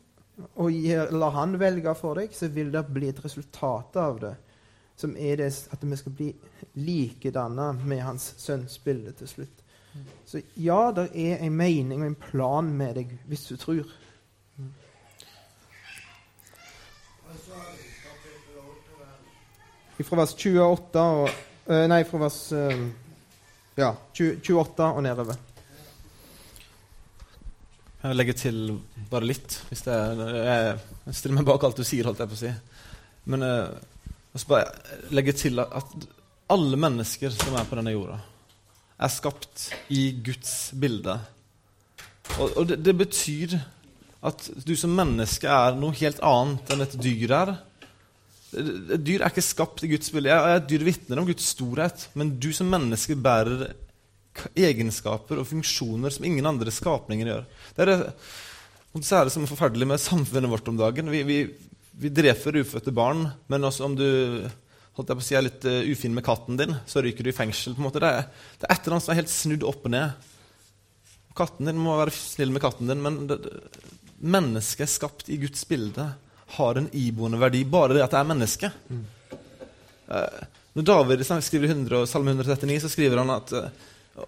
og 0.56 0.72
lar 1.12 1.36
Han 1.36 1.60
velge 1.60 1.94
for 1.96 2.18
deg, 2.18 2.34
så 2.34 2.48
vil 2.48 2.72
det 2.74 2.88
bli 2.89 3.10
et 3.12 3.24
resultat 3.24 3.96
av 4.02 4.20
det. 4.20 4.36
Som 4.96 5.16
er 5.18 5.38
det 5.38 5.50
at 5.74 5.82
vi 5.82 5.98
skal 5.98 6.12
bli 6.14 6.30
likedanna 6.74 7.72
med 7.74 8.02
Hans 8.02 8.34
sønns 8.38 8.78
bilde 8.80 9.12
til 9.18 9.28
slutt. 9.28 9.64
Så 10.26 10.41
ja, 10.58 10.91
det 10.96 11.10
er 11.14 11.44
en 11.46 11.54
mening 11.54 12.02
og 12.02 12.08
en 12.08 12.16
plan 12.18 12.70
med 12.74 12.96
deg 12.98 13.12
hvis 13.30 13.46
du 13.52 13.58
tror. 13.62 13.89
Fra 20.04 20.20
vers 20.20 20.34
28 20.36 21.00
og 21.00 21.30
eh, 21.32 21.86
Nei, 21.88 22.02
fra 22.08 22.20
vers 22.26 22.38
eh, 22.58 22.82
ja, 23.80 23.94
20, 24.14 24.42
28 24.44 24.88
og 24.90 25.04
nedover. 25.06 25.38
Jeg 28.04 28.18
legger 28.20 28.36
til 28.36 28.58
bare 29.10 29.30
litt. 29.30 29.56
Hvis 29.70 29.86
det 29.86 29.94
er, 29.96 30.24
jeg, 30.44 31.16
stiller 31.16 31.40
meg 31.40 31.48
bak 31.48 31.64
alt 31.64 31.80
du 31.80 31.86
sier, 31.88 32.10
holdt 32.10 32.20
jeg 32.20 32.32
på 32.34 32.36
å 32.36 32.42
si. 32.42 32.52
Men 33.32 33.46
eh, 33.48 33.78
jeg 34.34 34.44
skal 34.44 34.56
bare 34.58 35.14
legge 35.16 35.36
til 35.40 35.64
at, 35.64 35.78
at 35.80 36.08
alle 36.54 36.80
mennesker 36.84 37.32
som 37.34 37.56
er 37.56 37.70
på 37.70 37.80
denne 37.80 37.94
jorda, 37.96 38.20
er 39.04 39.14
skapt 39.14 39.70
i 39.96 40.04
Guds 40.26 40.74
bilde. 40.80 41.16
Og, 42.40 42.50
og 42.50 42.68
det, 42.70 42.82
det 42.84 42.98
betyr 43.00 43.56
at 44.24 44.47
du 44.63 44.74
som 44.80 44.93
menneske 44.95 45.49
er 45.51 45.76
noe 45.76 45.95
helt 45.99 46.21
annet 46.24 46.71
enn 46.71 46.84
et 46.86 46.97
dyr 47.03 47.34
er. 47.36 47.53
Et 48.53 49.01
dyr 49.01 49.24
er 49.24 49.32
ikke 49.32 49.43
skapt 49.43 49.84
i 49.84 49.89
Guds 49.91 50.13
bilde. 50.13 50.32
Et 50.32 50.69
dyr 50.69 50.86
vitner 50.88 51.19
om 51.19 51.28
Guds 51.28 51.49
storhet, 51.55 52.07
men 52.17 52.36
du 52.39 52.51
som 52.55 52.69
menneske 52.71 53.17
bærer 53.19 53.74
egenskaper 54.57 55.41
og 55.41 55.49
funksjoner 55.49 56.13
som 56.13 56.26
ingen 56.26 56.47
andre 56.49 56.71
skapninger 56.74 57.30
gjør. 57.30 57.45
Det 57.76 57.84
er 57.86 57.91
det, 57.91 57.99
er 59.03 59.28
det 59.28 59.36
som 59.36 59.45
er 59.45 59.51
forferdelig 59.51 59.89
med 59.91 60.01
samfunnet 60.01 60.51
vårt 60.51 60.71
om 60.71 60.80
dagen. 60.80 61.11
Vi, 61.13 61.24
vi, 61.28 61.39
vi 62.01 62.13
dreper 62.13 62.61
ufødte 62.63 62.93
barn, 62.95 63.28
men 63.51 63.67
også 63.67 63.89
om 63.89 63.97
du 63.99 64.07
si, 65.26 65.36
er 65.36 65.45
litt 65.45 65.65
eh, 65.69 65.89
ufin 65.89 66.13
med 66.15 66.26
katten 66.26 66.57
din, 66.59 66.76
så 66.89 67.03
ryker 67.03 67.26
du 67.26 67.34
i 67.34 67.36
fengsel. 67.36 67.76
på. 67.76 67.91
Det 67.93 68.07
er, 68.07 68.30
det 68.61 68.69
er 68.69 68.76
et 68.76 68.86
eller 68.86 68.97
annet 68.97 69.07
som 69.07 69.13
er 69.13 69.21
helt 69.21 69.34
snudd 69.34 69.67
opp 69.67 69.89
og 69.89 69.93
ned. 69.93 70.30
Katten 71.38 71.69
din 71.69 71.82
må 71.82 71.97
være 71.97 72.13
snill 72.13 72.53
med 72.53 72.61
katten 72.61 72.91
din, 72.91 73.01
men 73.01 73.24
det, 73.30 73.39
mennesket 74.24 74.89
skapt 74.89 75.30
i 75.32 75.38
Guds 75.41 75.65
bilde 75.67 76.07
har 76.57 76.80
en 76.80 76.89
iboende 76.95 77.39
verdi. 77.41 77.63
Bare 77.67 77.95
det 77.97 78.03
at 78.05 78.13
det 78.13 78.21
er 78.21 78.30
menneske. 78.30 78.69
Eh, 80.07 80.45
når 80.74 80.88
David 80.89 81.26
skriver 81.26 81.67
i 81.67 81.74
100, 81.74 82.07
Salme 82.09 82.34
139, 82.34 82.80
så 82.84 82.91
skriver 82.91 83.21
han 83.21 83.34
at 83.34 83.53
eh, 83.57 83.69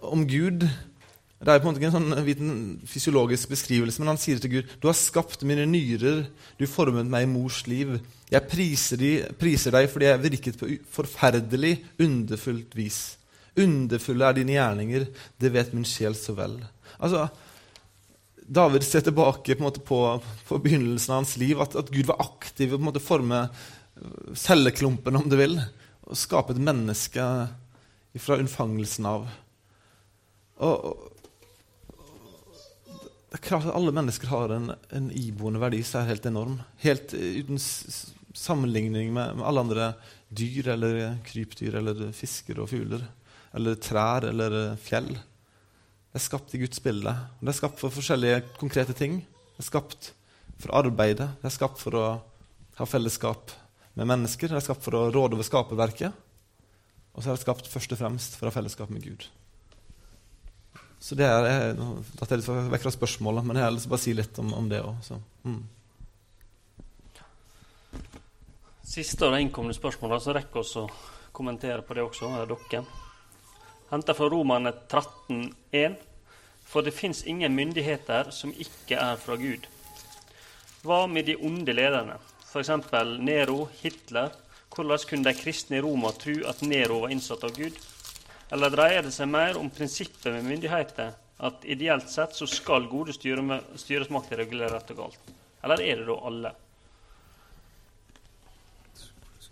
om 0.01 0.25
Gud 0.27 0.65
Det 0.65 1.51
er 1.51 1.59
på 1.59 1.67
en 1.67 1.73
måte 1.73 1.81
ikke 1.81 1.89
en 1.91 1.97
sånn 1.97 2.25
viten, 2.25 2.51
fysiologisk 2.89 3.51
beskrivelse, 3.51 3.99
men 4.01 4.13
han 4.13 4.19
sier 4.21 4.39
til 4.41 4.53
Gud 4.53 4.69
Du 4.81 4.87
har 4.87 4.95
skapt 4.97 5.43
mine 5.45 5.65
nyrer, 5.69 6.23
du 6.57 6.63
formet 6.65 7.09
meg 7.11 7.25
i 7.25 7.29
mors 7.29 7.59
liv. 7.69 7.97
Jeg 8.31 8.49
priser, 8.49 8.97
de, 8.97 9.11
priser 9.37 9.75
deg 9.75 9.89
fordi 9.91 10.07
jeg 10.09 10.23
virket 10.23 10.57
på 10.57 10.69
forferdelig, 10.95 11.75
underfullt 12.01 12.73
vis. 12.77 13.01
Underfulle 13.61 14.25
er 14.29 14.39
dine 14.39 14.55
gjerninger, 14.55 15.05
det 15.43 15.53
vet 15.53 15.75
min 15.75 15.85
sjel 15.85 16.17
så 16.17 16.33
vel. 16.39 16.57
Altså, 16.97 17.27
David 18.45 18.83
ser 18.85 19.01
tilbake 19.01 19.55
på, 19.55 19.65
måte 19.65 19.81
på, 19.81 19.99
på 20.47 20.59
begynnelsen 20.61 21.15
av 21.15 21.23
hans 21.23 21.37
liv, 21.41 21.61
at, 21.61 21.75
at 21.79 21.89
Gud 21.89 22.05
var 22.11 22.21
aktiv 22.21 22.75
i 22.75 22.77
å 22.77 23.01
forme 23.01 23.47
celleklumpen, 24.35 25.15
om 25.17 25.29
du 25.29 25.37
vil, 25.39 25.57
og 26.05 26.19
skape 26.19 26.53
et 26.53 26.61
menneske 26.61 27.25
fra 28.21 28.37
unnfangelsen 28.39 29.07
av. 29.09 29.27
Og, 30.63 30.85
og, 30.91 31.11
det 33.31 33.41
er 33.41 33.47
klart 33.49 33.65
at 33.67 33.75
Alle 33.75 33.91
mennesker 33.91 34.29
har 34.31 34.53
en, 34.55 34.69
en 34.95 35.09
iboende 35.11 35.59
verdi 35.59 35.81
som 35.83 36.03
er 36.03 36.13
helt 36.13 36.27
enorm. 36.29 36.59
Helt 36.85 37.15
eh, 37.17 37.41
uten 37.43 37.59
sammenligning 37.59 39.11
med, 39.15 39.35
med 39.39 39.47
alle 39.47 39.63
andre 39.65 39.89
dyr 40.35 40.69
eller 40.75 41.17
krypdyr 41.27 41.75
eller 41.81 42.05
fisker 42.15 42.61
og 42.63 42.69
fugler. 42.71 43.03
Eller 43.55 43.79
trær 43.83 44.29
eller 44.29 44.55
eh, 44.61 44.77
fjell. 44.79 45.11
Det 46.16 46.22
er 46.22 46.30
skapt 46.30 46.53
i 46.55 46.59
Guds 46.61 46.80
bilde. 46.80 47.11
Det 47.43 47.51
er 47.51 47.55
skapt 47.57 47.82
for 47.82 47.91
forskjellige 47.91 48.38
konkrete 48.55 48.93
ting. 48.95 49.18
Det 49.20 49.59
er 49.59 49.66
skapt 49.68 50.13
for 50.63 50.72
arbeidet. 50.80 51.26
Det 51.41 51.49
er 51.49 51.51
skapt 51.51 51.82
for 51.82 51.97
å 51.99 52.03
ha 52.78 52.86
fellesskap 52.88 53.51
med 53.99 54.07
mennesker. 54.07 54.47
Det 54.47 54.61
er 54.61 54.63
skapt 54.63 54.86
for 54.86 54.95
å 54.95 55.09
råde 55.11 55.36
over 55.36 55.43
skaperverket. 55.43 56.16
Og 57.11 57.20
så 57.20 57.34
er 57.34 57.36
det 57.36 57.43
skapt 57.43 57.68
først 57.68 57.91
og 57.91 57.99
fremst 57.99 58.39
for 58.39 58.47
å 58.47 58.53
ha 58.53 58.55
fellesskap 58.55 58.93
med 58.95 59.03
Gud. 59.03 59.28
Så 61.03 61.20
det 61.20 61.28
er, 61.28 61.49
jeg, 61.51 61.74
er 61.74 62.16
datt 62.22 62.32
jeg 62.32 62.39
litt 62.45 62.72
vekk 62.78 62.86
fra 62.86 62.93
spørsmålet, 62.95 63.49
men 63.49 63.59
jeg 63.59 63.68
har 63.68 63.76
lyst 63.76 63.89
til 63.89 63.91
å 63.91 63.95
bare 63.97 64.05
si 64.05 64.16
litt 64.16 64.39
om, 64.39 64.53
om 64.55 64.70
det 64.72 64.80
òg. 64.88 65.11
Mm. 65.43 65.63
Siste 68.88 69.28
av 69.28 69.36
de 69.36 69.43
innkomne 69.43 69.76
spørsmålene, 69.76 70.24
så 70.24 70.39
rekker 70.39 70.63
oss 70.63 70.78
å 70.80 70.88
kommentere 71.36 71.84
på 71.84 71.99
det 71.99 72.07
også, 72.07 72.32
er 72.39 72.55
dere. 72.55 73.05
Henta 73.89 74.13
fra 74.17 74.29
Romerne 74.29 74.71
13,1. 74.89 75.95
For 76.65 76.81
det 76.81 76.95
fins 76.97 77.23
ingen 77.23 77.53
myndigheter 77.55 78.31
som 78.33 78.51
ikke 78.51 78.97
er 78.97 79.19
fra 79.21 79.38
Gud. 79.38 79.67
Hva 80.86 81.05
med 81.09 81.29
de 81.29 81.36
onde 81.38 81.73
lederne, 81.73 82.17
f.eks. 82.49 82.71
Nero, 83.21 83.67
Hitler? 83.81 84.33
Hvordan 84.75 85.05
kunne 85.09 85.29
de 85.29 85.38
kristne 85.38 85.77
i 85.77 85.83
Roma 85.86 86.11
tro 86.19 86.33
at 86.49 86.61
Nero 86.65 87.03
var 87.05 87.13
innsatt 87.13 87.45
av 87.47 87.53
Gud? 87.55 87.77
Eller 88.51 88.73
dreier 88.73 89.05
det 89.05 89.13
seg 89.15 89.29
mer 89.31 89.57
om 89.57 89.69
prinsippet 89.73 90.27
med 90.33 90.45
myndigheter, 90.45 91.13
at 91.45 91.65
ideelt 91.69 92.09
sett 92.11 92.36
så 92.36 92.47
skal 92.49 92.89
gode 92.91 93.15
styre- 93.15 93.61
styresmakter 93.79 94.41
regulere 94.41 94.73
rett 94.75 94.91
og 94.93 94.99
galt? 95.05 95.33
Eller 95.63 95.81
er 95.81 96.01
det 96.01 96.09
da 96.09 96.19
alle? 96.29 96.51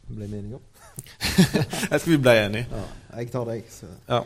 Ble 0.09 0.27
meninga? 0.27 0.59
Jeg 1.91 1.99
skal 1.99 2.11
vi 2.11 2.17
bli 2.21 2.33
enige. 2.37 2.67
Ja, 2.71 2.83
jeg 3.19 3.31
tar 3.33 3.45
deg, 3.49 3.69
så, 3.71 3.89
Ja, 4.09 4.19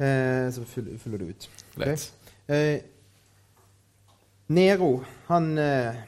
eh, 0.00 0.52
så 0.54 0.64
fyller, 0.68 0.98
fyller 1.00 1.22
du 1.22 1.30
ut. 1.32 1.48
Okay. 1.76 1.96
Eh, 2.48 2.78
Nero 4.48 4.92
han 5.26 5.50
eh, 5.58 5.98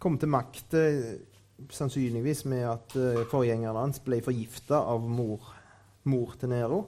kom 0.00 0.16
til 0.18 0.30
makt 0.32 0.74
eh, 0.78 1.18
sannsynligvis 1.72 2.46
med 2.50 2.64
at 2.70 2.96
eh, 2.96 3.22
forgjengeren 3.30 3.78
hans 3.78 4.00
ble 4.02 4.22
forgifta 4.24 4.80
av 4.88 5.04
mor, 5.04 5.52
mor 6.08 6.34
til 6.40 6.52
Nero. 6.54 6.82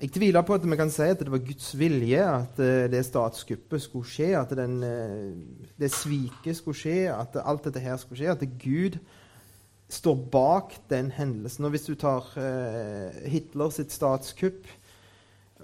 Jeg 0.00 0.14
tviler 0.14 0.44
på 0.44 0.56
at 0.56 0.64
vi 0.64 0.76
kan 0.80 0.92
si 0.92 1.08
at 1.12 1.20
det 1.20 1.32
var 1.32 1.42
Guds 1.44 1.72
vilje 1.76 2.20
at 2.24 2.60
eh, 2.62 2.84
det 2.92 3.02
statskuppet 3.08 3.82
skulle 3.82 4.08
skje, 4.08 4.30
at 4.38 4.52
den, 4.56 4.78
det 5.80 5.90
sviket 5.92 6.60
skulle 6.60 6.78
skje, 6.78 7.00
at 7.12 7.40
alt 7.40 7.66
dette 7.68 7.82
her 7.82 7.98
skulle 8.00 8.20
skje, 8.20 8.36
at 8.36 8.46
Gud 8.60 9.00
står 9.90 10.18
bak 10.32 10.76
den 10.90 11.10
hendelsen. 11.14 11.66
Og 11.66 11.74
hvis 11.74 11.88
du 11.88 11.94
tar 11.98 12.28
eh, 12.38 13.24
Hitler 13.30 13.72
sitt 13.74 13.92
statskupp, 13.94 14.68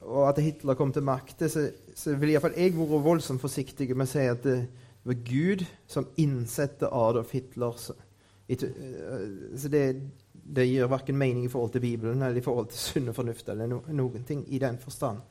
og 0.07 0.29
at 0.29 0.43
Hitler 0.43 0.79
kom 0.79 0.93
til 0.93 1.07
makten, 1.07 1.51
så, 1.51 1.69
så 1.95 2.15
ville 2.15 2.35
iallfall 2.35 2.57
jeg 2.59 2.75
vært 2.77 3.07
voldsomt 3.07 3.43
forsiktig 3.43 3.89
med 3.95 4.07
å 4.07 4.11
si 4.11 4.27
at 4.31 4.45
det 4.45 4.59
var 5.07 5.23
Gud 5.27 5.65
som 5.91 6.09
innsatte 6.19 6.91
Adolf 6.91 7.33
Hitler. 7.35 7.79
Så, 7.79 7.95
eh, 8.49 8.67
så 9.57 9.71
det, 9.73 9.85
det 10.33 10.67
gir 10.69 10.91
verken 10.91 11.19
mening 11.19 11.47
i 11.47 11.53
forhold 11.53 11.75
til 11.75 11.85
Bibelen 11.85 12.23
eller 12.23 12.39
i 12.39 12.45
forhold 12.45 12.71
til 12.73 12.83
sunn 12.83 13.15
fornuft 13.15 13.49
eller 13.53 13.71
no, 13.71 13.83
noen 13.89 14.27
ting 14.27 14.45
i 14.51 14.63
den 14.63 14.79
forstand. 14.83 15.23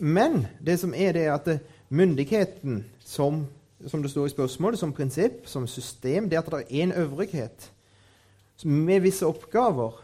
Men 0.00 0.44
det 0.62 0.78
som 0.80 0.94
er 0.94 1.16
det 1.16 1.26
er 1.26 1.34
at 1.34 1.48
eh, 1.50 1.64
myndigheten 1.88 2.84
som, 3.04 3.44
som 3.86 4.02
det 4.02 4.10
står 4.12 4.26
i 4.26 4.32
spørsmålet, 4.34 4.78
som 4.78 4.92
prinsipp, 4.92 5.46
som 5.48 5.66
system, 5.66 6.28
det 6.28 6.38
at 6.38 6.50
det 6.50 6.60
er 6.66 6.82
en 6.84 6.92
øvrighet 6.92 7.70
med 8.64 9.00
visse 9.00 9.26
oppgaver, 9.26 10.02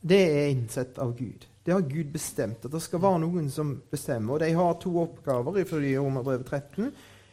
det 0.00 0.20
er 0.20 0.50
innsett 0.52 0.98
av 0.98 1.12
Gud. 1.18 1.44
Det 1.64 1.74
har 1.74 1.84
Gud 1.84 2.12
bestemt. 2.12 2.64
At 2.64 2.72
det 2.72 2.80
skal 2.82 3.02
være 3.02 3.20
noen 3.26 3.50
som 3.52 3.74
bestemmer. 3.90 4.34
Og 4.34 4.40
de 4.40 4.52
har 4.56 4.78
to 4.80 4.94
oppgaver 5.02 5.58
ifølge 5.60 6.00
Romerbrevet 6.00 6.46
13. 6.46 6.92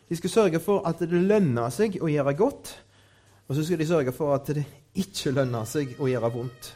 De 0.09 0.17
skal 0.19 0.33
sørge 0.33 0.59
for 0.59 0.83
at 0.87 0.99
det 0.99 1.21
lønner 1.21 1.71
seg 1.73 1.95
å 2.03 2.09
gjøre 2.11 2.33
godt, 2.37 2.73
og 3.47 3.55
så 3.55 3.63
skal 3.63 3.79
de 3.79 3.87
sørge 3.87 4.11
for 4.13 4.33
at 4.35 4.49
det 4.57 4.65
ikke 4.97 5.33
lønner 5.33 5.69
seg 5.69 5.95
å 6.01 6.09
gjøre 6.09 6.33
vondt. 6.33 6.73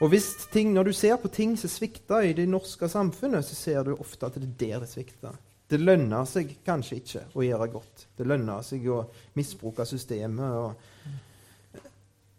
Og 0.00 0.10
hvis 0.12 0.28
ting, 0.52 0.72
Når 0.72 0.84
du 0.84 0.92
ser 0.92 1.16
på 1.16 1.28
ting 1.28 1.56
som 1.58 1.70
svikter 1.70 2.20
i 2.20 2.32
det 2.32 2.48
norske 2.48 2.88
samfunnet, 2.88 3.44
så 3.44 3.54
ser 3.54 3.82
du 3.82 3.96
ofte 3.96 4.26
at 4.26 4.34
det 4.34 4.42
er 4.42 4.56
der 4.60 4.80
det 4.80 4.88
svikter. 4.88 5.32
Det 5.66 5.80
lønner 5.82 6.26
seg 6.30 6.52
kanskje 6.66 7.00
ikke 7.00 7.22
å 7.34 7.42
gjøre 7.42 7.66
godt. 7.72 8.04
Det 8.16 8.26
lønner 8.28 8.62
seg 8.62 8.84
å 8.92 9.00
misbruke 9.34 9.86
systemet. 9.88 10.54
Og, 10.54 11.80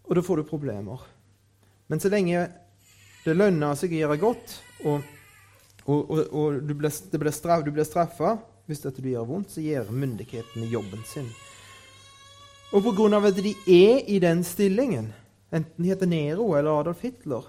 og 0.08 0.16
da 0.16 0.24
får 0.24 0.42
du 0.42 0.48
problemer. 0.48 1.04
Men 1.92 2.00
så 2.04 2.12
lenge 2.12 2.46
det 3.26 3.36
lønner 3.36 3.76
seg 3.76 3.92
å 3.92 4.00
gjøre 4.02 4.20
godt, 4.22 4.54
og, 4.88 5.04
og, 5.88 6.14
og, 6.32 6.62
du 6.64 6.72
blir, 6.80 6.94
blir 7.20 7.36
straff, 7.36 7.66
blir 7.68 7.88
straffa 7.88 8.38
hvis 8.68 8.84
dette 8.84 9.04
du 9.04 9.10
gjør 9.12 9.28
vondt, 9.28 9.52
så 9.56 9.64
gjør 9.64 9.92
myndighetene 9.96 10.68
jobben 10.72 11.04
sin. 11.08 11.28
Og 12.76 12.88
av 13.16 13.26
at 13.30 13.38
de 13.40 13.54
er 13.72 14.02
i 14.12 14.18
den 14.20 14.44
stillingen, 14.44 15.14
enten 15.52 15.84
de 15.84 15.92
heter 15.92 16.08
Nero 16.12 16.50
eller 16.56 16.82
Adolf 16.82 17.04
Hitler, 17.04 17.48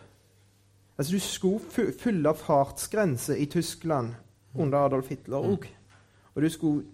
Altså, 0.99 1.13
du 1.15 1.21
skulle 1.23 1.61
fy- 1.71 1.93
fylle 1.95 2.33
fartsgrense 2.35 3.37
i 3.39 3.45
Tyskland 3.47 4.17
under 4.55 4.79
Adolf 4.79 5.09
Hitler 5.09 5.45
òg. 5.53 5.67
Og 6.35 6.43
du 6.43 6.49
skulle 6.49 6.85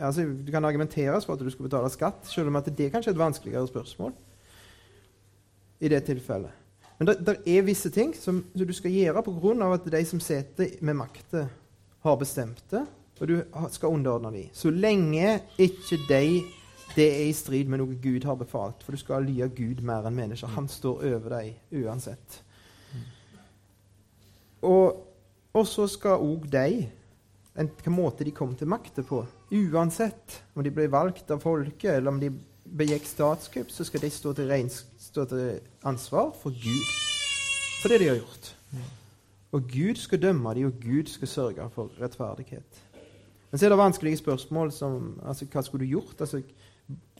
altså, 0.00 0.24
Du 0.46 0.50
kan 0.52 0.64
argumenteres 0.64 1.26
for 1.26 1.34
at 1.34 1.40
du 1.40 1.50
skulle 1.50 1.70
betale 1.70 1.90
skatt, 1.90 2.26
selv 2.26 2.48
om 2.48 2.56
at 2.56 2.70
det 2.78 2.92
kanskje 2.92 3.10
er 3.10 3.14
et 3.14 3.24
vanskeligere 3.24 3.66
spørsmål 3.68 4.12
i 5.80 5.88
det 5.88 6.04
tilfellet. 6.04 6.50
Men 6.98 7.08
det 7.08 7.36
er 7.46 7.62
visse 7.62 7.90
ting 7.92 8.14
som, 8.16 8.44
som 8.56 8.66
du 8.66 8.72
skal 8.72 8.90
gjøre 8.90 9.22
pga. 9.22 9.72
at 9.74 9.92
de 9.92 10.04
som 10.04 10.20
sitter 10.20 10.78
med 10.80 10.94
makta, 10.94 11.48
har 12.00 12.16
bestemt 12.16 12.62
det, 12.70 12.86
og 13.20 13.28
du 13.28 13.42
skal 13.70 13.88
underordne 13.88 14.30
dem. 14.32 14.48
Så 14.52 14.70
lenge 14.70 15.40
ikke 15.58 15.98
de 16.08 16.42
det 16.96 17.06
er 17.12 17.26
i 17.28 17.32
strid 17.36 17.68
med 17.68 17.82
noe 17.82 17.96
Gud 18.00 18.24
har 18.24 18.38
befalt. 18.40 18.80
For 18.84 18.96
du 18.96 19.00
skal 19.00 19.26
lye 19.28 19.48
Gud 19.52 19.82
mer 19.84 20.06
enn 20.08 20.16
mennesker. 20.16 20.54
Han 20.56 20.68
står 20.70 21.02
over 21.10 21.34
deg 21.34 21.82
uansett. 21.82 22.38
Og, 24.64 25.02
og 25.56 25.64
så 25.68 25.86
skal 25.88 26.22
òg 26.22 26.46
de 26.52 26.86
en, 27.56 27.70
hvilken 27.70 27.94
måte 27.96 28.24
de 28.26 28.34
kom 28.36 28.52
til 28.56 28.68
makta 28.68 29.00
på. 29.06 29.22
Uansett 29.56 30.42
om 30.54 30.64
de 30.64 30.72
ble 30.74 30.90
valgt 30.92 31.30
av 31.32 31.40
folket, 31.40 31.94
eller 31.94 32.12
om 32.12 32.20
de 32.20 32.28
begikk 32.66 33.06
statskupp, 33.08 33.70
så 33.72 33.86
skal 33.86 34.02
de 34.04 34.10
stå 34.12 34.34
til, 34.36 34.52
stå 35.00 35.24
til 35.30 35.60
ansvar 35.86 36.34
for 36.36 36.52
Gud. 36.52 36.90
For 37.80 37.92
det 37.92 38.02
de 38.02 38.10
har 38.10 38.20
gjort. 38.20 38.52
Og 39.56 39.70
Gud 39.70 40.02
skal 40.02 40.20
dømme 40.20 40.52
dem, 40.58 40.68
og 40.68 40.82
Gud 40.82 41.08
skal 41.08 41.30
sørge 41.32 41.70
for 41.72 41.94
rettferdighet. 42.00 42.82
Men 43.50 43.58
så 43.58 43.66
er 43.66 43.72
det 43.72 43.78
vanskelige 43.78 44.20
spørsmål 44.20 44.72
som 44.74 45.20
altså, 45.24 45.46
Hva 45.48 45.62
skulle 45.64 45.86
du 45.86 45.94
gjort? 45.94 46.20
Altså, 46.20 46.42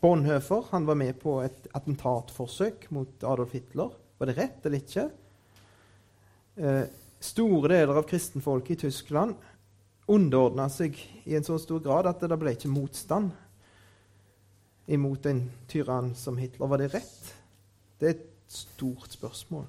Bonhoeffer 0.03 0.67
han 0.71 0.87
var 0.87 0.99
med 0.99 1.15
på 1.23 1.39
et 1.41 1.69
attentatforsøk 1.75 2.91
mot 2.93 3.25
Adolf 3.25 3.55
Hitler. 3.57 3.95
Var 4.19 4.29
det 4.29 4.37
rett 4.37 4.67
eller 4.67 4.83
ikke? 4.83 5.07
Eh, 6.57 6.83
store 7.21 7.73
deler 7.73 7.99
av 7.99 8.09
kristenfolket 8.09 8.77
i 8.77 8.81
Tyskland 8.87 9.37
underordna 10.07 10.69
seg 10.71 10.99
i 11.27 11.35
en 11.37 11.45
så 11.47 11.59
stor 11.59 11.83
grad 11.83 12.07
at 12.11 12.23
det 12.23 12.39
ble 12.39 12.55
ikke 12.55 12.71
motstand 12.71 13.33
imot 14.87 15.27
en 15.27 15.41
tyrann 15.67 16.13
som 16.15 16.39
Hitler. 16.39 16.69
Var 16.71 16.83
det 16.83 16.93
rett? 16.95 17.33
Det 17.99 18.07
er 18.07 18.15
et 18.15 18.29
stort 18.47 19.17
spørsmål. 19.17 19.67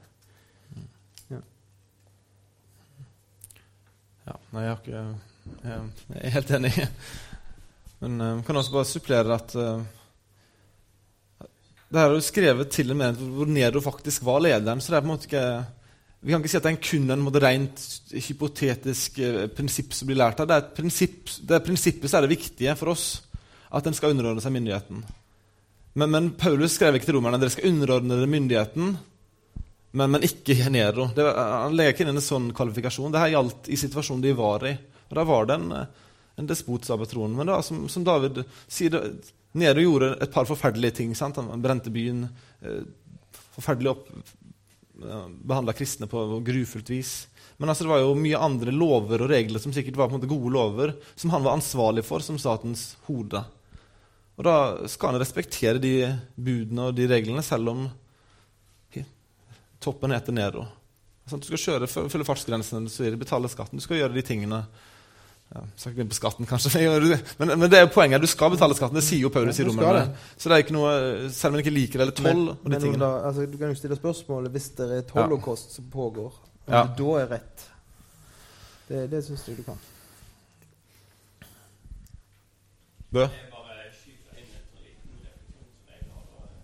Ja, 4.27 4.35
nei, 4.51 4.65
jeg 4.65 4.77
ikke 4.81 5.01
Jeg 5.63 5.75
jeg 6.11 6.21
er 6.21 6.33
helt 6.35 6.49
enig. 6.57 6.71
Men 8.01 8.19
jeg 8.19 8.41
kan 8.45 8.59
også 8.59 8.73
bare 8.73 8.85
supplere 8.89 9.35
at 9.37 9.55
uh, 9.55 9.79
Det 11.87 11.97
her 12.01 12.09
er 12.09 12.17
jo 12.17 12.25
skrevet 12.25 12.69
til 12.69 12.91
og 12.91 12.99
med 12.99 13.21
hvor 13.21 13.47
Nero 13.47 13.81
faktisk 13.81 14.25
var 14.27 14.43
lederen, 14.43 14.81
så 14.81 14.91
det 14.91 14.97
er 14.97 15.05
på 15.05 15.07
en 15.07 15.13
måte 15.13 15.29
ikke 15.29 15.45
Vi 16.27 16.33
kan 16.33 16.41
ikke 16.43 16.51
si 16.51 16.57
at 16.59 16.65
det 16.65 16.71
er 16.73 16.83
kun 16.83 17.11
en 17.13 17.21
rent 17.39 17.83
hypotetisk 18.11 19.19
eh, 19.23 19.45
prinsipp 19.47 19.93
som 19.95 20.09
blir 20.09 20.17
lært 20.19 20.41
av. 20.43 20.49
Det 20.49 20.55
er 20.57 20.65
et 20.65 20.73
prinsipp, 20.75 21.29
det 21.47 21.55
er 21.55 21.63
prinsippet 21.63 22.11
som 22.11 22.17
er 22.19 22.25
det 22.25 22.33
viktige 22.33 22.73
for 22.75 22.91
oss. 22.91 23.05
At 23.71 23.87
en 23.87 23.95
skal 23.95 24.11
underordne 24.11 24.43
seg 24.43 24.51
myndigheten. 24.51 25.05
Men, 25.95 26.11
men 26.11 26.27
Paulus 26.35 26.75
skrev 26.75 26.97
ikke 26.97 27.07
til 27.07 27.15
romerne 27.15 27.39
dere 27.39 27.53
skal 27.53 27.69
underordne 27.71 28.17
dere 28.19 28.27
myndigheten, 28.33 28.91
men, 29.95 30.11
men 30.11 30.25
ikke 30.27 30.67
Nero. 30.67 31.07
Det, 31.15 31.29
han 31.31 31.77
legger 31.79 31.95
ikke 31.95 32.03
inn 32.03 32.11
en 32.11 32.25
sånn 32.25 32.51
kvalifikasjon. 32.59 33.15
Dette 33.15 33.31
gjaldt 33.31 33.71
i 33.71 33.79
situasjonen 33.79 34.25
de 34.27 34.35
var 34.35 34.67
i. 34.67 34.75
Og 35.07 35.15
Da 35.15 35.25
var 35.31 35.47
det 35.47 35.55
en, 35.61 35.71
eh, 35.77 36.11
en 36.43 36.49
despot 36.51 36.83
som 36.83 36.97
var 36.97 37.05
på 37.05 37.13
tronen. 37.13 37.37
Men 37.39 37.53
da, 37.53 37.61
som, 37.63 37.85
som 37.87 38.03
David 38.03 38.43
sier, 38.67 38.99
Nero 39.55 39.87
gjorde 39.87 40.11
et 40.27 40.35
par 40.35 40.51
forferdelige 40.51 40.99
ting. 40.99 41.15
Sant? 41.15 41.39
Han 41.39 41.63
brente 41.63 41.95
byen. 41.95 42.25
Eh, 42.59 42.83
forferdelig 43.55 43.95
opp 43.95 44.11
Behandla 44.97 45.75
kristne 45.77 46.07
på 46.09 46.23
grufullt 46.45 46.89
vis. 46.89 47.11
Men 47.57 47.69
altså, 47.69 47.85
det 47.85 47.91
var 47.91 48.01
jo 48.01 48.15
mye 48.17 48.39
andre 48.41 48.73
lover 48.73 49.23
og 49.25 49.31
regler 49.31 49.61
som 49.61 49.73
sikkert 49.75 49.97
var 49.99 50.09
på 50.09 50.15
en 50.15 50.21
måte 50.21 50.29
gode 50.31 50.53
lover, 50.53 50.95
som 51.15 51.33
han 51.33 51.45
var 51.45 51.57
ansvarlig 51.57 52.05
for 52.05 52.25
som 52.25 52.39
statens 52.41 52.95
hode. 53.09 53.43
Og 54.37 54.45
da 54.45 54.57
skal 54.89 55.13
han 55.13 55.21
respektere 55.21 55.81
de 55.81 55.95
budene 56.35 56.89
og 56.89 56.97
de 56.97 57.07
reglene, 57.09 57.45
selv 57.45 57.73
om 57.73 57.87
toppen 59.83 60.13
heter 60.13 60.33
Nero. 60.33 60.65
Sånn, 61.27 61.41
du 61.43 61.49
skal 61.49 61.61
kjøre, 61.61 61.89
følge 61.91 62.27
fartsgrensene, 62.27 62.87
du 62.87 62.91
skal 62.91 63.17
betale 63.19 63.49
skatten. 63.51 63.79
Du 63.79 63.83
skal 63.83 63.99
gjøre 64.01 64.15
de 64.15 64.23
tingene 64.25 64.61
ja, 65.55 65.61
Skal 65.75 65.91
ikke 65.91 65.95
begynne 65.97 66.09
på 66.11 66.15
skatten, 66.19 66.45
kanskje, 66.45 66.69
men 67.39 67.47
men, 67.47 67.59
men 67.59 67.69
det 67.71 67.77
er 67.79 67.85
jo 67.85 67.91
poenget. 67.93 68.21
Du 68.21 68.27
skal 68.27 68.51
betale 68.51 68.75
skatten. 68.75 68.95
Det 68.99 69.03
sier 69.07 69.21
jo 69.23 69.29
Paulus 69.29 69.59
Ja, 69.59 69.63
i 69.65 69.67
romerne. 69.69 70.17
Så 70.37 70.49
det 70.49 70.55
er 70.57 70.63
ikke 70.65 70.75
noe, 70.75 70.91
selv 71.31 71.51
om 71.51 71.57
man 71.57 71.63
ikke 71.63 71.75
liker 71.77 71.99
det, 71.99 72.07
eller 72.07 72.17
toll 72.19 72.41
Men, 72.43 72.49
og 72.57 72.63
de 72.65 72.69
men 72.73 72.81
tingene. 72.81 72.99
da, 73.05 73.11
altså, 73.29 73.45
du 73.47 73.57
kan 73.57 73.71
jo 73.71 73.79
stille 73.79 73.95
spørsmålet 73.95 74.51
hvis 74.51 74.69
det 74.77 74.89
er 74.91 74.97
et 75.05 75.11
holocaust 75.15 75.71
som 75.79 75.87
pågår, 75.93 76.33
om 76.67 76.73
Ja. 76.73 76.83
det 76.83 76.97
da 76.99 77.13
er 77.21 77.27
rett. 77.37 77.67
Det, 78.89 79.05
det 79.11 79.23
syns 79.25 79.47
jeg 79.47 79.57
du 79.57 79.63
kan. 79.63 79.79
Bø? 83.11 83.21
Jeg 83.23 83.51
bare 83.51 83.75
skyter 83.95 84.35
inn 84.41 84.51
en 84.51 84.65
sånn 84.67 84.83
liten 84.83 85.19
refleksjon 85.23 85.69
som 85.71 85.87
jeg 85.87 86.01
har. 86.11 86.25
og- 86.37 86.59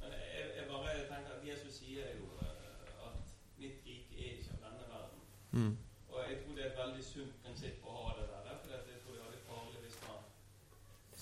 Men 0.00 0.10
jeg, 0.12 0.46
jeg 0.58 0.66
bare 0.70 0.94
tenker 1.10 1.32
at 1.38 1.44
Jesus 1.46 1.72
sier 1.78 2.06
jo 2.18 2.26
eh, 2.42 3.06
at 3.06 3.14
mitt 3.62 3.78
rike 3.86 4.14
er 4.18 4.32
ikke 4.40 4.54
av 4.56 4.62
denne 4.66 4.86
verden. 4.90 5.20
Mm. 5.52 5.76
Og 6.10 6.18
jeg 6.28 6.36
tror 6.42 6.54
det 6.56 6.64
er 6.64 6.70
et 6.72 6.80
veldig 6.82 7.04
sunt 7.12 7.34
prinsipp 7.44 7.78
å 7.86 7.94
ha 8.02 8.10
det 8.18 8.26
der. 8.32 8.58
For 8.62 8.70
jeg 8.74 8.98
tror 9.02 9.12
det 9.14 9.20
er 9.22 9.28
veldig 9.28 9.44
farlig 9.50 9.78
hvis 9.86 9.98
man 10.08 10.20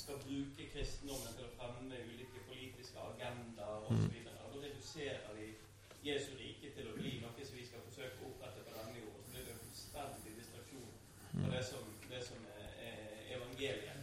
skal 0.02 0.16
bruke 0.24 0.62
kristendommen 0.72 1.32
til 1.36 1.44
å 1.48 1.54
fremme 1.58 1.96
ulike 2.08 2.40
politiske 2.48 2.98
agendaer 3.10 3.80
osv. 3.92 4.14
Da 4.24 4.44
reduserer 4.64 5.20
de 5.36 5.46
Jesu 6.08 6.30
rike 6.40 6.72
til 6.76 6.88
å 6.90 6.96
bli 6.96 7.20
noe 7.20 7.44
som 7.44 7.56
vi 7.60 7.64
skal 7.68 7.84
forsøke 7.88 8.24
å 8.24 8.28
opprette 8.32 8.64
på 8.64 8.72
denne 8.80 8.98
jord. 9.04 9.20
Så 9.24 9.30
blir 9.36 9.44
det 9.44 9.52
en 9.52 9.62
fullstendig 9.68 10.32
distraksjon 10.40 10.92
fra 11.44 11.48
det 11.56 11.64
som, 11.68 11.84
det 12.10 12.20
som 12.24 12.40
er, 12.56 12.72
er 12.88 13.36
evangeliet. 13.36 14.00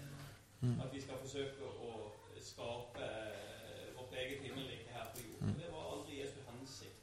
At 0.61 0.91
vi 0.93 0.99
skal 1.01 1.17
forsøke 1.17 1.65
å 1.89 1.91
skape 2.37 3.01
eh, 3.01 3.87
vårt 3.97 4.11
eget 4.13 4.43
himmelrike 4.45 4.93
her 4.93 5.07
på 5.15 5.23
jord. 5.25 5.55
Det 5.57 5.69
var 5.73 5.87
aldri 5.93 6.19
Jesu 6.19 6.37
hensikt. 6.51 7.01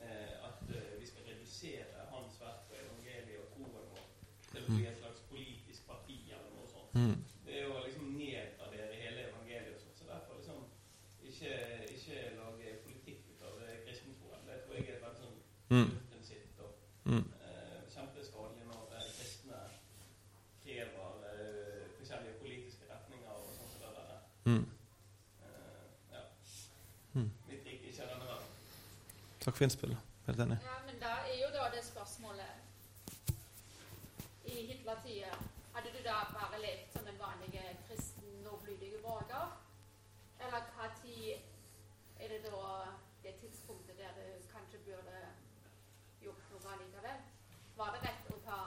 Eh, 0.00 0.32
at 0.48 0.62
eh, 0.72 0.94
vi 1.00 1.06
skal 1.10 1.26
redusere 1.28 2.06
hans 2.12 2.38
verk 2.40 2.70
og 2.72 2.78
evangeliet 2.80 3.36
og 3.42 3.50
troen 3.52 3.74
vår 3.74 4.06
til 4.52 4.62
å 4.64 4.70
bli 4.78 4.86
et 4.88 4.96
slags 5.02 5.20
politisk 5.28 5.84
parti 5.90 6.16
eller 6.32 6.48
noe 6.56 6.68
sånt. 6.72 6.96
Mm. 6.96 7.16
Det 7.44 7.52
er 7.58 7.66
jo 7.66 7.74
å 7.76 7.84
liksom 7.84 8.16
nedgradere 8.16 8.96
hele 9.02 9.26
evangeliet 9.28 9.76
og 9.76 9.82
sånt. 9.84 9.98
Så 10.00 10.08
derfor 10.08 10.40
liksom 10.40 10.64
ikke, 11.20 11.52
ikke 11.98 12.24
lage 12.40 12.78
politikk 12.86 13.20
ut 13.34 13.44
av 13.50 13.60
det 13.60 13.76
kristentroen. 13.84 14.40
Det 14.48 14.62
tror 14.64 14.74
jeg 14.80 14.88
er 14.88 14.96
et 14.96 15.04
veldig 15.04 15.20
sånn 15.20 15.34
Mm. 15.68 15.88
prinsipp. 16.08 16.60
Og, 16.64 16.72
Mm. 17.12 17.24
eh, 17.44 17.78
kjempeskadelig 17.92 18.64
når 18.72 18.82
eh, 18.96 19.08
kristne 19.18 19.58
krever 20.64 21.10
eh, 21.32 21.88
forskjellige 21.98 22.38
politiske 22.42 22.84
retninger 22.90 23.30
og 23.34 23.50
sånt. 23.56 23.72
som 23.74 23.80
det 23.82 24.04
der. 24.06 24.20
Mm. 24.46 24.66
Ja. 26.12 26.18
Mm. 27.12 27.30
Takk 29.44 29.56
for 29.56 29.64
innspillet. 29.64 29.98
Helt 30.26 30.40
enig. 30.40 30.58
Ja, 30.62 30.76
men 30.86 31.00
da 31.00 31.12
er 31.30 31.36
jo 31.40 31.48
da 31.54 31.64
det 31.74 31.84
spørsmålet 31.84 32.52
I 34.44 34.54
Hitler-tida, 34.68 35.32
hadde 35.74 35.90
du 35.96 36.00
da 36.04 36.16
bare 36.38 36.60
levd 36.62 36.92
som 36.94 37.08
en 37.10 37.18
vanlig 37.18 37.64
kristen, 37.88 38.28
lovlydig 38.44 38.92
borger? 39.02 39.46
Eller 40.40 40.60
hva 40.76 40.86
tid 41.02 41.28
er 42.22 42.28
det 42.28 42.40
da 42.46 42.62
det 43.24 43.34
tidspunktet 43.42 43.98
der 43.98 44.12
du 44.18 44.26
kanskje 44.54 44.78
burde 44.86 45.18
gjort 46.22 46.50
noe 46.52 46.78
likevel? 46.84 47.18
Var 47.76 47.88
det 47.94 48.00
rett 48.08 48.30
å 48.30 48.38
ta 48.46 48.60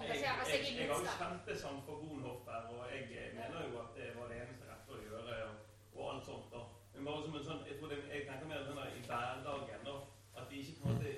engasjere 0.00 0.44
seg 0.48 0.68
i 0.70 0.88
motstand? 0.88 1.38
kjempesam 1.48 1.80
for 1.86 1.96
Bonhoeffer, 2.02 2.68
og 2.72 2.82
jeg 2.92 3.32
mener 3.34 3.64
jo 3.66 3.80
at 3.82 3.90
det 3.96 4.08
var 4.16 4.28
det 4.30 4.40
eneste 4.42 4.68
rette 4.70 4.94
å 4.94 5.02
gjøre. 5.02 5.36
Og, 5.48 5.54
og 5.96 6.10
alt 6.12 6.26
sånt 6.28 6.52
da. 6.52 6.62
Men 6.94 7.08
bare 7.08 7.24
som 7.24 7.36
en 7.38 7.46
sånn, 7.48 7.66
jeg, 7.68 7.78
tror 7.78 7.92
det, 7.92 7.98
jeg 8.12 8.24
tenker 8.28 8.50
mer 8.50 8.64
sånn 8.66 8.80
der 8.80 8.94
i 8.94 9.04
hverdagen. 9.06 9.84
da, 9.88 9.96
At 10.38 10.50
vi 10.50 10.62
ikke 10.62 10.80
på 10.80 10.88
en 10.88 10.96
måte 10.98 11.12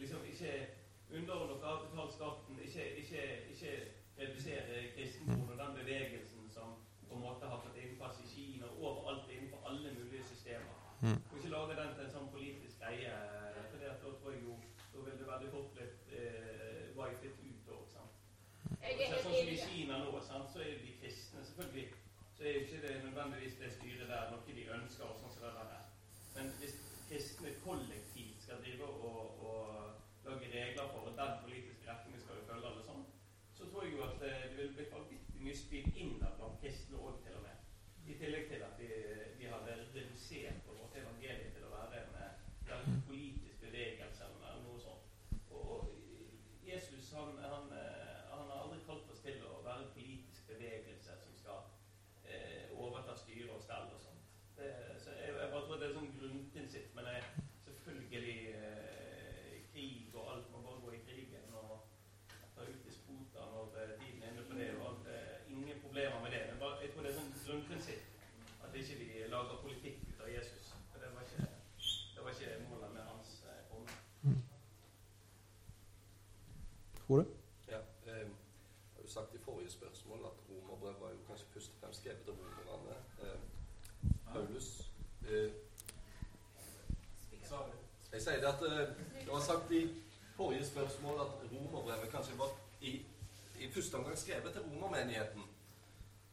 liksom 0.00 0.26
ikke 0.32 0.52
underordner 1.18 1.62
kapitalskatten, 1.64 2.60
ikke, 2.66 2.84
ikke, 3.02 3.22
ikke 3.52 3.72
redusere 4.18 4.82
kristentroen 4.94 5.52
og 5.52 5.60
den 5.62 5.78
bevegelsen 5.80 6.50
som 6.52 6.74
på 7.08 7.16
en 7.16 7.24
måte 7.24 7.48
har 7.50 7.62
fått 7.64 7.78
innpass 7.80 8.20
i 8.24 8.28
Kina, 8.34 8.68
overalt 8.76 9.30
innenfor 9.32 9.64
alle 9.70 9.94
mulige 9.96 10.24
systemer. 10.28 10.76
Mm. 11.00 11.16
Og 11.30 11.38
ikke 11.38 11.54
lage 11.54 11.78
den 11.80 11.94
til 11.94 12.04
en 12.04 12.14
sånn 12.16 12.32
politisk 12.34 12.82
greie. 12.82 13.14
For 13.70 13.80
det 13.80 13.92
at 13.94 14.02
da 14.04 14.12
tror 14.20 14.34
jeg 14.34 14.44
jo 14.44 14.58
da 14.92 15.04
vil 15.06 15.18
det 15.20 15.26
veldig 15.28 15.50
fort 15.54 15.72
blitt 15.76 16.12
eh, 16.18 16.84
wipet 16.98 17.40
ut 17.48 17.72
òg. 17.74 17.88
Jeg 18.82 18.94
er 18.94 18.98
Sånn 18.98 19.12
helt 19.12 19.24
som 19.24 19.34
i 19.34 19.40
enig. 19.44 19.58
Kina 19.64 19.98
nå, 20.02 20.20
sant, 20.26 20.52
så 20.52 20.62
er 20.64 20.78
de 20.82 20.94
kristne 21.00 21.44
Selvfølgelig 21.46 21.88
så 22.48 22.52
er 22.52 22.58
jo 22.58 22.66
ikke 22.66 22.88
det 22.88 23.04
nødvendigvis 23.04 23.56
det 23.60 23.72
styret 23.72 24.08
der 24.08 24.30
noe 24.30 24.54
de 24.58 24.62
ønsker. 24.76 25.04
og 25.04 25.16
sånn 25.20 25.32
som 25.32 25.42
det 25.44 25.50
der 25.56 25.72
er. 25.78 25.82
Men 26.36 26.46
hvis 26.60 26.76
kristne 27.08 27.50
kollektivt 27.64 28.38
skal 28.44 28.62
drive 28.62 28.86
og, 29.08 29.42
og 29.48 29.66
lage 30.24 30.48
regler 30.54 30.88
for 30.94 31.10
den 31.18 31.34
politiske 31.42 31.90
retningen 31.90 32.22
skal 32.22 32.38
vi 32.38 32.46
følge, 32.46 32.70
eller 32.70 32.86
sånn, 32.86 33.04
så 33.58 33.68
tror 33.68 33.84
jeg 33.84 33.92
jo 33.96 34.06
at 34.06 34.16
det, 34.22 34.32
det 34.46 34.56
vil 34.62 34.72
bli 34.78 34.86
vanvittig 34.94 35.44
mye 35.44 35.58
spill 35.60 35.90
innad 36.06 36.40
blant 36.40 36.56
kristne 36.64 37.02
òg, 37.02 37.20
til 37.26 37.36
og 37.36 37.44
med. 37.44 37.68
I 38.14 38.16
tillegg 38.22 38.48
til 38.54 38.64
at 38.70 38.80
de, 38.80 38.90
de 39.42 39.52
hadde 39.52 39.76
redusert 39.98 40.64
på 40.64 40.78
vårt 40.80 40.96
evangelium 41.02 41.52
til 41.52 41.68
å 41.68 41.74
være 41.74 42.00
en 42.06 42.18
eh, 42.22 42.40
veldig 42.70 43.02
politisk 43.10 43.48
lage 69.38 69.62
politikk 69.62 69.98
ut 70.08 70.20
av 70.20 70.28
Jesus. 70.30 70.74
For 70.92 70.98
det 71.02 71.08
var 71.14 71.22
ikke, 71.26 71.46
det 72.14 72.24
var 72.24 72.30
ikke 72.30 72.54
målet 72.70 72.90
med 72.92 73.02
hans 73.02 73.30
eh, 73.46 73.60
komme. 73.70 73.88
Tror 77.06 77.22
du? 77.22 77.36
Ja, 77.68 77.78
eh, 78.06 78.12
jeg 78.12 78.96
har 78.96 79.02
jo 79.02 79.10
sagt 79.10 79.34
i 79.34 79.38
forrige 79.38 79.70
spørsmål 79.70 80.26
at 80.30 80.42
romerbrevet 80.50 81.00
var 81.00 81.10
jo 81.10 81.22
kanskje 81.28 81.46
først 81.54 81.70
og 81.74 81.80
fremst 81.80 82.00
skrevet 82.00 82.28
av 82.28 82.34
romerne. 82.42 82.96
Eh, 83.22 83.38
Paulus 84.32 84.90
eh, 85.28 85.50
Jeg 88.12 88.22
sier 88.22 88.40
det 88.42 88.48
at 88.48 88.62
eh, 88.66 88.88
det 89.24 89.30
var 89.32 89.40
sagt 89.40 89.70
i 89.72 89.82
forrige 90.36 90.66
spørsmål 90.66 91.20
at 91.26 91.32
romerbrevet 91.52 92.10
kanskje 92.10 92.38
var 92.38 92.50
i, 92.80 92.92
i 93.60 93.70
første 93.74 93.94
omgang 93.94 94.18
skrevet 94.18 94.52
til 94.52 94.62
romermenigheten. 94.62 95.42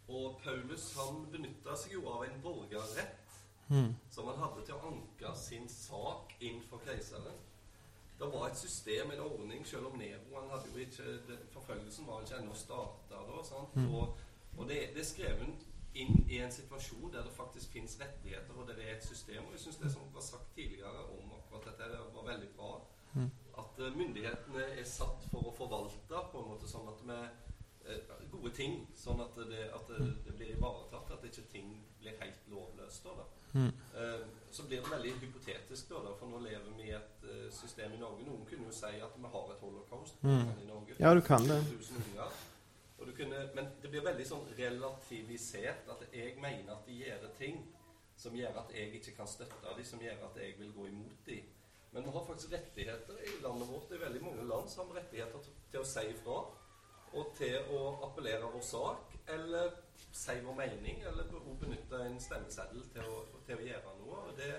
Og 0.08 0.40
Paulus 0.44 0.92
han 1.00 1.24
benytta 1.34 1.76
seg 1.80 1.96
jo 1.98 2.06
av 2.12 2.26
en 2.28 2.42
borgerrett 2.44 3.22
som 4.12 4.28
han 4.30 4.38
hadde 4.38 4.62
til 4.66 4.76
å 4.76 4.92
anke 4.92 5.32
sin 5.42 5.68
sak 5.70 6.36
inn 6.46 6.62
for 6.70 6.84
keiseren. 6.86 7.40
Det 8.20 8.28
var 8.32 8.48
et 8.48 8.58
system, 8.58 9.12
en 9.12 9.24
ordning, 9.26 9.66
selv 9.68 9.90
om 9.90 9.98
Nero 10.00 10.38
han 10.38 10.52
hadde 10.54 10.70
jo 10.72 10.78
ikke, 10.80 11.16
det, 11.28 11.40
Forfølgelsen 11.52 12.08
var 12.08 12.22
ikke 12.22 12.38
ennå 12.40 12.54
starta 12.56 13.24
da. 13.28 13.42
sant? 13.44 13.76
Og, 13.90 14.14
og 14.58 14.70
det, 14.70 14.94
det 14.96 15.02
er 15.02 15.10
skrevet 15.10 15.66
inn 15.96 16.22
i 16.30 16.40
en 16.44 16.52
situasjon 16.52 17.12
der 17.12 17.26
det 17.26 17.34
faktisk 17.36 17.76
fins 17.76 17.98
rettigheter, 18.00 18.56
og 18.56 18.68
der 18.68 18.80
det 18.80 18.88
er 18.88 18.96
et 18.96 19.08
system. 19.08 19.44
Og 19.48 19.56
jeg 19.56 19.66
syns 19.66 19.82
det 19.82 19.92
som 19.92 20.08
var 20.14 20.24
sagt 20.24 20.56
tidligere 20.56 21.04
om 21.18 21.34
akkurat 21.40 21.68
dette, 21.72 21.90
det 21.92 22.00
var 22.16 22.30
veldig 22.30 22.50
bra. 22.56 22.72
At 23.58 23.80
eh, 23.80 23.98
myndighetene 23.98 24.64
er 24.80 24.88
satt 24.88 25.28
for 25.32 25.50
å 25.50 25.56
forvalte 25.56 26.24
på 26.32 26.42
en 26.42 26.50
måte 26.52 26.68
sånn 26.68 26.90
at 26.92 27.04
vi 27.08 27.20
eh, 27.92 28.02
Gode 28.36 28.52
ting, 28.56 28.80
sånn 28.98 29.22
at 29.24 29.38
det, 29.50 29.68
at 29.76 29.92
det, 29.92 30.36
blir 30.36 30.54
ivaretatt, 30.56 31.12
at 31.16 31.28
ikke 31.30 31.46
ting 31.52 31.74
blir 32.00 32.18
helt 32.22 32.50
lovløst. 32.52 33.08
Da, 33.08 33.16
da. 33.22 33.28
Eh, 33.56 34.26
så 34.52 34.66
blir 34.68 34.82
det 34.82 34.92
veldig 34.92 35.14
hypotetisk, 35.22 35.90
da, 35.90 36.02
da, 36.08 36.16
for 36.20 36.32
nå 36.32 36.42
lever 36.44 36.74
vi 36.78 36.90
i 36.90 36.96
et 36.98 37.24
uh, 37.28 37.46
system 37.54 37.96
i 37.96 38.02
Norge. 38.02 38.26
Noen 38.28 38.44
kunne 38.50 38.68
jo 38.68 38.76
si 38.76 38.92
at 39.04 39.16
vi 39.16 39.32
har 39.36 39.54
et 39.54 39.64
holocaust 39.64 40.26
i 40.26 40.68
Norge. 40.68 40.98
Ja, 41.00 41.14
du 41.16 41.24
kan 41.28 41.48
det. 41.48 41.62
kunne, 43.16 43.42
men 43.56 43.72
det 43.82 43.92
blir 43.92 44.04
veldig 44.06 44.26
sånn 44.28 44.46
relativisert 44.58 45.90
at 45.92 46.06
jeg 46.16 46.38
mener 46.42 46.78
at 46.78 46.88
de 46.88 47.00
gjør 47.02 47.28
ting 47.40 47.60
som 48.16 48.36
gjør 48.36 48.62
at 48.62 48.72
jeg 48.76 48.94
ikke 49.00 49.16
kan 49.18 49.28
støtte 49.28 49.60
dem, 49.64 49.86
som 49.86 50.02
gjør 50.04 50.28
at 50.30 50.38
jeg 50.40 50.56
vil 50.60 50.72
gå 50.76 50.88
imot 50.88 51.26
dem. 51.28 51.48
Men 51.92 52.04
vi 52.04 52.12
har 52.12 52.26
faktisk 52.28 52.52
rettigheter 52.52 53.20
i 53.24 53.42
landet 53.44 53.68
vårt. 53.72 53.90
Det 53.90 53.98
er 53.98 54.06
veldig 54.08 54.22
mange 54.24 54.48
land 54.48 54.70
som 54.72 54.88
har 54.90 55.02
rettigheter 55.02 55.50
til 55.72 55.80
å 55.80 55.88
si 55.88 56.04
ifra. 56.12 56.40
Og 57.16 57.32
til 57.38 57.56
å 57.72 57.82
appellere 58.08 58.52
vår 58.54 58.64
sak, 58.66 59.14
eller 59.32 59.76
si 60.16 60.36
vår 60.44 60.56
mening, 60.56 61.02
eller 61.10 61.30
hun 61.32 61.60
benytte 61.60 62.00
en 62.06 62.18
stemmeseddel 62.22 62.84
til 62.94 63.12
å, 63.12 63.22
til 63.48 63.60
å 63.60 63.68
gjøre 63.70 63.94
noe. 64.02 64.24
Og 64.30 64.38
det, 64.40 64.52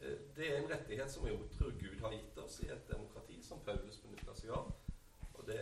eh, 0.00 0.20
det 0.36 0.46
er 0.48 0.60
en 0.60 0.70
rettighet 0.70 1.10
som 1.10 1.26
jeg 1.26 1.38
tror 1.56 1.74
Gud 1.80 1.98
har 2.04 2.14
gitt 2.14 2.38
oss 2.44 2.60
i 2.64 2.70
et 2.70 2.88
demokrati, 2.90 3.40
som 3.42 3.62
Paulus 3.66 4.00
benytter 4.04 4.38
seg 4.38 4.54
av. 4.56 4.72
Og 5.34 5.46
det, 5.46 5.60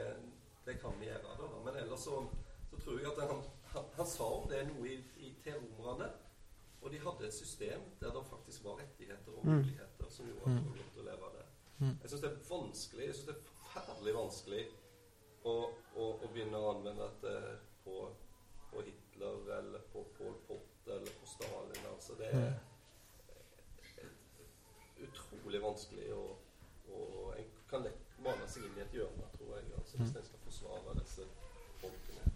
det 0.66 0.78
kan 0.82 0.96
vi 1.00 1.10
gjøre. 1.10 1.34
da. 1.40 1.50
da. 1.56 1.64
Men 1.64 1.82
ellers 1.82 2.06
så, 2.08 2.22
så 2.70 2.80
tror 2.84 3.00
jeg 3.00 3.12
at 3.12 3.28
han, 3.32 3.44
han, 3.74 3.92
han 3.96 4.10
sa 4.16 4.32
om 4.38 4.48
det 4.50 4.64
noe 4.72 4.88
i, 4.88 4.98
i 5.28 5.34
teromerne. 5.44 6.10
Og 6.78 6.92
de 6.92 7.00
hadde 7.02 7.26
et 7.26 7.34
system 7.34 7.80
der 8.00 8.12
det 8.14 8.26
faktisk 8.30 8.64
var 8.64 8.78
rettigheter 8.78 9.32
og 9.34 9.46
muligheter 9.46 10.10
som 10.14 10.28
gjorde 10.28 10.44
at 10.46 10.60
det 10.60 10.66
var 10.68 10.76
godt 10.82 11.00
å 11.00 11.06
leve 11.08 11.30
av 11.30 11.38
det. 11.38 11.46
Jeg 12.02 12.10
syns 12.10 12.22
det 12.22 12.28
er 12.30 12.38
vanskelig, 12.48 13.06
jeg 13.06 13.14
synes 13.14 13.26
det 13.28 13.34
er 13.34 13.48
forferdelig 13.48 14.14
vanskelig 14.14 14.62
å, 15.46 15.54
å, 15.98 16.08
og 16.14 16.26
begynne 16.32 16.58
å 16.58 16.72
anvende 16.72 17.06
dette 17.08 17.32
på, 17.84 18.08
på 18.70 18.82
Hitler 18.86 19.54
eller 19.58 19.86
på 19.92 20.04
Pol 20.16 20.34
Pot 20.48 20.90
eller 20.94 21.12
på 21.20 21.26
Stalin. 21.28 21.86
Altså 21.92 22.18
det 22.20 22.30
er 22.32 22.52
utrolig 25.08 25.62
vanskelig 25.62 26.12
å 26.16 26.26
og 26.88 27.34
En 27.38 27.48
kan 27.70 27.82
lett 27.84 28.20
mane 28.24 28.46
seg 28.50 28.64
inn 28.64 28.78
i 28.78 28.82
et 28.82 28.94
hjørne, 28.96 29.26
tror 29.34 29.50
jeg, 29.58 29.66
altså, 29.76 29.98
hvis 30.00 30.14
en 30.16 30.24
skal 30.24 30.40
forsvare 30.46 30.94
disse 30.96 31.26
folkene. 31.82 32.32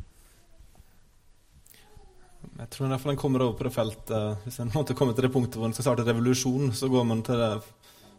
Jeg 2.58 2.68
tror 2.74 2.86
i 2.86 2.90
hvert 2.92 3.04
fall 3.04 3.14
en 3.14 3.22
kommer 3.22 3.44
over 3.46 3.56
på 3.56 3.64
det 3.64 3.72
feltet 3.72 4.44
Hvis 4.44 4.58
en 4.60 4.72
måtte 4.74 4.96
komme 4.98 5.14
til 5.16 5.24
det 5.24 5.32
punktet 5.32 5.56
hvor 5.56 5.70
en 5.70 5.74
skal 5.76 5.86
starte 5.86 6.04
revolusjon, 6.04 6.72
så 6.76 6.90
går 6.92 7.06
man 7.08 7.22
til 7.24 7.40
det 7.40 7.52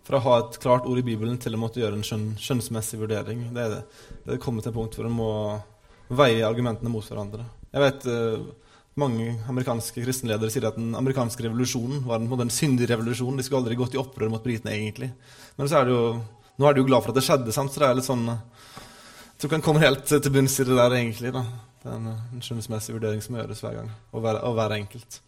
fra 0.03 0.19
å 0.19 0.23
ha 0.25 0.33
et 0.41 0.57
klart 0.63 0.87
ord 0.89 0.99
i 0.99 1.05
Bibelen 1.05 1.37
til 1.39 1.55
å 1.55 1.61
måtte 1.61 1.79
gjøre 1.79 1.95
en 1.99 2.05
skjøn, 2.05 2.25
skjønnsmessig 2.39 2.99
vurdering. 2.99 3.45
Det 3.55 3.63
er 3.63 3.71
det. 3.77 3.83
Det 4.25 4.35
er 4.35 4.43
kommet 4.43 4.65
til 4.65 4.73
et 4.73 4.77
punkt 4.77 4.97
hvor 4.97 5.07
en 5.07 5.15
må 5.15 5.31
veie 6.13 6.43
argumentene 6.45 6.91
mot 6.91 7.07
hverandre. 7.07 7.45
Jeg 7.73 7.83
vet 7.85 8.07
uh, 8.11 8.43
mange 8.99 9.31
amerikanske 9.49 10.03
kristenledere 10.03 10.51
sier 10.53 10.67
at 10.69 10.77
den 10.77 10.91
amerikanske 10.99 11.47
revolusjonen 11.47 12.03
var 12.05 12.19
en, 12.19 12.27
på 12.27 12.35
en 12.35 12.35
måte 12.35 12.49
en 12.49 12.53
syndig 12.53 12.89
revolusjon. 12.91 13.39
De 13.39 13.45
skulle 13.45 13.63
aldri 13.63 13.79
gått 13.79 13.95
i 13.95 14.01
opprør 14.01 14.31
mot 14.33 14.43
britene, 14.43 14.75
egentlig. 14.75 15.09
Men 15.57 15.71
så 15.71 15.79
er 15.79 15.87
det 15.87 15.95
jo, 15.95 16.05
nå 16.59 16.69
er 16.69 16.75
de 16.75 16.83
jo 16.83 16.89
glad 16.91 17.05
for 17.05 17.13
at 17.13 17.19
det 17.19 17.25
skjedde, 17.25 17.55
sant? 17.55 17.73
så 17.73 17.81
det 17.81 17.89
er 17.89 17.99
litt 17.99 18.09
sånn 18.09 18.27
Jeg 18.29 19.39
tror 19.39 19.49
ikke 19.49 19.61
en 19.61 19.65
kommer 19.65 19.87
helt 19.87 20.05
til 20.11 20.33
bunns 20.35 20.59
i 20.59 20.67
det 20.67 20.77
der, 20.77 20.97
egentlig. 20.99 21.33
da. 21.35 21.47
Det 21.81 21.91
er 21.91 21.99
en, 21.99 22.11
en 22.13 22.43
skjønnsmessig 22.43 22.95
vurdering 22.95 23.23
som 23.23 23.39
gjøres 23.39 23.63
hver 23.63 23.79
gang, 23.79 23.93
og 24.11 24.23
hver, 24.23 24.43
og 24.43 24.59
hver 24.59 24.75
enkelt. 24.77 25.23